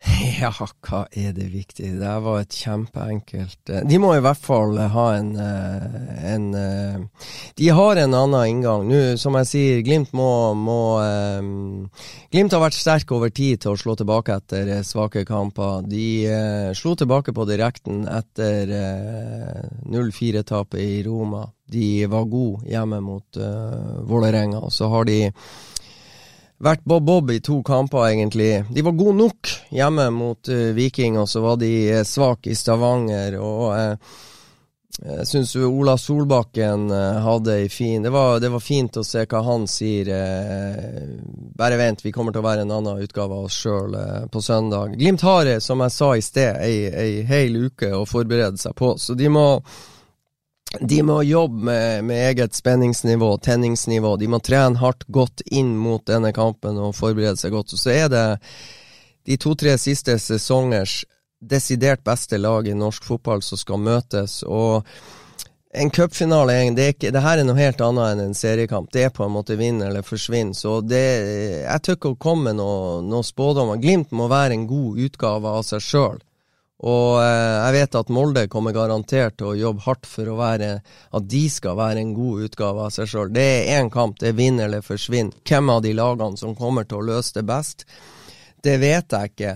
[0.40, 1.98] Ja, hva er det viktige?
[2.00, 7.26] Det var et kjempeenkelt eh, De må i hvert fall ha en, eh, en eh,
[7.58, 8.86] De har en annen inngang.
[8.88, 10.80] Nå, som jeg sier, Glimt må, må
[12.32, 15.84] Glimt har vært sterk over tid til å slå tilbake etter svake kamper.
[15.88, 21.44] De slo tilbake på direkten etter uh, 0-4-tapet i Roma.
[21.70, 23.40] De var gode hjemme mot
[24.08, 24.62] Vålerenga.
[24.72, 25.20] Så har de
[26.60, 28.64] vært bob-bob i to kamper, egentlig.
[28.70, 32.58] De var gode nok hjemme mot uh, Viking, og så var de uh, svake i
[32.58, 33.38] Stavanger.
[33.40, 34.18] Og uh,
[35.00, 36.90] jeg syns Ola Solbakken
[37.24, 40.10] hadde ei fin det var, det var, fint å se hva han sier.
[41.56, 43.94] bare vent, vi kommer til å være en annen utgave av oss sjøl
[44.28, 44.98] på søndag.
[44.98, 48.96] Glimt har, som jeg sa i sted, ei, ei hel uke å forberede seg på,
[49.00, 49.46] så de må
[50.78, 54.16] de må jobbe med, med, eget spenningsnivå, tenningsnivå.
[54.16, 57.74] De må trene hardt, godt inn mot denne kampen og forberede seg godt.
[57.74, 58.26] Og så er det
[59.26, 61.02] de to-tre siste sesongers
[61.40, 64.42] desidert beste lag i norsk fotball som skal møtes.
[64.46, 64.86] og
[65.72, 68.90] en cupfinale det, det er noe helt annet enn en seriekamp.
[68.90, 70.50] Det er på en måte vinn eller forsvinn.
[70.54, 71.04] Så det,
[71.62, 73.78] jeg tør ikke å komme med noen noe spådommer.
[73.78, 76.18] Glimt må være en god utgave av seg sjøl.
[76.80, 81.26] Og eh, jeg vet at Molde kommer garantert til å jobbe hardt for være at
[81.28, 83.34] de skal være en god utgave av seg sjøl.
[83.34, 85.34] Det er én kamp, det er vinn eller forsvinn.
[85.44, 87.84] Hvem av de lagene som kommer til å løse det best?
[88.60, 89.54] Det vet jeg ikke.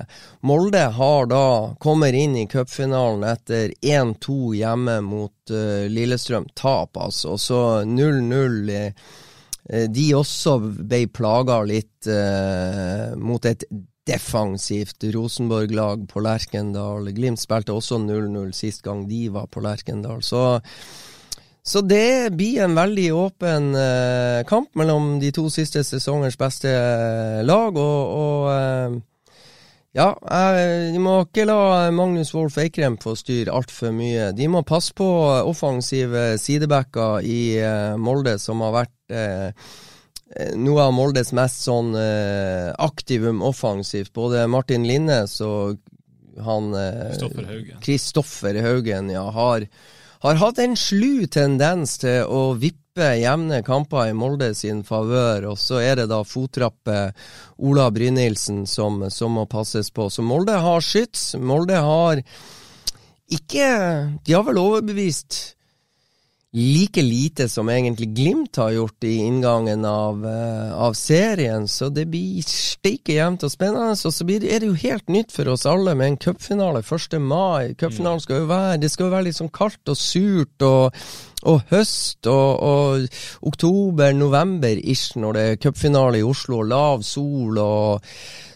[0.48, 1.46] Molde har da
[1.80, 6.48] kommer inn i cupfinalen etter 1-2 hjemme mot uh, Lillestrøm.
[6.56, 7.36] Tap, altså.
[7.36, 8.72] Så 0-0.
[8.72, 13.68] Uh, de også ble plaga litt uh, mot et
[14.08, 17.08] defensivt Rosenborg-lag på Lerkendal.
[17.16, 20.22] Glimt spilte også 0-0 sist gang de var på Lerkendal.
[20.22, 20.60] Så,
[21.64, 27.40] så det blir en veldig åpen eh, kamp mellom de to siste sesongers beste eh,
[27.46, 27.80] lag.
[27.80, 29.00] Og, og eh,
[29.94, 30.08] ja,
[30.90, 34.32] de må ikke la Magnus Wolff Eikrem få styre altfor mye.
[34.34, 35.06] De må passe på
[35.46, 39.68] offensive sidebacker i eh, Molde, som har vært eh,
[40.58, 44.12] noe av Moldes mest sånn eh, aktivum offensivt.
[44.16, 45.80] Både Martin Linnes og
[46.44, 47.76] han Kristoffer Haugen.
[47.84, 49.66] Kristoffer Haugen, ja, har,
[50.24, 55.58] har hatt en slu tendens til å vippe jevne kamper i Molde sin favør, og
[55.58, 56.98] så er det da fottrappe
[57.62, 60.10] Ola Brynildsen som, som må passes på.
[60.10, 61.34] Så Molde har skyts.
[61.38, 62.22] Molde har
[63.34, 63.68] ikke
[64.26, 65.53] De har vel overbevist
[66.54, 72.06] like lite som egentlig Glimt har gjort i inngangen av, uh, av serien, så det
[72.06, 73.96] blir steike jevnt og spennende.
[73.98, 77.18] Og så blir, er det jo helt nytt for oss alle med en cupfinale 1.
[77.18, 77.74] mai.
[77.74, 81.04] Cupfinalen skal jo være Det skal jo være litt sånn kaldt og surt og,
[81.44, 83.06] og høst og, og
[83.52, 88.10] oktober-november-ish når det er cupfinale i Oslo og lav sol og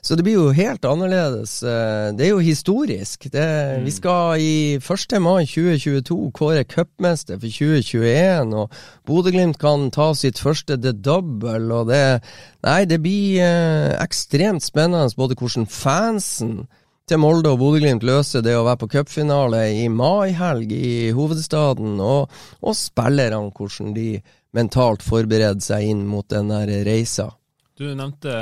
[0.09, 1.59] så det blir jo helt annerledes.
[1.62, 3.26] Eh, det er jo historisk.
[3.32, 3.45] Det,
[3.78, 3.84] mm.
[3.84, 5.18] Vi skal i 1.
[5.20, 8.70] mai 2022 kåre cupmester for 2021, og
[9.05, 11.74] Bodø-Glimt kan ta sitt første the double.
[11.74, 12.22] og det,
[12.64, 16.66] Nei, det blir eh, ekstremt spennende både hvordan fansen
[17.09, 22.35] til Molde og Bodø-Glimt løser det å være på cupfinale i mai-helg i hovedstaden, og,
[22.61, 24.11] og spillerne hvordan de
[24.57, 27.31] mentalt forbereder seg inn mot den der reisa.
[27.79, 28.33] Du nevnte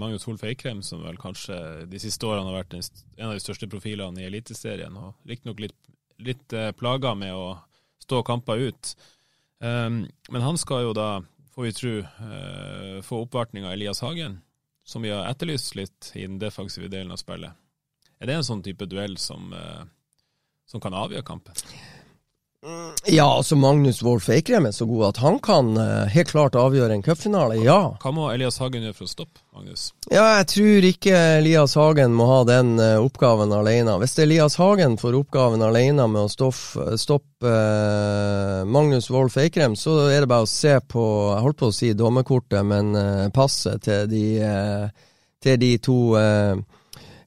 [0.00, 1.56] Magnus Holf Eikrem, som vel kanskje
[1.90, 5.76] de siste årene har vært en av de største profilene i Eliteserien, og riktignok litt,
[6.24, 7.58] litt eh, plaga med å
[8.02, 8.94] stå kamper ut.
[9.60, 11.10] Um, men han skal jo da,
[11.54, 14.40] får vi tro, uh, få oppvartning av Elias Hagen,
[14.84, 17.54] som vi har etterlyst litt i den defensive delen av spillet.
[18.24, 19.82] Er det en sånn type duell som, uh,
[20.64, 21.58] som kan avgjøre kampen?
[23.04, 26.94] Ja, altså Magnus Wolff Eikrem er så god at han kan uh, helt klart avgjøre
[26.96, 27.76] en cupfinale, ja.
[28.00, 29.82] Hva må Elias Hagen gjøre for å stoppe Magnus?
[30.08, 33.98] Ja, jeg tror ikke Elias Hagen må ha den uh, oppgaven alene.
[34.00, 37.56] Hvis Elias Hagen får oppgaven alene med å stoppe, stoppe
[38.64, 41.04] Magnus Wolff Eikrem, så er det bare å se på
[41.34, 42.96] Jeg holdt på å si dommerkortet, men
[43.36, 44.24] passet til de,
[45.44, 45.98] til de to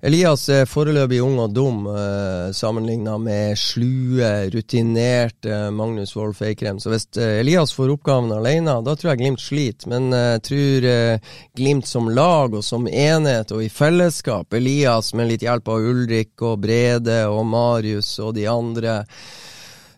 [0.05, 6.77] Elias er foreløpig ung og dum eh, sammenligna med slue, rutinerte Magnus Wolff Eikrem.
[6.77, 9.89] Så hvis eh, Elias får oppgaven alene, da tror jeg Glimt sliter.
[9.89, 15.15] Men eh, jeg tror eh, Glimt som lag og som enhet og i fellesskap, Elias
[15.17, 19.56] med litt hjelp av Ulrik og Brede og Marius og de andre Eh,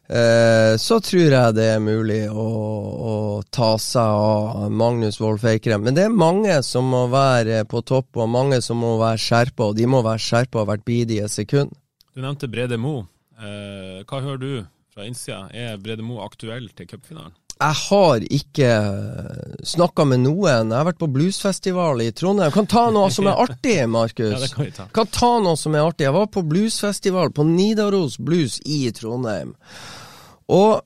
[0.10, 2.46] så tror jeg det er mulig å,
[3.12, 3.16] å
[3.54, 5.84] ta seg av Magnus Wolff Eikrem.
[5.86, 9.70] Men det er mange som må være på topp, og mange som må være skjerpa,
[9.70, 11.76] og de må være skjerpa hvert bidige sekund.
[12.16, 13.04] Du nevnte Brede Mo.
[13.40, 14.54] Eh, hva hører du
[14.92, 15.46] fra innsida?
[15.56, 17.38] Er Brede Mo aktuell til cupfinalen?
[17.60, 18.68] Jeg har ikke
[19.68, 20.70] snakka med noen.
[20.72, 22.54] Jeg har vært på bluesfestival i Trondheim.
[22.56, 24.32] Kan ta noe som er artig, Markus.
[24.32, 24.86] ja, det kan vi ta.
[24.96, 26.08] Kan ta noe som er artig.
[26.08, 29.52] Jeg var på bluesfestival på Nidaros Blues i Trondheim.
[30.56, 30.80] Og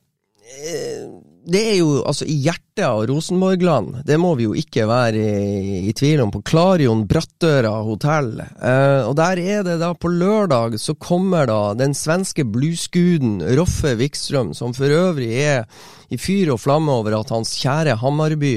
[0.66, 1.06] eh,
[1.46, 5.82] det er jo altså i hjertet av Rosenborgland, det må vi jo ikke være i,
[5.90, 8.32] i tvil om, på Klarion Brattøra hotell.
[8.40, 13.96] Eh, og der er det da på lørdag så kommer da den svenske bluesguden Roffe
[14.00, 15.68] Wikstrøm, som for øvrig er
[16.14, 18.56] i fyr og flamme over at hans kjære Hammarby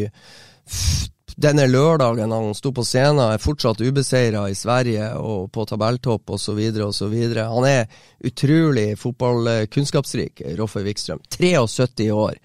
[1.37, 6.61] denne lørdagen han sto på scenen, er fortsatt ubeseira i Sverige og på tabelltopp osv.
[6.87, 7.17] osv.
[7.37, 7.85] Han er
[8.25, 11.21] utrolig fotballkunnskapsrik, Roffe Wikstrøm.
[11.37, 12.41] 73 år.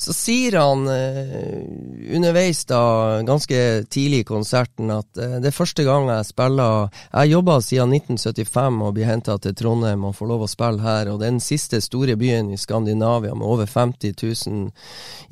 [0.00, 3.58] Så sier han eh, underveis da, ganske
[3.92, 8.78] tidlig i konserten, at eh, det er første gang jeg spiller Jeg jobba siden 1975
[8.86, 11.10] og blir henta til Trondheim og får lov å spille her.
[11.12, 14.70] Og det er den siste store byen i Skandinavia med over 50 000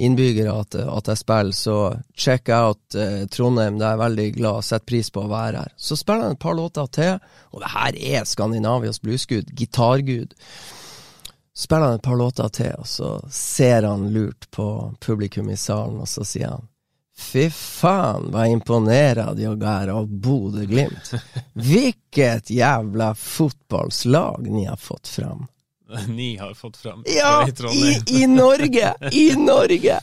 [0.05, 1.57] innbyggere at, at jeg spiller.
[1.57, 1.79] Så
[2.13, 4.69] check out eh, Trondheim, det er jeg veldig glad.
[4.69, 5.77] Setter pris på å være her.
[5.81, 7.17] Så spiller han et par låter til,
[7.57, 9.49] og det her er Skandinavias bluesgud.
[9.57, 10.37] Gitargud
[11.59, 16.01] spiller han et par låter til, og så ser han lurt på publikum i salen,
[16.01, 16.69] og så sier han
[17.19, 21.11] Fy faen, hva imponerer de er av Bodø-Glimt.
[21.59, 25.49] Hvilket jævla fotballslag ni har fått fram.
[26.09, 28.95] ni har fått fram ja, i, i, Norge!
[29.13, 30.01] I Norge!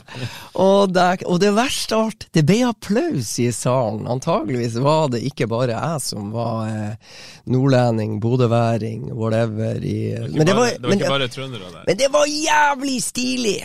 [0.52, 4.08] Og det, og det verste av alt, det ble applaus i salen.
[4.10, 7.16] Antageligvis var det ikke bare jeg som var eh,
[7.52, 9.78] nordlending, bodøværing, whatever.
[9.78, 11.82] I, det var ikke, bare, det var ikke bare trøndere der.
[11.86, 13.58] Men det var jævlig stilig!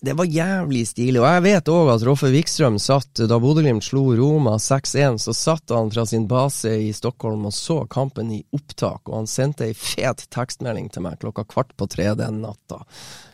[0.00, 1.20] Det var jævlig stilig.
[1.20, 5.70] Og jeg vet òg at Roffe Wikstrøm satt Da Bodø-Glimt slo Roma 6-1, så satt
[5.74, 9.76] han fra sin base i Stockholm og så kampen i opptak, og han sendte ei
[9.78, 12.82] fet tekstmelding til meg klokka kvart på tre den natta.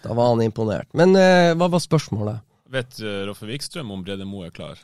[0.05, 0.91] Da var han imponert.
[0.97, 2.45] Men eh, hva var spørsmålet?
[2.73, 4.81] Vet uh, Roffe Wikstrøm om Brede Moe er klar?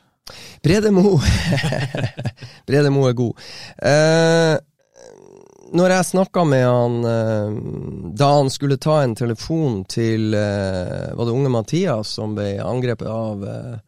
[0.62, 1.18] Brede Moe
[2.68, 3.48] Brede Moe er god.
[3.82, 4.54] Eh,
[5.72, 7.54] når jeg snakka med han eh,
[8.18, 13.08] da han skulle ta en telefon til eh, Var det unge Mathias som ble angrepet
[13.08, 13.78] av eh,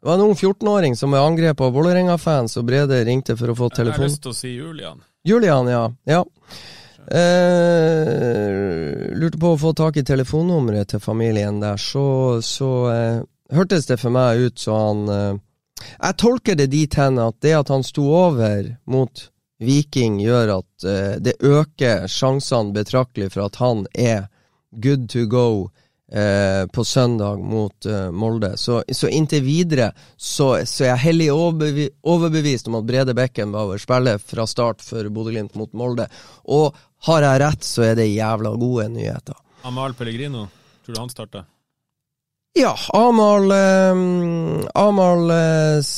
[0.00, 3.58] Det var en ung 14-åring som ble angrepet av Vålerenga-fans, og Brede ringte for å
[3.58, 4.06] få telefon.
[4.06, 5.00] Jeg har lyst til å si Julian.
[5.26, 5.84] Julian, ja.
[6.06, 6.22] ja.
[7.06, 8.50] Eh,
[9.14, 13.20] lurte på å få tak i telefonnummeret til familien der, så, så eh,
[13.54, 15.34] hørtes det for meg ut så han eh,
[15.76, 19.26] Jeg tolker det dit hen at det at han sto over mot
[19.62, 24.26] Viking, gjør at uh, det øker sjansene betraktelig for at han er
[24.70, 25.48] good to go
[26.12, 28.56] uh, på søndag mot uh, Molde.
[28.56, 33.80] Så, så, inntil videre så, så er jeg hellig overbevi overbevist om at Brede Beckenbauer
[33.82, 36.08] spiller fra start for Bodø-Glimt mot Molde.
[36.44, 36.76] Og
[37.08, 39.36] har jeg rett, så er det jævla gode nyheter.
[39.66, 40.46] Amal Pellegrino,
[40.84, 41.48] tror du han starter?
[42.56, 43.96] Ja, Amal eh,
[44.74, 45.88] Amal eh,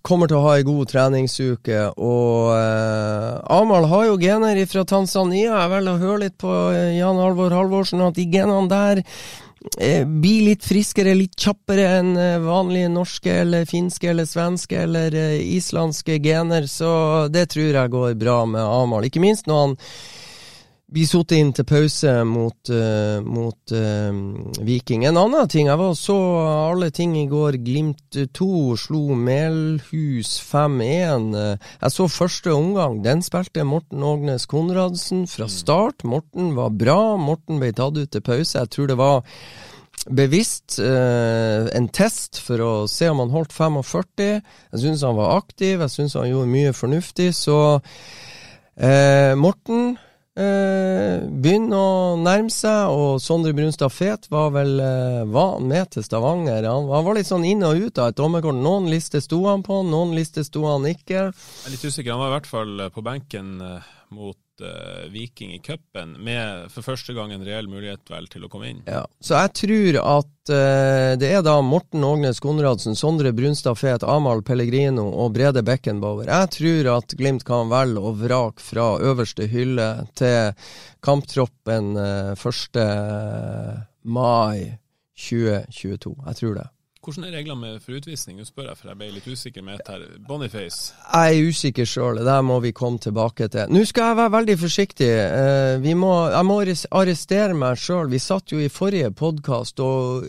[0.00, 5.50] kommer til å ha ei god treningsuke, og eh, Amal har jo gener fra Tanzania.
[5.52, 10.08] Jeg velger å høre litt på eh, Jan Alvor Halvorsen, at de genene der eh,
[10.08, 15.12] blir litt friskere, litt kjappere enn eh, vanlige norske eller finske eller svenske eller
[15.44, 16.90] islandske gener, så
[17.28, 19.12] det tror jeg går bra med Amal.
[19.12, 19.76] Ikke minst når han
[20.88, 25.04] blir satt inn til pause mot, uh, mot uh, Viking.
[25.04, 26.16] En annen ting, jeg var så
[26.70, 27.60] alle ting i går.
[27.64, 28.48] Glimt 2
[28.80, 31.28] slo Melhus 5-1.
[31.82, 33.02] jeg så første omgang.
[33.04, 35.54] Den spilte Morten Ågnes Konradsen fra mm.
[35.58, 36.04] start.
[36.08, 37.00] Morten var bra.
[37.20, 38.56] Morten ble tatt ut til pause.
[38.56, 39.22] Jeg tror det var
[40.08, 44.40] bevisst uh, en test for å se om han holdt 45.
[44.72, 45.84] Jeg syns han var aktiv.
[45.84, 47.34] Jeg syns han gjorde mye fornuftig.
[47.36, 47.58] Så
[48.78, 49.96] Morten
[50.38, 56.06] eh, begynner å nærme seg, og Sondre Brunstad Fet var vel eh, var med til
[56.06, 56.66] Stavanger.
[56.68, 58.58] Han, han, var litt sånn inn og ut av et dommerkort.
[58.58, 61.28] Noen lister sto han på, noen lister sto han ikke.
[61.28, 62.12] Jeg er litt usikker.
[62.14, 66.86] Han var i hvert fall på benken eh, mot uh, Viking i cupen, med for
[66.86, 68.82] første gang en reell mulighet vel til å komme inn.
[68.88, 74.06] Ja, Så jeg tror at uh, det er da Morten Ågnes Konradsen, Sondre Brunstad Fet,
[74.06, 76.30] Amahl Pellegrino og Brede Beckenbauer.
[76.30, 80.54] Jeg tror at Glimt kan velge og vrake fra øverste hylle til
[81.04, 82.82] kamptroppen uh, eh, 1.
[84.04, 84.78] mai
[85.18, 86.14] 2022.
[86.26, 86.68] Jeg tror det.
[87.08, 88.36] Hvordan er reglene for utvisning?
[88.36, 90.02] Nå spør jeg, for jeg ble litt usikker med et her.
[90.28, 90.90] Boniface?
[91.08, 93.70] Jeg er usikker sjøl, det der må vi komme tilbake til.
[93.72, 95.08] Nå skal jeg være veldig forsiktig.
[95.08, 96.58] Uh, må, jeg må
[97.00, 98.10] arrestere meg sjøl.
[98.12, 100.28] Vi satt jo i forrige podkast og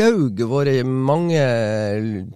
[0.00, 1.44] laug våre mange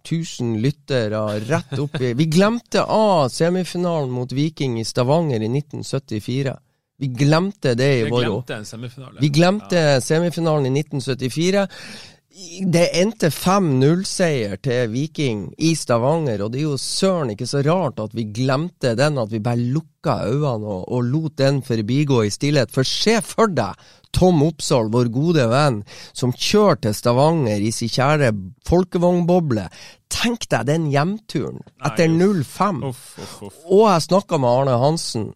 [0.05, 6.55] tusen lyttere rett opp i Vi glemte A-semifinalen mot Viking i Stavanger i 1974.
[7.01, 8.45] Vi glemte det i vår
[9.17, 11.67] Vi glemte semifinalen i 1974
[12.39, 17.99] det endte 5-0-seier til Viking i Stavanger, og det er jo søren ikke så rart
[18.03, 22.31] at vi glemte den, at vi bare lukka øynene og, og lot den forbigå i
[22.31, 22.71] stillhet.
[22.75, 23.79] For se for deg
[24.15, 25.81] Tom Oppsal, vår gode venn,
[26.17, 28.31] som kjører til Stavanger i sin kjære
[28.69, 29.67] folkevognboble.
[30.13, 32.85] Tenk deg den hjemturen etter 0-5.
[33.67, 35.27] Og jeg snakka med Arne Hansen.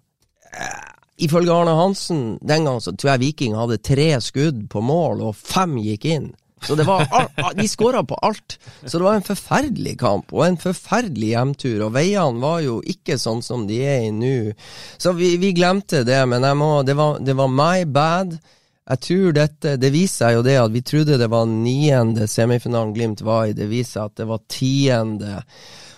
[0.55, 0.87] Eh,
[1.27, 5.37] ifølge Arne Hansen den gang så tror jeg Viking hadde tre skudd på mål, og
[5.41, 6.31] fem gikk inn.
[6.67, 8.59] Så det var alt, De skåra på alt.
[8.85, 11.87] Så det var en forferdelig kamp, og en forferdelig hjemtur.
[11.89, 14.53] Og veiene var jo ikke sånn som de er i nå.
[15.01, 18.37] Så vi, vi, glemte det, men må, det, var, det var my bad.
[18.83, 22.95] Jeg tror dette Det viser seg jo det at vi trodde det var niende semifinalen
[22.97, 23.57] Glimt var i.
[23.57, 25.43] Det viser at det var tiende.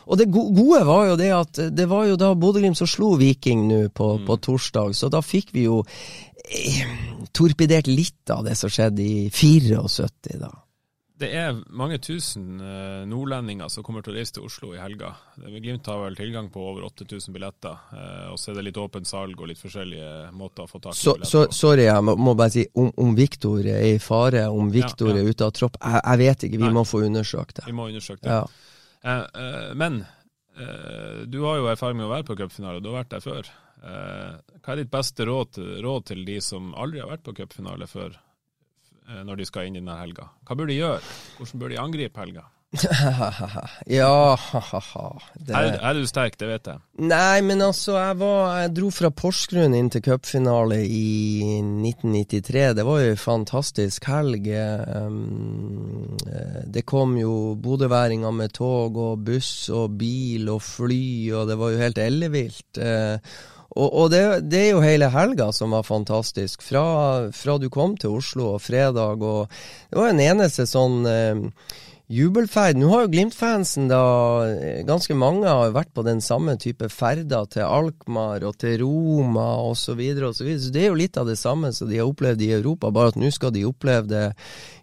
[0.07, 3.67] Og det gode var jo det at det var jo da Bodø-Glimt som slo Viking
[3.71, 4.27] nå på, mm.
[4.29, 6.85] på, torsdag, så da fikk vi jo eh,
[7.33, 10.53] torpedert litt av det som skjedde i 74, da.
[11.15, 15.13] Det er mange tusen uh, nordlendinger som kommer til å reise til Oslo i helga.
[15.39, 19.07] Glimt har vel tilgang på over 8000 billetter, uh, og så er det litt åpent
[19.07, 21.55] salg og litt forskjellige måter å få tak i så, billetter på.
[21.55, 25.21] sorry, jeg må, må, bare si om, om Viktor er i fare, om Viktor ja,
[25.21, 25.23] ja.
[25.23, 26.61] er ute av tropp, jeg, jeg vet ikke.
[26.65, 26.75] Vi Nei.
[26.81, 27.69] må få undersøkt det.
[27.71, 28.35] Vi må undersøke det.
[28.35, 28.43] Ja.
[29.05, 30.05] Uh, men
[30.55, 33.49] du har jo erfaring med å være på cupfinale, du har vært der før.
[33.83, 38.15] hva er ditt beste råd, råd til de som aldri har vært på cupfinale før?
[39.09, 40.31] Eh, når de skal inn i denne helga?
[40.49, 41.01] Hva bør de gjøre?
[41.39, 42.47] Hvordan bør de angripe helga?
[43.87, 44.37] ja
[45.35, 45.55] det...
[45.55, 46.81] er, er, du sterk, det vet jeg.
[47.07, 52.67] Nei, men altså, jeg, var, jeg dro fra Porsgrunn inn til cupfinale i 1993.
[52.79, 54.51] Det var jo en fantastisk helg.
[54.91, 56.19] Um,
[56.75, 61.75] det kom jo bodøværinger med tog og buss og bil og fly, og det var
[61.75, 62.71] jo helt ellevilt.
[62.83, 63.19] Uh,
[63.75, 66.63] og, og det, det, er jo hele helga som var fantastisk.
[66.63, 66.85] Fra,
[67.35, 69.23] fra, du kom til Oslo og fredag.
[69.23, 69.51] og
[69.91, 71.43] Det var en eneste sånn eh,
[72.11, 72.77] jubelferd.
[72.77, 74.01] Nå har jo Glimt-fansen, da
[74.45, 79.47] eh, Ganske mange har vært på den samme type ferder til Alkmaar og til Roma
[79.65, 79.75] osv.
[79.75, 79.95] Så,
[80.29, 80.61] og så, videre.
[80.61, 83.15] så det er jo litt av det samme som de har opplevd i Europa, bare
[83.15, 84.27] at nå skal de oppleve det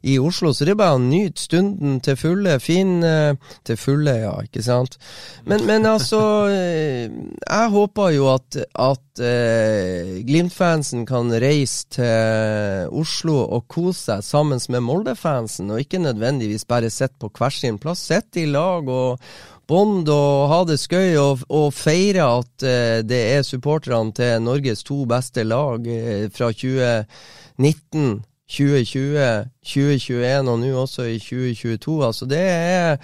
[0.01, 0.53] i Oslo.
[0.53, 2.57] Så det er bare å nyte stunden til fulle.
[2.63, 3.37] Fin eh,
[3.67, 4.97] Til fulle, ja, ikke sant.
[5.45, 7.11] Men, men altså eh,
[7.45, 14.61] Jeg håper jo at, at eh, Glimt-fansen kan reise til Oslo og kose seg sammen
[14.71, 18.05] med Molde-fansen, og ikke nødvendigvis bare sitte på hver sin plass.
[18.07, 19.19] Sitte i lag og
[19.67, 24.83] bond og ha det skøy og, og feire at eh, det er supporterne til Norges
[24.87, 28.21] to beste lag eh, fra 2019.
[28.51, 31.93] 2020, 2021 og nå også i 2022.
[32.03, 32.97] Altså det er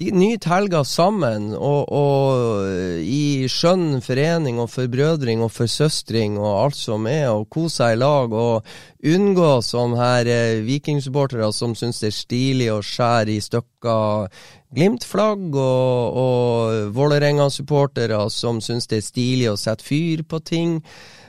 [0.00, 6.78] De nyter helga sammen, og, og i skjønn forening og forbrødring og forsøstring og alt
[6.78, 8.70] som er, og koser seg i lag og
[9.12, 14.40] unngå sånne her eh, vikingsupportere som syns det er stilig å skjære i stykker
[14.72, 20.78] Glimt-flagg, og, og Vålerenga-supportere som syns det er stilig å sette fyr på ting.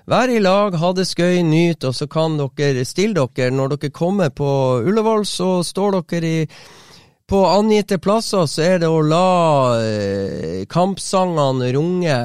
[0.07, 3.51] Vær i lag, ha det skøy, nyt, og så kan dere stille dere.
[3.51, 4.47] Når dere kommer på
[4.85, 6.47] Ullevål, så står dere i
[7.31, 12.17] på angitte plasser så er det å la eh, kampsangene runge.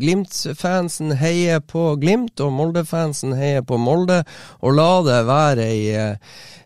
[0.00, 4.24] Glimt-fansen heier på Glimt, og Molde-fansen heier på Molde.
[4.66, 5.84] Og la det være ei,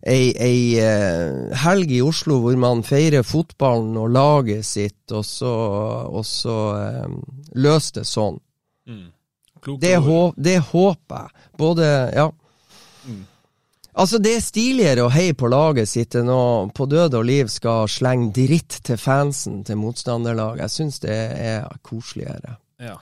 [0.01, 5.53] ei, ei eh, helg i Oslo hvor man feirer fotballen og laget sitt, og så,
[6.09, 6.59] og så
[7.05, 7.19] um,
[7.53, 8.41] løs det sånn.
[8.89, 9.11] Mm.
[9.77, 11.51] Det, hå, det, håper jeg.
[11.61, 12.31] Både Ja.
[13.93, 17.51] Altså, det er stiligere å heie på laget sitt enn å på død og liv
[17.53, 20.65] skal slenge dritt til fansen til motstanderlaget.
[20.65, 22.57] Jeg syns det er koseligere.
[22.81, 22.97] Ja.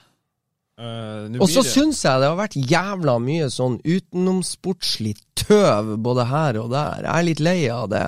[0.81, 6.59] Uh, og så syns jeg det har vært jævla mye sånn utenomsportslig tøv både her
[6.63, 7.05] og der.
[7.05, 8.07] Jeg er litt lei av det.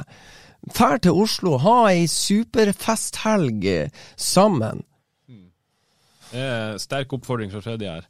[0.73, 3.69] Fær til Oslo, ha ei superfesthelg
[4.17, 4.83] sammen.
[5.31, 5.49] Mm.
[6.33, 8.09] Det er sterk oppfordring fra Freddy her.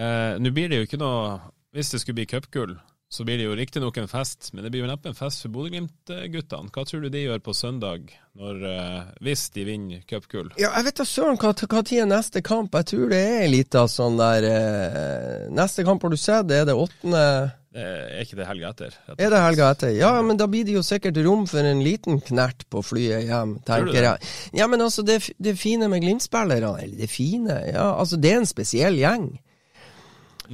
[0.00, 1.40] Uh, Nå blir det jo ikke noe
[1.74, 2.72] Hvis det skulle bli cupgull,
[3.10, 5.50] så blir det jo riktignok en fest, men det blir jo neppe en fest for
[5.50, 6.70] Bodø-Glimt-guttene.
[6.70, 10.52] Hva tror du de gjør på søndag, når, eh, hvis de vinner cupgull?
[10.54, 12.76] Ja, jeg vet da søren hva, tid er neste kamp.
[12.78, 16.68] Jeg tror det er litt av sånn der eh, Neste kamp har du sett, er
[16.68, 17.24] det åttende
[17.70, 18.94] er ikke det helga etter?
[19.14, 19.92] Er det helga etter?
[19.94, 23.60] Ja, men da blir det jo sikkert rom for en liten knert på flyet hjem,
[23.66, 24.30] tenker jeg.
[24.58, 28.42] Ja, men altså, det, det fine med Glimt-spillerne, eller det fine Ja, altså, det er
[28.42, 29.30] en spesiell gjeng.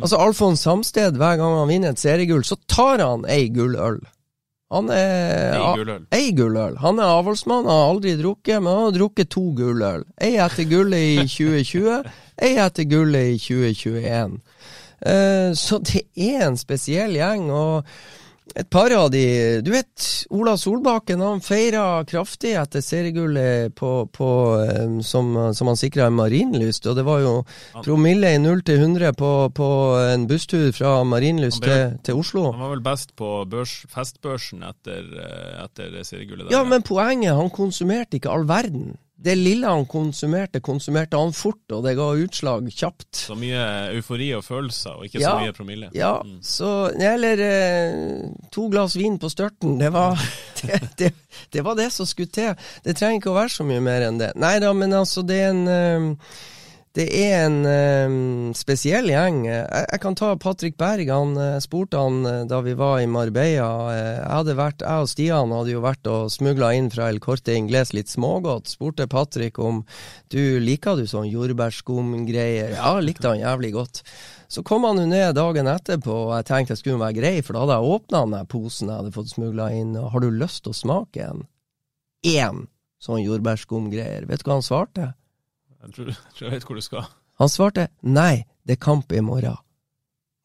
[0.03, 4.03] Altså Alfons Samsted, hver gang han vinner et seriegull, så tar han ei gulløl.
[4.75, 6.07] Han er Ei gulløl.
[6.13, 6.77] Ei gulløl.
[6.83, 10.03] Han er avholdsmann, har aldri drukket, men han har drukket to gulløl.
[10.19, 12.11] Ei etter gullet i 2020,
[12.43, 14.37] ei etter gullet i 2021.
[14.97, 17.51] Uh, eh, så det er en spesiell gjeng.
[17.53, 17.87] og
[18.57, 24.29] et par av de Du vet, Ola Solbakken han feira kraftig etter seriegullet på, på,
[24.81, 26.89] um, som, som, han sikra en Marienlyst.
[26.89, 27.35] Og det var jo
[27.85, 29.71] promille i 0 til 100 på, på
[30.15, 32.49] en busstur fra Marienlyst til, til, Oslo.
[32.53, 36.53] Han var vel best på børs, festbørsen etter, eh, etter seriegullet?
[36.55, 41.65] Ja, men poenget, han konsumerte ikke all verden det lille han konsumerte, konsumerte han fort,
[41.73, 43.09] og det ga utslag kjapt.
[43.17, 43.63] Så mye
[43.97, 45.89] eufori og følelser, og ikke ja, så mye promille.
[45.97, 46.43] Ja, mm.
[46.45, 50.21] så Eller eh, to glass vin på størten, det var
[50.61, 51.13] det, det,
[51.53, 52.53] det, var det som skulle til.
[52.85, 54.35] Det trenger ikke å være så mye mer enn det.
[54.37, 56.13] Nei da, men altså, det er en eh,
[56.97, 58.15] det er en eh,
[58.57, 59.43] spesiell gjeng.
[59.45, 61.11] Jeg, jeg, kan ta Patrick Berg.
[61.13, 63.67] Han eh, spurte han uh, da vi var i Marbella.
[63.91, 67.21] Uh, jeg, hadde vært, jeg og Stian hadde jo vært og smugla inn fra El
[67.21, 68.73] Corte Ingles litt smågodt.
[68.73, 69.83] Spurte Patrick om
[70.33, 72.79] du liker du sånn jordbærskumgreier.
[72.79, 74.01] Ja, likte han jævlig godt.
[74.49, 77.59] Så kom han jo ned dagen etterpå, og jeg tenkte jeg skulle være grei, for
[77.59, 79.93] da hadde jeg åpna den posen jeg hadde fått smugla inn.
[80.01, 81.45] Og har du lyst til å smake en?
[82.25, 82.65] Én
[83.05, 84.25] sånn jordbærskumgreier.
[84.31, 85.13] Vet du hva han svarte?
[85.87, 87.07] Jeg tror, jeg tror, jeg vet hvor du skal.
[87.43, 89.61] Han svarte nei, det er kamp i morgen.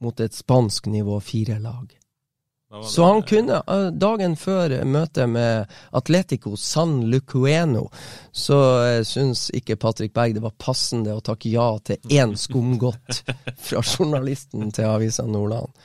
[0.01, 1.97] Mot et spansk nivå fire-lag.
[2.87, 7.89] Så han kunne, eh, dagen før møtet med Atletico San Lucueno,
[8.31, 13.23] så syns ikke Patrick Berg det var passende å takke ja til én skumgodt
[13.67, 15.75] fra journalisten til Avisa Nordland.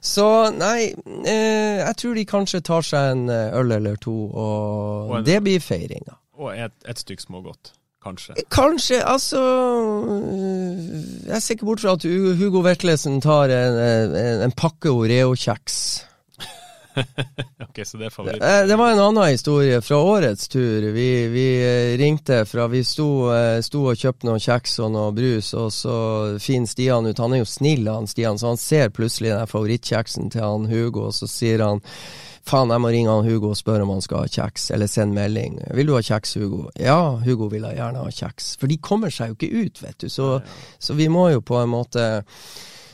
[0.00, 0.92] Så nei,
[1.26, 5.40] eh, jeg tror de kanskje tar seg en øl eller to, og, og en, det
[5.42, 6.20] blir feiringa.
[6.38, 7.74] Og et, et stykk smågodt.
[8.04, 8.34] Kanskje.
[8.54, 9.40] Kanskje, altså
[11.26, 12.04] Jeg ser ikke bort fra at
[12.38, 13.78] Hugo Vetlesen tar en,
[14.14, 15.78] en, en pakke Oreo-kjeks.
[17.68, 18.42] ok, så det er favoritt.
[18.42, 20.86] Eh, Det var en annen historie fra årets tur.
[20.94, 25.12] Vi, vi eh, ringte fra Vi sto, eh, sto og kjøpte noen kjeks og noe
[25.14, 25.98] brus, og så
[26.42, 30.32] finner Stian ut Han er jo snill, han Stian, så han ser plutselig den favorittkjeksen
[30.34, 31.82] til han Hugo, og så sier han
[32.48, 35.18] Faen, jeg må ringe han Hugo og spørre om han skal ha kjeks, eller sende
[35.18, 35.58] melding.
[35.76, 36.64] Vil du ha kjeks, Hugo?
[36.80, 38.54] Ja, Hugo vil jeg gjerne ha kjeks.
[38.60, 40.08] For de kommer seg jo ikke ut, vet du.
[40.12, 40.30] Så,
[40.80, 42.06] så vi må jo på en måte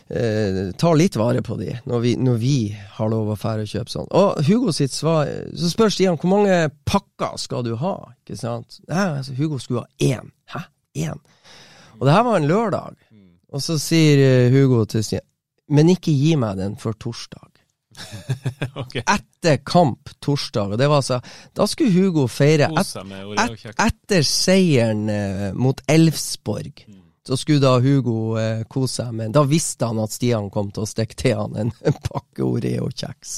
[0.09, 2.57] eh, ta litt vare på de, når vi, når vi
[2.97, 4.11] har lov å fære og kjøpe sånn.
[4.11, 6.59] Og Hugo sitt svar Så spør Stian hvor mange
[6.89, 7.97] pakker skal du ha?
[8.25, 8.81] Ikke sant?
[8.91, 10.35] Nei, altså, Hugo skulle ha én.
[10.51, 10.67] Hæ?
[11.07, 11.23] Én?
[12.01, 12.99] Og det her var en lørdag.
[13.55, 15.27] Og så sier eh, Hugo til Stian
[15.71, 17.54] Men ikke gi meg den før torsdag.
[18.83, 20.75] ok, Etter kamp torsdag.
[20.75, 21.21] Og det var altså
[21.57, 22.93] Da skulle Hugo feire et,
[23.45, 26.85] et, etter seieren eh, mot Elfsborg.
[27.25, 30.85] Så skulle da Hugo eh, kose seg med Da visste han at Stian kom til
[30.85, 33.37] å stikke til han en, en pakke Oreo-kjeks.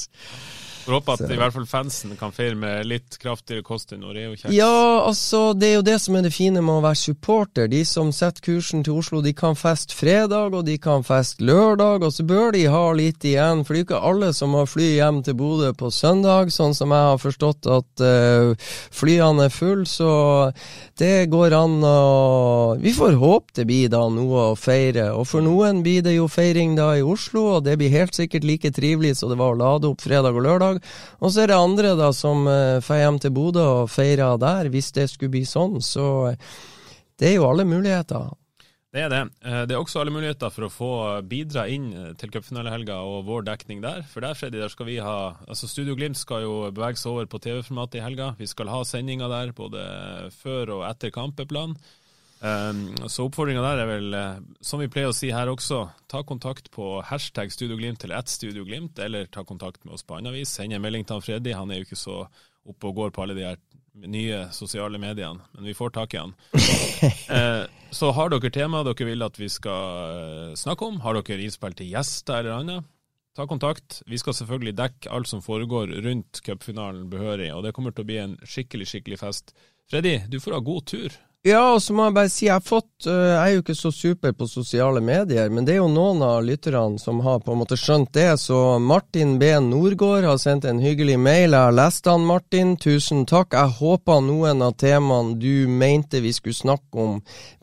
[0.86, 4.04] Får håpe at Så- i hvert fall fansen kan feire med litt kraftigere kost enn
[4.06, 4.52] Oreo-kjeks.
[4.54, 7.68] Ja, altså, det er jo det som er det fine med å være supporter.
[7.68, 12.04] De som setter kursen til Oslo, de kan feste fredag, og de kan feste lørdag,
[12.06, 13.64] og så bør de ha litt igjen.
[13.66, 16.74] For det er jo ikke alle som har fly hjem til Bodø på søndag, sånn
[16.74, 18.54] som jeg har forstått at uh,
[18.94, 20.52] flyene er full, så
[20.96, 25.10] det går an å Vi får håpe det blir da noe å feire.
[25.16, 28.44] Og for noen blir det jo feiring da i Oslo, og det blir helt sikkert
[28.44, 30.75] like trivelig som det var å lade opp fredag og lørdag.
[31.20, 34.70] Og så er det andre da som uh, drar hjem til Bodø og feirer der,
[34.72, 35.78] hvis det skulle bli sånn.
[35.84, 36.50] Så eh,
[37.20, 38.34] det er jo alle muligheter.
[38.96, 39.22] Det er det.
[39.44, 40.90] Eh, Det er også alle muligheter for å få
[41.28, 44.00] bidra inn eh, til cupfinalehelga og vår dekning der.
[44.08, 47.28] For der, Freddy, der skal vi ha Altså Studio Glimt skal jo bevege seg over
[47.28, 48.32] på TV-formatet i helga.
[48.38, 49.84] Vi skal ha sendinger der både
[50.38, 51.76] før og etter kamp er planen.
[52.40, 56.20] Um, så oppfordringa der er vel, eh, som vi pleier å si her også, ta
[56.26, 60.18] kontakt på hashtag Studio Glimt eller at Studio Glimt, eller ta kontakt med oss på
[60.18, 60.52] annet vis.
[60.52, 61.54] Send en melding til han Freddy.
[61.56, 62.18] Han er jo ikke så
[62.66, 63.60] oppe og går på alle de her
[64.04, 66.36] nye sosiale mediene, men vi får tak i han.
[67.26, 71.44] Eh, så har dere tema dere vil at vi skal eh, snakke om, har dere
[71.44, 72.88] innspill til gjester eller annet,
[73.36, 74.00] ta kontakt.
[74.08, 78.08] Vi skal selvfølgelig dekke alt som foregår rundt cupfinalen behørig, og det kommer til å
[78.08, 79.52] bli en skikkelig, skikkelig fest.
[79.90, 81.18] Freddy, du får ha god tur.
[81.46, 83.92] Ja, og så må jeg bare si, jeg fått øh, Jeg er jo ikke så
[83.94, 87.60] super på sosiale medier, men det er jo noen av lytterne som har på en
[87.60, 88.32] måte skjønt det.
[88.42, 89.52] Så Martin B.
[89.62, 91.54] Nordgård har sendt en hyggelig mail.
[91.54, 92.74] Jeg har lest han, Martin.
[92.82, 93.54] Tusen takk.
[93.54, 97.20] Jeg håper noen av temaene du mente vi skulle snakke om,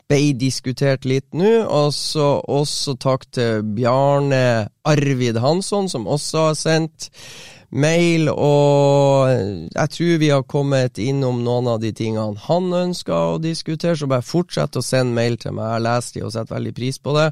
[0.08, 1.52] ble diskutert litt nå.
[1.68, 7.10] Og så også takk til Bjarne Arvid Hansson, som også har sendt
[7.74, 9.30] mail, og
[9.74, 14.08] jeg tror vi har kommet innom noen av de tingene han ønska å diskutere, så
[14.10, 15.72] bare fortsett å sende mail til meg.
[15.74, 17.28] Jeg lest de og setter veldig pris på det.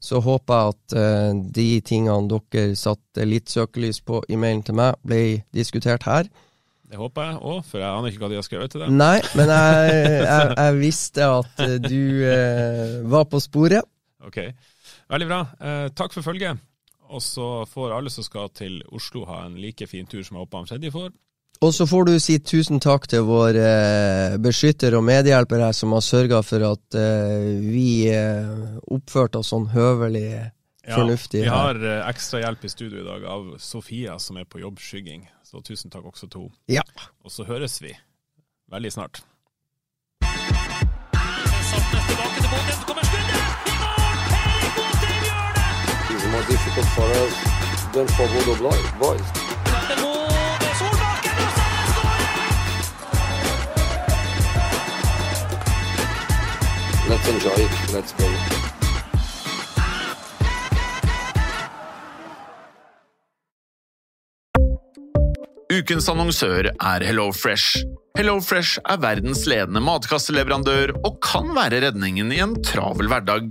[0.00, 4.78] Så håper jeg at uh, de tingene dere satte litt søkelys på i mailen til
[4.78, 6.30] meg, ble diskutert her.
[6.90, 8.94] Det håper jeg òg, for jeg aner ikke hva de har skrevet til deg.
[8.96, 13.86] Nei, men jeg, jeg, jeg visste at eh, du uh, var på sporet.
[14.26, 14.40] Ok,
[15.10, 15.40] Veldig bra.
[15.58, 16.60] Uh, takk for følget.
[17.10, 20.44] Og så får alle som skal til Oslo ha en like fin tur som jeg
[20.44, 21.10] håper han Freddy får.
[21.60, 25.92] Og så får du si tusen takk til vår eh, beskytter og medhjelper her, som
[25.92, 30.30] har sørga for at eh, vi eh, oppførte oss sånn høvelig
[30.86, 34.48] fornuftig Ja, vi har eh, ekstra hjelp i studio i dag av Sofia, som er
[34.48, 35.28] på jobbskygging.
[35.44, 36.56] Så tusen takk også til henne.
[36.80, 36.86] Ja.
[37.26, 37.92] Og så høres vi
[38.72, 39.24] veldig snart.
[41.70, 43.49] Saltnes tilbake til Bodø, så kommer skuddet!
[46.30, 47.34] More difficult for us
[47.92, 48.54] than for Bodo
[48.98, 49.28] Boys.
[57.10, 57.72] Let's enjoy it.
[57.92, 58.26] Let's go.
[65.70, 67.82] Ukens annonsør er HelloFresh.
[68.18, 73.50] HelloFresh er verdens ledende matkasseleverandør og kan være redningen i en travel hverdag.